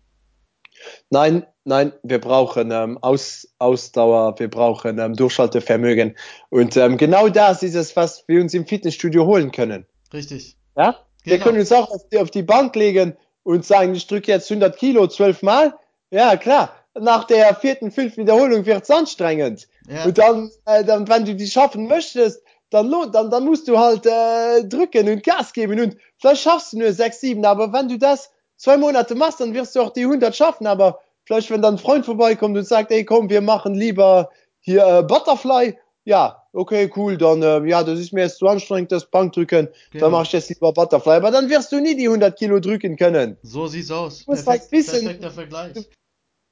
Nein, 1.10 1.46
nein, 1.64 1.92
wir 2.02 2.20
brauchen 2.20 2.70
ähm, 2.70 2.98
Aus, 3.00 3.48
Ausdauer, 3.58 4.38
wir 4.38 4.48
brauchen 4.48 4.98
ähm, 4.98 5.14
Durchhaltevermögen. 5.14 6.16
Und 6.50 6.76
ähm, 6.76 6.98
genau 6.98 7.28
das 7.28 7.62
ist 7.62 7.74
es, 7.74 7.96
was 7.96 8.24
wir 8.28 8.40
uns 8.42 8.52
im 8.54 8.66
Fitnessstudio 8.66 9.24
holen 9.26 9.52
können. 9.52 9.86
Richtig. 10.12 10.56
Ja? 10.76 10.98
Wir 11.24 11.34
Genau. 11.34 11.44
können 11.46 11.58
uns 11.60 11.72
auch 11.72 11.90
auf 11.90 12.08
die, 12.10 12.18
auf 12.18 12.30
die 12.30 12.42
Bank 12.42 12.76
legen 12.76 13.16
und 13.42 13.64
sagen, 13.64 13.94
ich 13.94 14.06
drücke 14.06 14.30
jetzt 14.30 14.50
100 14.50 14.76
Kilo 14.76 15.06
zwölfmal. 15.08 15.74
Ja, 16.10 16.36
klar. 16.36 16.74
Nach 16.98 17.24
der 17.24 17.54
vierten, 17.54 17.90
fünften 17.90 18.22
Wiederholung 18.22 18.64
wird 18.64 18.84
es 18.84 18.90
anstrengend. 18.90 19.68
Ja. 19.88 20.04
Und 20.04 20.18
dann, 20.18 20.50
äh, 20.64 20.84
dann, 20.84 21.08
wenn 21.08 21.24
du 21.24 21.34
die 21.34 21.46
schaffen 21.46 21.86
möchtest, 21.86 22.42
dann, 22.70 22.88
lohnt, 22.88 23.14
dann, 23.14 23.30
dann 23.30 23.44
musst 23.44 23.68
du 23.68 23.78
halt 23.78 24.06
äh, 24.06 24.64
drücken 24.64 25.08
und 25.08 25.22
Gas 25.22 25.52
geben. 25.52 25.78
Und 25.80 25.96
vielleicht 26.18 26.42
schaffst 26.42 26.72
du 26.72 26.78
nur 26.78 26.92
sechs, 26.92 27.20
sieben. 27.20 27.44
Aber 27.44 27.72
wenn 27.72 27.88
du 27.88 27.98
das 27.98 28.30
zwei 28.56 28.76
Monate 28.76 29.14
machst, 29.14 29.40
dann 29.40 29.54
wirst 29.54 29.76
du 29.76 29.80
auch 29.80 29.90
die 29.90 30.04
100 30.04 30.34
schaffen, 30.34 30.66
aber 30.66 31.00
vielleicht, 31.24 31.50
wenn 31.50 31.62
dann 31.62 31.74
ein 31.74 31.78
Freund 31.78 32.04
vorbeikommt 32.04 32.56
und 32.56 32.66
sagt, 32.66 32.90
ey, 32.90 33.04
komm, 33.04 33.28
wir 33.28 33.40
machen 33.40 33.74
lieber 33.74 34.30
hier 34.60 34.84
äh, 34.84 35.02
Butterfly, 35.02 35.78
ja, 36.04 36.42
okay, 36.52 36.90
cool, 36.96 37.18
dann, 37.18 37.42
äh, 37.42 37.68
ja, 37.68 37.82
das 37.82 37.98
ist 37.98 38.12
mir 38.12 38.22
jetzt 38.22 38.38
zu 38.38 38.46
anstrengend, 38.46 38.92
das 38.92 39.06
Bankdrücken, 39.06 39.68
genau. 39.90 40.04
dann 40.04 40.12
mach 40.12 40.24
ich 40.24 40.32
jetzt 40.32 40.48
lieber 40.48 40.72
Butterfly, 40.72 41.14
aber 41.14 41.30
dann 41.30 41.50
wirst 41.50 41.72
du 41.72 41.80
nie 41.80 41.96
die 41.96 42.06
100 42.06 42.38
Kilo 42.38 42.60
drücken 42.60 42.96
können. 42.96 43.36
So 43.42 43.66
sieht's 43.66 43.90
aus. 43.90 44.24
Perfekt, 44.24 44.48
halt 44.48 44.72
wissen, 44.72 45.00
perfekter 45.04 45.30
Vergleich. 45.30 45.88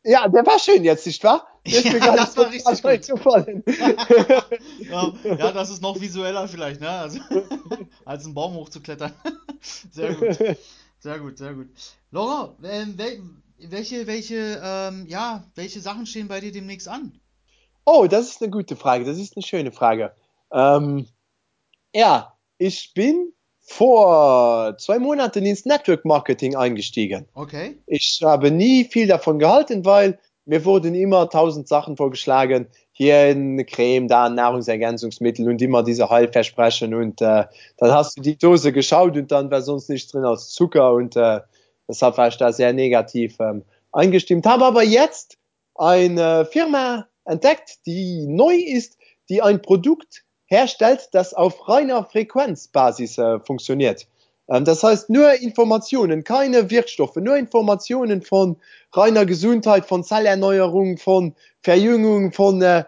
Ja, 0.04 0.28
der 0.28 0.44
war 0.44 0.58
schön 0.58 0.84
jetzt, 0.84 1.06
nicht 1.06 1.22
wahr? 1.24 1.46
Ja, 1.66 2.14
das 2.14 2.36
war 2.36 2.50
richtig 2.50 2.82
gut. 2.82 3.24
ja, 4.90 5.12
ja, 5.24 5.52
das 5.52 5.70
ist 5.70 5.80
noch 5.80 5.98
visueller 5.98 6.46
vielleicht, 6.46 6.78
ne? 6.82 6.90
Also, 6.90 7.20
als 8.04 8.26
einen 8.26 8.34
Baum 8.34 8.54
hochzuklettern. 8.54 9.14
Sehr 9.90 10.14
gut. 10.14 10.58
Sehr 10.98 11.18
gut, 11.18 11.38
sehr 11.38 11.54
gut. 11.54 11.68
Laura, 12.10 12.54
ähm, 12.62 12.98
welche, 13.58 14.06
welche, 14.06 14.60
ähm, 14.62 15.06
ja, 15.06 15.44
welche 15.54 15.80
Sachen 15.80 16.06
stehen 16.06 16.28
bei 16.28 16.40
dir 16.40 16.52
demnächst 16.52 16.88
an? 16.88 17.18
Oh, 17.84 18.06
das 18.06 18.30
ist 18.30 18.42
eine 18.42 18.50
gute 18.50 18.76
Frage. 18.76 19.04
Das 19.04 19.18
ist 19.18 19.36
eine 19.36 19.42
schöne 19.42 19.72
Frage. 19.72 20.14
Ähm, 20.50 21.06
ja, 21.94 22.38
ich 22.56 22.94
bin 22.94 23.33
vor 23.66 24.76
zwei 24.78 24.98
Monaten 24.98 25.44
ins 25.46 25.64
Network 25.64 26.04
Marketing 26.04 26.54
eingestiegen. 26.54 27.26
Okay. 27.34 27.78
Ich 27.86 28.20
habe 28.22 28.50
nie 28.50 28.84
viel 28.84 29.06
davon 29.06 29.38
gehalten, 29.38 29.84
weil 29.84 30.18
mir 30.44 30.64
wurden 30.66 30.94
immer 30.94 31.30
tausend 31.30 31.66
Sachen 31.66 31.96
vorgeschlagen. 31.96 32.66
Hier 32.92 33.16
eine 33.16 33.64
Creme, 33.64 34.06
da 34.06 34.26
ein 34.26 34.34
Nahrungsergänzungsmittel 34.34 35.48
und 35.48 35.62
immer 35.62 35.82
diese 35.82 36.10
Heilversprechen. 36.10 36.94
Und 36.94 37.22
äh, 37.22 37.44
dann 37.78 37.90
hast 37.90 38.18
du 38.18 38.20
die 38.22 38.36
Dose 38.36 38.70
geschaut 38.70 39.16
und 39.16 39.32
dann 39.32 39.50
wäre 39.50 39.62
sonst 39.62 39.88
nichts 39.88 40.12
drin 40.12 40.26
als 40.26 40.50
Zucker. 40.50 40.92
Und 40.92 41.16
äh, 41.16 41.40
deshalb 41.88 42.18
war 42.18 42.28
ich 42.28 42.36
da 42.36 42.52
sehr 42.52 42.74
negativ 42.74 43.36
ähm, 43.40 43.64
eingestimmt. 43.92 44.44
Habe 44.44 44.66
aber 44.66 44.84
jetzt 44.84 45.38
eine 45.74 46.44
Firma 46.44 47.08
entdeckt, 47.24 47.78
die 47.86 48.26
neu 48.26 48.54
ist, 48.54 48.98
die 49.30 49.40
ein 49.40 49.62
Produkt 49.62 50.24
herstellt, 50.54 51.08
das 51.12 51.34
auf 51.34 51.68
reiner 51.68 52.04
Frequenzbasis 52.04 53.18
äh, 53.18 53.40
funktioniert. 53.40 54.06
Ähm, 54.48 54.64
das 54.64 54.82
heißt 54.82 55.10
nur 55.10 55.32
Informationen, 55.34 56.24
keine 56.24 56.70
Wirkstoffe, 56.70 57.16
nur 57.16 57.36
Informationen 57.36 58.22
von 58.22 58.56
reiner 58.92 59.26
Gesundheit, 59.26 59.86
von 59.86 60.04
Zellerneuerung, 60.04 60.98
von 60.98 61.34
Verjüngung, 61.62 62.32
von 62.32 62.60
äh, 62.62 62.84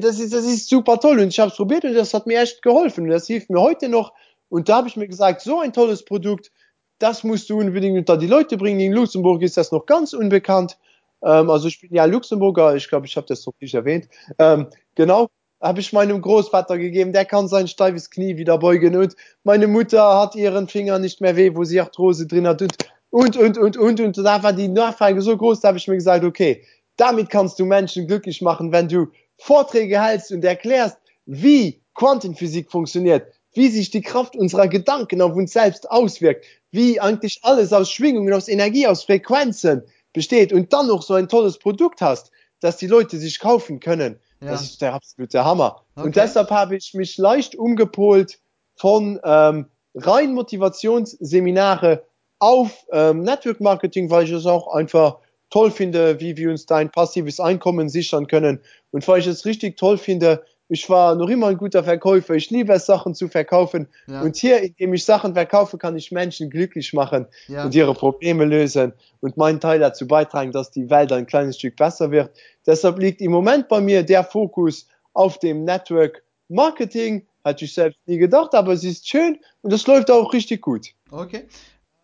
das, 0.00 0.18
ist, 0.18 0.32
das 0.32 0.44
ist 0.44 0.68
super 0.68 0.98
toll 0.98 1.20
und 1.20 1.28
ich 1.28 1.40
habe 1.40 1.50
es 1.50 1.56
probiert 1.56 1.84
und 1.84 1.94
das 1.94 2.12
hat 2.12 2.26
mir 2.26 2.40
echt 2.40 2.62
geholfen 2.62 3.04
und 3.04 3.10
das 3.10 3.26
hilft 3.26 3.50
mir 3.50 3.60
heute 3.60 3.88
noch. 3.88 4.12
Und 4.48 4.68
da 4.68 4.78
habe 4.78 4.88
ich 4.88 4.96
mir 4.96 5.06
gesagt, 5.06 5.42
so 5.42 5.60
ein 5.60 5.72
tolles 5.72 6.04
Produkt, 6.04 6.50
das 6.98 7.24
musst 7.24 7.48
du 7.48 7.58
unbedingt 7.58 7.96
unter 7.96 8.16
die 8.16 8.26
Leute 8.26 8.56
bringen. 8.56 8.80
In 8.80 8.92
Luxemburg 8.92 9.42
ist 9.42 9.56
das 9.56 9.72
noch 9.72 9.86
ganz 9.86 10.12
unbekannt. 10.12 10.76
Ähm, 11.22 11.48
also 11.50 11.68
ich 11.68 11.80
bin 11.80 11.94
ja 11.94 12.04
Luxemburger, 12.04 12.74
ich 12.74 12.88
glaube, 12.88 13.06
ich 13.06 13.16
habe 13.16 13.26
das 13.26 13.46
noch 13.46 13.54
nicht 13.60 13.74
erwähnt. 13.74 14.08
Ähm, 14.38 14.66
genau, 14.94 15.28
habe 15.60 15.80
ich 15.80 15.92
meinem 15.92 16.20
Großvater 16.20 16.78
gegeben, 16.78 17.12
der 17.12 17.24
kann 17.24 17.48
sein 17.48 17.68
steifes 17.68 18.10
Knie 18.10 18.36
wieder 18.36 18.58
beugen. 18.58 18.96
Und 18.96 19.14
meine 19.44 19.66
Mutter 19.66 20.20
hat 20.20 20.34
ihren 20.34 20.68
Finger 20.68 20.98
nicht 20.98 21.20
mehr 21.20 21.36
weh, 21.36 21.54
wo 21.54 21.64
sie 21.64 21.80
Arthrose 21.80 22.26
drin 22.26 22.46
hat. 22.46 22.62
Und 22.62 22.76
und 23.10 23.36
und 23.36 23.58
und 23.58 23.76
und 23.76 24.00
und 24.00 24.18
da 24.18 24.42
war 24.42 24.52
die 24.52 24.68
Nachfrage 24.68 25.20
so 25.20 25.36
groß, 25.36 25.60
da 25.60 25.68
habe 25.68 25.78
ich 25.78 25.88
mir 25.88 25.96
gesagt, 25.96 26.24
okay, 26.24 26.62
damit 26.96 27.28
kannst 27.28 27.58
du 27.58 27.64
Menschen 27.64 28.06
glücklich 28.06 28.40
machen, 28.40 28.72
wenn 28.72 28.88
du 28.88 29.08
Vorträge 29.38 30.02
hältst 30.02 30.30
und 30.32 30.44
erklärst, 30.44 30.98
wie 31.26 31.80
Quantenphysik 31.94 32.70
funktioniert, 32.70 33.26
wie 33.54 33.68
sich 33.68 33.90
die 33.90 34.02
Kraft 34.02 34.36
unserer 34.36 34.68
Gedanken 34.68 35.20
auf 35.22 35.34
uns 35.34 35.52
selbst 35.52 35.90
auswirkt, 35.90 36.44
wie 36.70 37.00
eigentlich 37.00 37.40
alles 37.42 37.72
aus 37.72 37.90
Schwingungen, 37.90 38.32
aus 38.32 38.48
Energie, 38.48 38.86
aus 38.86 39.04
Frequenzen 39.04 39.82
besteht 40.12 40.52
und 40.52 40.72
dann 40.72 40.86
noch 40.86 41.02
so 41.02 41.14
ein 41.14 41.28
tolles 41.28 41.58
Produkt 41.58 42.00
hast, 42.00 42.30
das 42.60 42.76
die 42.76 42.86
Leute 42.86 43.18
sich 43.18 43.40
kaufen 43.40 43.80
können. 43.80 44.20
Ja. 44.42 44.52
Das 44.52 44.62
ist 44.62 44.80
der 44.80 44.94
absolute 44.94 45.44
Hammer. 45.44 45.82
Okay. 45.94 46.06
Und 46.06 46.16
deshalb 46.16 46.50
habe 46.50 46.76
ich 46.76 46.94
mich 46.94 47.18
leicht 47.18 47.54
umgepolt 47.54 48.38
von 48.74 49.20
ähm, 49.22 49.66
rein 49.94 50.32
Motivationsseminare 50.32 52.04
auf 52.38 52.86
ähm, 52.90 53.22
Network 53.22 53.60
Marketing, 53.60 54.10
weil 54.10 54.24
ich 54.24 54.32
es 54.32 54.46
auch 54.46 54.74
einfach 54.74 55.18
toll 55.50 55.70
finde, 55.70 56.20
wie 56.20 56.36
wir 56.36 56.50
uns 56.50 56.64
da 56.64 56.76
ein 56.76 56.90
passives 56.90 57.40
Einkommen 57.40 57.88
sichern 57.88 58.26
können 58.26 58.60
und 58.92 59.06
weil 59.06 59.20
ich 59.20 59.26
es 59.26 59.44
richtig 59.44 59.76
toll 59.76 59.98
finde, 59.98 60.42
ich 60.70 60.88
war 60.88 61.16
noch 61.16 61.28
immer 61.28 61.48
ein 61.48 61.56
guter 61.56 61.82
Verkäufer. 61.82 62.34
Ich 62.34 62.48
liebe 62.50 62.72
es, 62.72 62.86
Sachen 62.86 63.14
zu 63.14 63.28
verkaufen. 63.28 63.88
Ja. 64.06 64.22
Und 64.22 64.36
hier, 64.36 64.62
indem 64.62 64.94
ich 64.94 65.04
Sachen 65.04 65.34
verkaufe, 65.34 65.78
kann 65.78 65.96
ich 65.96 66.12
Menschen 66.12 66.48
glücklich 66.48 66.92
machen 66.92 67.26
ja. 67.48 67.64
und 67.64 67.74
ihre 67.74 67.92
Probleme 67.92 68.44
lösen 68.44 68.92
und 69.20 69.36
meinen 69.36 69.58
Teil 69.58 69.80
dazu 69.80 70.06
beitragen, 70.06 70.52
dass 70.52 70.70
die 70.70 70.88
Welt 70.88 71.10
ein 71.10 71.26
kleines 71.26 71.56
Stück 71.56 71.74
besser 71.74 72.12
wird. 72.12 72.30
Deshalb 72.66 73.00
liegt 73.00 73.20
im 73.20 73.32
Moment 73.32 73.68
bei 73.68 73.80
mir 73.80 74.04
der 74.04 74.22
Fokus 74.22 74.86
auf 75.12 75.38
dem 75.40 75.64
Network 75.64 76.22
Marketing. 76.48 77.26
Hatte 77.44 77.64
ich 77.64 77.74
selbst 77.74 77.98
nie 78.06 78.18
gedacht, 78.18 78.54
aber 78.54 78.72
es 78.72 78.84
ist 78.84 79.08
schön 79.08 79.38
und 79.62 79.72
es 79.72 79.86
läuft 79.86 80.10
auch 80.10 80.32
richtig 80.32 80.60
gut. 80.60 80.88
Okay. 81.10 81.48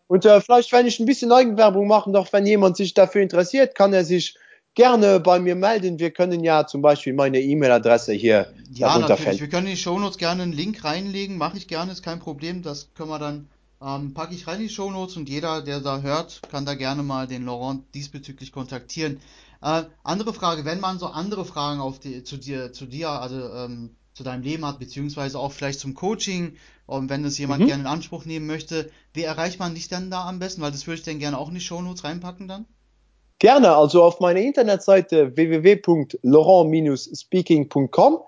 Und 0.09 0.25
äh, 0.25 0.41
vielleicht, 0.41 0.73
wenn 0.73 0.87
ich 0.87 0.99
ein 0.99 1.07
bisschen 1.07 1.31
Eigenwerbung 1.31 1.87
machen 1.87 2.13
darf, 2.13 2.33
wenn 2.33 2.47
jemand 2.47 2.77
sich 2.77 2.95
dafür 2.95 3.23
interessiert, 3.23 3.75
kann 3.77 3.93
er 3.93 4.05
sich 4.05 4.37
gerne 4.77 5.19
bei 5.19 5.41
mir 5.41 5.57
melden. 5.57 5.99
Wir 5.99 6.13
können 6.13 6.45
ja 6.45 6.67
zum 6.67 6.83
Beispiel 6.83 7.15
meine 7.15 7.41
E-Mail-Adresse 7.41 8.13
hier 8.13 8.53
ja, 8.71 8.97
natürlich. 8.99 9.23
Fällen. 9.23 9.41
Wir 9.41 9.49
können 9.49 9.67
in 9.67 9.73
die 9.73 9.81
Shownotes 9.81 10.19
gerne 10.19 10.45
einen 10.45 10.53
Link 10.53 10.85
reinlegen. 10.85 11.37
Mache 11.37 11.57
ich 11.57 11.67
gerne, 11.67 11.91
ist 11.91 12.05
kein 12.05 12.21
Problem. 12.21 12.63
Das 12.63 12.91
können 12.95 13.09
wir 13.09 13.19
dann, 13.19 13.49
ähm, 13.83 14.15
packe 14.15 14.35
ich 14.35 14.47
rein 14.47 14.61
in 14.61 14.69
die 14.69 14.73
Shownotes 14.73 15.17
und 15.17 15.29
jeder, 15.29 15.63
der 15.63 15.81
da 15.81 16.01
hört, 16.03 16.43
kann 16.51 16.65
da 16.65 16.75
gerne 16.75 17.03
mal 17.03 17.27
den 17.27 17.45
Laurent 17.45 17.83
diesbezüglich 17.95 18.53
kontaktieren. 18.53 19.21
Äh, 19.63 19.85
andere 20.05 20.35
Frage, 20.35 20.65
wenn 20.65 20.79
man 20.79 20.99
so 20.99 21.07
andere 21.07 21.45
Fragen 21.45 21.81
auf 21.81 21.99
die, 21.99 22.23
zu 22.23 22.37
dir, 22.37 22.73
zu 22.73 22.85
dir, 22.87 23.09
also 23.09 23.51
ähm, 23.53 23.97
zu 24.13 24.23
deinem 24.23 24.43
Leben 24.43 24.65
hat, 24.65 24.79
beziehungsweise 24.79 25.39
auch 25.39 25.53
vielleicht 25.53 25.81
zum 25.81 25.95
Coaching, 25.95 26.57
und 26.85 27.11
wenn 27.11 27.25
es 27.25 27.39
jemand 27.39 27.63
mhm. 27.63 27.67
gerne 27.67 27.83
in 27.83 27.89
Anspruch 27.89 28.27
nehmen 28.27 28.47
möchte, 28.47 28.91
wie 29.13 29.23
erreicht 29.23 29.59
man 29.59 29.75
dich 29.75 29.89
dann 29.89 30.11
da 30.11 30.29
am 30.29 30.39
besten? 30.39 30.61
Weil 30.61 30.71
das 30.71 30.87
würde 30.87 30.99
ich 30.99 31.05
dann 31.05 31.19
gerne 31.19 31.37
auch 31.37 31.49
in 31.49 31.55
die 31.55 31.61
Shownotes 31.61 32.05
reinpacken 32.05 32.47
dann. 32.47 32.67
Gerne, 33.39 33.77
also 33.77 34.03
auf 34.03 34.19
meiner 34.21 34.41
Internetseite 34.41 35.37
www.laurent-speaking.com. 35.37 38.19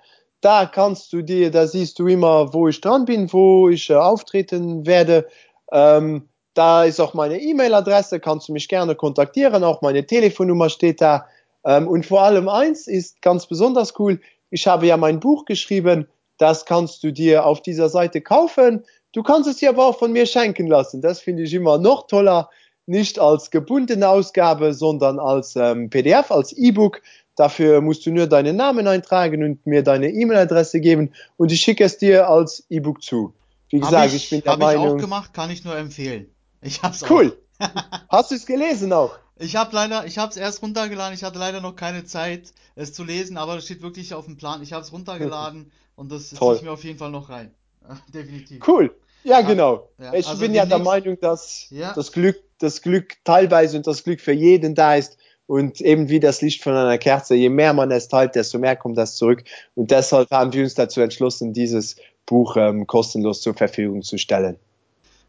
Da 0.40 0.66
kannst 0.66 1.12
du 1.12 1.23
dir, 1.23 1.51
da 1.51 1.66
siehst 1.66 1.99
du 1.99 2.07
immer, 2.07 2.53
wo 2.53 2.68
ich 2.68 2.81
dran 2.81 3.07
bin, 3.07 3.33
wo 3.33 3.71
ich 3.71 3.90
äh, 3.90 3.94
auftreten 3.94 4.87
werde. 4.87 5.27
Ähm, 5.73 6.29
da 6.55 6.85
ist 6.85 7.01
auch 7.01 7.14
meine 7.14 7.40
E-Mail-Adresse, 7.40 8.21
kannst 8.21 8.49
du 8.49 8.53
mich 8.53 8.68
gerne 8.68 8.94
kontaktieren, 8.94 9.64
auch 9.64 9.81
meine 9.81 10.07
Telefonnummer 10.07 10.68
steht 10.68 11.01
da. 11.01 11.27
Ähm, 11.64 11.88
und 11.88 12.05
vor 12.05 12.23
allem 12.23 12.49
eins 12.49 12.87
ist 12.87 13.23
ganz 13.23 13.47
besonders 13.47 13.99
cool, 13.99 14.21
ich 14.51 14.66
habe 14.66 14.87
ja 14.87 14.97
mein 14.97 15.21
Buch 15.21 15.44
geschrieben, 15.44 16.09
das 16.38 16.66
kannst 16.66 17.03
du 17.03 17.12
dir 17.12 17.47
auf 17.47 17.62
dieser 17.62 17.88
Seite 17.88 18.21
kaufen. 18.21 18.85
Du 19.12 19.23
kannst 19.23 19.49
es 19.49 19.57
dir 19.57 19.71
aber 19.71 19.87
auch 19.87 19.99
von 19.99 20.12
mir 20.12 20.27
schenken 20.27 20.68
lassen. 20.68 21.01
Das 21.01 21.21
finde 21.21 21.42
ich 21.42 21.55
immer 21.55 21.79
noch 21.79 22.07
toller 22.07 22.49
nicht 22.88 23.18
als 23.18 23.51
gebundene 23.51 24.09
Ausgabe, 24.09 24.74
sondern 24.74 25.18
als 25.18 25.57
ähm, 25.57 25.90
PDF, 25.90 26.31
als 26.31 26.53
E-Book. 26.53 27.03
Dafür 27.37 27.81
musst 27.81 28.05
du 28.05 28.11
nur 28.11 28.27
deinen 28.27 28.57
Namen 28.57 28.88
eintragen 28.88 29.44
und 29.44 29.64
mir 29.66 29.83
deine 29.83 30.09
E-Mail-Adresse 30.11 30.81
geben 30.81 31.12
und 31.37 31.53
ich 31.53 31.61
schicke 31.61 31.85
es 31.85 31.98
dir 31.98 32.29
als 32.29 32.64
E-Book 32.68 33.03
zu. 33.03 33.33
Wie 33.70 33.81
gesagt, 33.81 34.09
ich, 34.09 34.24
ich, 34.24 34.31
bin 34.31 34.40
der 34.40 34.53
hab 34.53 34.59
Meinung. 34.59 34.85
Habe 34.85 34.96
ich 34.96 35.03
auch 35.03 35.05
gemacht, 35.05 35.35
kann 35.35 35.51
ich 35.51 35.64
nur 35.64 35.77
empfehlen. 35.77 36.27
Ich 36.62 36.83
hab's 36.83 37.05
cool. 37.09 37.37
auch. 37.61 37.68
Hast 38.09 38.31
du 38.31 38.35
es 38.35 38.46
gelesen 38.46 38.92
auch? 38.92 39.16
Ich 39.38 39.55
habe 39.57 39.74
leider, 39.74 40.05
ich 40.07 40.18
habe 40.18 40.31
es 40.31 40.37
erst 40.37 40.62
runtergeladen. 40.62 41.14
Ich 41.14 41.22
hatte 41.22 41.38
leider 41.38 41.61
noch 41.61 41.77
keine 41.77 42.05
Zeit, 42.05 42.53
es 42.74 42.92
zu 42.92 43.05
lesen, 43.05 43.37
aber 43.37 43.55
das 43.55 43.64
steht 43.64 43.83
wirklich 43.83 44.14
auf 44.14 44.24
dem 44.24 44.37
Plan. 44.37 44.62
Ich 44.62 44.72
habe 44.72 44.83
es 44.83 44.92
runtergeladen 44.92 45.70
und 45.96 46.11
das 46.11 46.31
ziehe 46.31 46.55
ich 46.55 46.62
mir 46.62 46.72
auf 46.72 46.85
jeden 46.85 46.98
Fall 46.98 47.11
noch 47.11 47.29
rein. 47.29 47.55
Definitiv. 48.12 48.66
Cool. 48.66 48.94
Ja, 49.24 49.40
genau. 49.42 49.90
Ja, 49.98 50.14
ich 50.14 50.27
also 50.27 50.40
bin 50.40 50.55
ja 50.55 50.64
der 50.64 50.79
Meinung, 50.79 51.18
dass 51.20 51.66
ja. 51.70 51.92
das 51.92 52.12
Glück, 52.12 52.40
das 52.59 52.83
Glück 52.83 53.14
teilweise 53.25 53.77
und 53.77 53.87
das 53.87 54.05
Glück 54.05 54.21
für 54.21 54.33
jeden 54.33 54.75
da 54.75 54.94
ist. 54.94 55.16
Und 55.47 55.80
eben 55.80 56.11
wie 56.11 56.20
das 56.20 56.43
Licht 56.43 56.62
von 56.62 56.74
einer 56.74 56.99
Kerze, 56.99 57.35
je 57.35 57.49
mehr 57.49 57.72
man 57.72 57.91
es 57.91 58.09
teilt, 58.09 58.35
desto 58.35 58.59
mehr 58.59 58.76
kommt 58.76 58.99
das 58.99 59.16
zurück. 59.16 59.45
Und 59.74 59.91
deshalb 59.91 60.30
haben 60.30 60.53
wir 60.53 60.62
uns 60.62 60.74
dazu 60.74 61.01
entschlossen, 61.01 61.55
dieses 61.55 61.97
Buch 62.26 62.59
ähm, 62.59 62.87
kostenlos 62.87 63.41
zur 63.41 63.55
Verfügung 63.55 64.03
zu 64.03 64.18
stellen. 64.18 64.59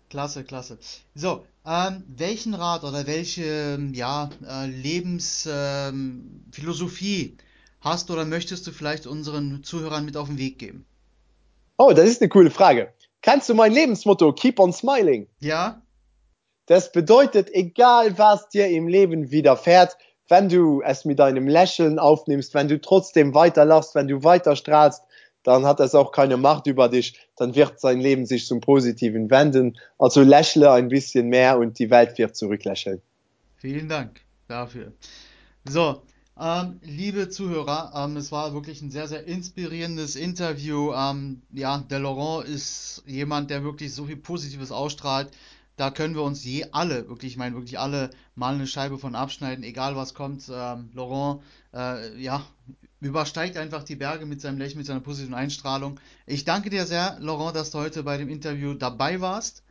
Klasse, 0.10 0.43
klasse. 0.43 0.78
So, 1.16 1.45
ähm, 1.66 2.04
welchen 2.08 2.54
Rat 2.54 2.84
oder 2.84 3.08
welche 3.08 3.80
ja, 3.93 4.30
äh, 4.45 4.66
Lebensphilosophie 4.66 7.24
ähm, 7.24 7.38
hast 7.80 8.12
oder 8.12 8.26
möchtest 8.26 8.68
du 8.68 8.72
vielleicht 8.72 9.08
unseren 9.08 9.64
Zuhörern 9.64 10.04
mit 10.04 10.18
auf 10.18 10.28
den 10.28 10.38
Weg 10.38 10.60
geben? 10.60 10.86
Oh, 11.78 11.93
das 11.93 12.10
ist 12.10 12.22
eine 12.22 12.30
coole 12.30 12.51
Frage. 12.51 12.91
Kannst 13.22 13.49
du 13.49 13.54
mein 13.54 13.72
Lebensmotto 13.72 14.34
Keep 14.34 14.60
on 14.60 14.74
Smiling? 14.74 15.28
Ja. 15.39 15.82
Das 16.70 16.91
bedeutet, 16.91 17.49
egal 17.51 18.20
was 18.20 18.47
dir 18.49 18.67
im 18.67 18.88
Leben 18.88 19.32
widerfährt, 19.32 19.97
wenn 20.28 20.49
du 20.49 20.84
es 20.84 21.03
mit 21.03 21.20
einem 21.20 21.47
Lächeln 21.47 21.97
aufnimmst, 21.97 22.53
wenn 22.53 22.67
du 22.67 22.80
trotzdem 22.80 23.34
weiterlachst, 23.34 23.95
wenn 23.95 24.07
du 24.07 24.24
weiter 24.24 24.55
strahlst, 24.55 25.01
dann 25.41 25.65
hat 25.65 25.80
es 25.80 25.95
auch 25.95 26.11
keine 26.11 26.38
Macht 26.38 26.67
über 26.67 26.88
dich, 26.88 27.20
dann 27.38 27.55
wird 27.55 27.80
sein 27.80 27.99
Leben 27.99 28.28
sich 28.28 28.45
zum 28.45 28.61
Positiven 28.61 29.32
wenden. 29.32 29.80
Also 29.97 30.22
lächle 30.22 30.72
ein 30.72 30.89
bisschen 30.89 31.30
mehr 31.30 31.57
und 31.57 31.80
die 31.80 31.89
Welt 31.89 32.20
wird 32.20 32.36
zurücklächeln. 32.36 33.01
Vielen 33.55 33.89
Dank 33.89 34.22
dafür. 34.47 34.93
So, 35.67 36.03
ähm, 36.39 36.80
liebe 36.84 37.30
Zuhörer, 37.30 37.93
ähm, 37.95 38.15
es 38.15 38.32
war 38.32 38.53
wirklich 38.53 38.84
ein 38.84 38.91
sehr, 38.91 39.07
sehr 39.07 39.26
inspirierendes 39.26 40.15
Interview. 40.15 40.93
Ähm, 40.93 41.41
ja, 41.51 41.80
der 41.80 41.97
Laurent 41.97 42.47
ist 42.47 43.01
jemand, 43.07 43.49
der 43.49 43.63
wirklich 43.63 43.91
so 43.91 44.05
viel 44.05 44.17
Positives 44.17 44.72
ausstrahlt. 44.72 45.32
Da 45.80 45.92
können 45.92 46.14
wir 46.14 46.24
uns 46.24 46.44
je 46.44 46.66
alle, 46.74 47.08
wirklich, 47.08 47.32
ich 47.32 47.38
meine 47.38 47.56
wirklich 47.56 47.80
alle, 47.80 48.10
mal 48.36 48.54
eine 48.54 48.68
Scheibe 48.68 48.98
von 48.98 49.16
abschneiden, 49.16 49.64
egal 49.64 49.96
was 49.96 50.14
kommt. 50.14 50.44
Ähm, 50.54 50.90
Laurent, 50.94 51.42
äh, 51.74 52.22
ja, 52.22 52.44
übersteigt 53.00 53.56
einfach 53.56 53.84
die 53.84 53.96
Berge 53.96 54.26
mit 54.26 54.42
seinem 54.42 54.58
Lächeln, 54.58 54.80
mit 54.80 54.88
seiner 54.88 55.00
positiven 55.00 55.34
Einstrahlung. 55.34 55.98
Ich 56.26 56.44
danke 56.44 56.70
dir 56.70 56.86
sehr, 56.86 57.16
Laurent, 57.22 57.56
dass 57.56 57.72
du 57.72 57.78
heute 57.78 58.04
bei 58.04 58.18
dem 58.18 58.28
Interview 58.28 58.74
dabei 58.74 59.22
warst. 59.22 59.64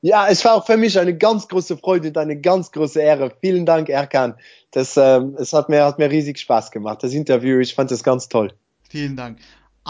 Ja, 0.00 0.26
es 0.26 0.44
war 0.44 0.54
auch 0.54 0.66
für 0.66 0.76
mich 0.76 0.98
eine 0.98 1.16
ganz 1.16 1.46
große 1.46 1.76
Freude 1.76 2.08
und 2.08 2.18
eine 2.18 2.40
ganz 2.40 2.72
große 2.72 3.00
Ehre. 3.00 3.32
Vielen 3.40 3.66
Dank, 3.66 3.88
Erkan. 3.88 4.34
Das, 4.72 4.96
ähm, 4.96 5.36
es 5.38 5.52
hat 5.52 5.68
mir, 5.68 5.84
hat 5.84 6.00
mir 6.00 6.10
riesig 6.10 6.40
Spaß 6.40 6.72
gemacht. 6.72 7.04
Das 7.04 7.12
Interview, 7.12 7.60
ich 7.60 7.72
fand 7.72 7.92
es 7.92 8.02
ganz 8.02 8.28
toll. 8.28 8.52
Vielen 8.88 9.14
Dank. 9.14 9.38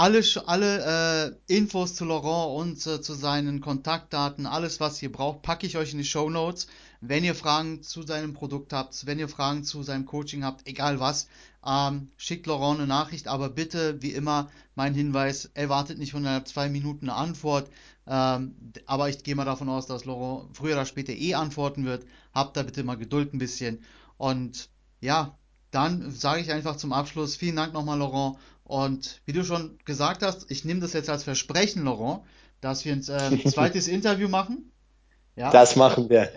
Alle, 0.00 0.22
alle 0.46 1.36
äh, 1.46 1.54
Infos 1.54 1.94
zu 1.94 2.06
Laurent 2.06 2.58
und 2.58 2.86
äh, 2.86 3.02
zu 3.02 3.12
seinen 3.12 3.60
Kontaktdaten, 3.60 4.46
alles, 4.46 4.80
was 4.80 5.02
ihr 5.02 5.12
braucht, 5.12 5.42
packe 5.42 5.66
ich 5.66 5.76
euch 5.76 5.92
in 5.92 5.98
die 5.98 6.06
Show 6.06 6.30
Notes. 6.30 6.68
Wenn 7.02 7.22
ihr 7.22 7.34
Fragen 7.34 7.82
zu 7.82 8.00
seinem 8.00 8.32
Produkt 8.32 8.72
habt, 8.72 9.04
wenn 9.04 9.18
ihr 9.18 9.28
Fragen 9.28 9.62
zu 9.62 9.82
seinem 9.82 10.06
Coaching 10.06 10.42
habt, 10.42 10.66
egal 10.66 11.00
was, 11.00 11.28
ähm, 11.66 12.08
schickt 12.16 12.46
Laurent 12.46 12.78
eine 12.78 12.86
Nachricht, 12.86 13.28
aber 13.28 13.50
bitte, 13.50 14.00
wie 14.00 14.12
immer, 14.12 14.50
mein 14.74 14.94
Hinweis, 14.94 15.50
erwartet 15.52 15.98
nicht 15.98 16.12
von 16.12 16.24
einer 16.24 16.46
zwei 16.46 16.70
Minuten 16.70 17.10
eine 17.10 17.18
Antwort. 17.18 17.68
Ähm, 18.06 18.54
aber 18.86 19.10
ich 19.10 19.22
gehe 19.22 19.34
mal 19.34 19.44
davon 19.44 19.68
aus, 19.68 19.84
dass 19.84 20.06
Laurent 20.06 20.56
früher 20.56 20.76
oder 20.76 20.86
später 20.86 21.12
eh 21.12 21.34
antworten 21.34 21.84
wird. 21.84 22.06
Habt 22.32 22.56
da 22.56 22.62
bitte 22.62 22.84
mal 22.84 22.96
Geduld 22.96 23.34
ein 23.34 23.38
bisschen. 23.38 23.84
Und 24.16 24.70
ja, 25.02 25.36
dann 25.70 26.10
sage 26.10 26.40
ich 26.40 26.50
einfach 26.50 26.76
zum 26.76 26.92
Abschluss, 26.92 27.36
vielen 27.36 27.56
Dank 27.56 27.72
nochmal, 27.72 27.98
Laurent. 27.98 28.36
Und 28.64 29.20
wie 29.24 29.32
du 29.32 29.44
schon 29.44 29.78
gesagt 29.84 30.22
hast, 30.22 30.50
ich 30.50 30.64
nehme 30.64 30.80
das 30.80 30.92
jetzt 30.92 31.10
als 31.10 31.24
Versprechen, 31.24 31.84
Laurent, 31.84 32.20
dass 32.60 32.84
wir 32.84 32.92
ein 32.92 33.00
äh, 33.00 33.44
zweites 33.48 33.88
Interview 33.88 34.28
machen. 34.28 34.70
Ja. 35.36 35.50
Das 35.50 35.76
machen 35.76 36.10
wir. 36.10 36.28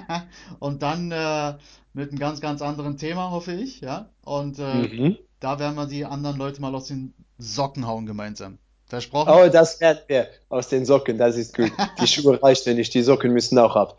und 0.58 0.82
dann 0.82 1.10
äh, 1.10 1.54
mit 1.92 2.10
einem 2.10 2.18
ganz, 2.18 2.40
ganz 2.40 2.60
anderen 2.60 2.98
Thema, 2.98 3.30
hoffe 3.30 3.52
ich. 3.52 3.80
Ja. 3.80 4.10
Und 4.24 4.58
äh, 4.58 4.74
mhm. 4.74 5.18
da 5.40 5.58
werden 5.58 5.74
wir 5.74 5.86
die 5.86 6.04
anderen 6.04 6.36
Leute 6.36 6.60
mal 6.60 6.74
aus 6.74 6.88
den 6.88 7.14
Socken 7.38 7.86
hauen 7.86 8.06
gemeinsam. 8.06 8.58
Versprochen? 8.86 9.32
Oh, 9.32 9.48
das 9.48 9.80
werden 9.80 10.00
wir 10.06 10.28
aus 10.50 10.68
den 10.68 10.84
Socken, 10.84 11.16
das 11.16 11.36
ist 11.36 11.56
gut. 11.56 11.72
Die 12.00 12.06
Schuhe 12.06 12.42
reicht 12.42 12.66
wenn 12.66 12.76
nicht, 12.76 12.92
die 12.92 13.02
Socken 13.02 13.32
müssen 13.32 13.58
auch 13.58 13.74
ab. 13.74 13.96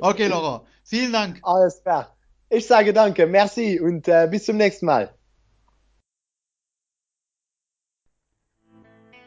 okay, 0.00 0.28
Laurent. 0.28 0.62
Vielen 0.82 1.12
Dank. 1.12 1.40
Alles 1.42 1.82
klar. 1.82 2.13
Ich 2.56 2.68
sage 2.68 2.92
danke, 2.92 3.26
merci 3.26 3.80
und 3.80 4.06
äh, 4.06 4.28
bis 4.30 4.44
zum 4.44 4.56
nächsten 4.56 4.86
Mal. 4.86 5.12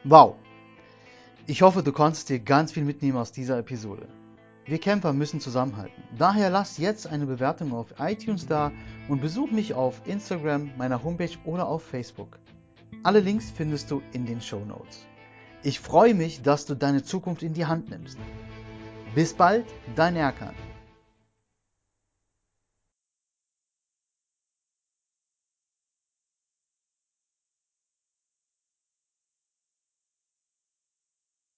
Wow. 0.05 0.35
Ich 1.45 1.61
hoffe, 1.61 1.83
du 1.83 1.91
konntest 1.91 2.29
dir 2.29 2.39
ganz 2.39 2.71
viel 2.71 2.85
mitnehmen 2.85 3.17
aus 3.17 3.33
dieser 3.33 3.57
Episode. 3.57 4.07
Wir 4.65 4.79
Camper 4.79 5.11
müssen 5.11 5.41
zusammenhalten. 5.41 6.01
Daher 6.17 6.49
lass 6.49 6.77
jetzt 6.77 7.05
eine 7.05 7.25
Bewertung 7.25 7.73
auf 7.73 7.95
iTunes 7.99 8.47
da 8.47 8.71
und 9.09 9.19
besuch 9.19 9.51
mich 9.51 9.73
auf 9.73 10.01
Instagram, 10.05 10.71
meiner 10.77 11.03
Homepage 11.03 11.37
oder 11.43 11.67
auf 11.67 11.83
Facebook. 11.83 12.39
Alle 13.03 13.19
Links 13.19 13.51
findest 13.53 13.91
du 13.91 14.01
in 14.13 14.25
den 14.25 14.39
Show 14.39 14.63
Notes. 14.63 15.05
Ich 15.63 15.81
freue 15.81 16.13
mich, 16.13 16.43
dass 16.43 16.65
du 16.65 16.75
deine 16.75 17.03
Zukunft 17.03 17.43
in 17.43 17.53
die 17.53 17.65
Hand 17.65 17.89
nimmst. 17.89 18.17
Bis 19.15 19.33
bald, 19.33 19.65
dein 19.97 20.15
Erkan. 20.15 20.55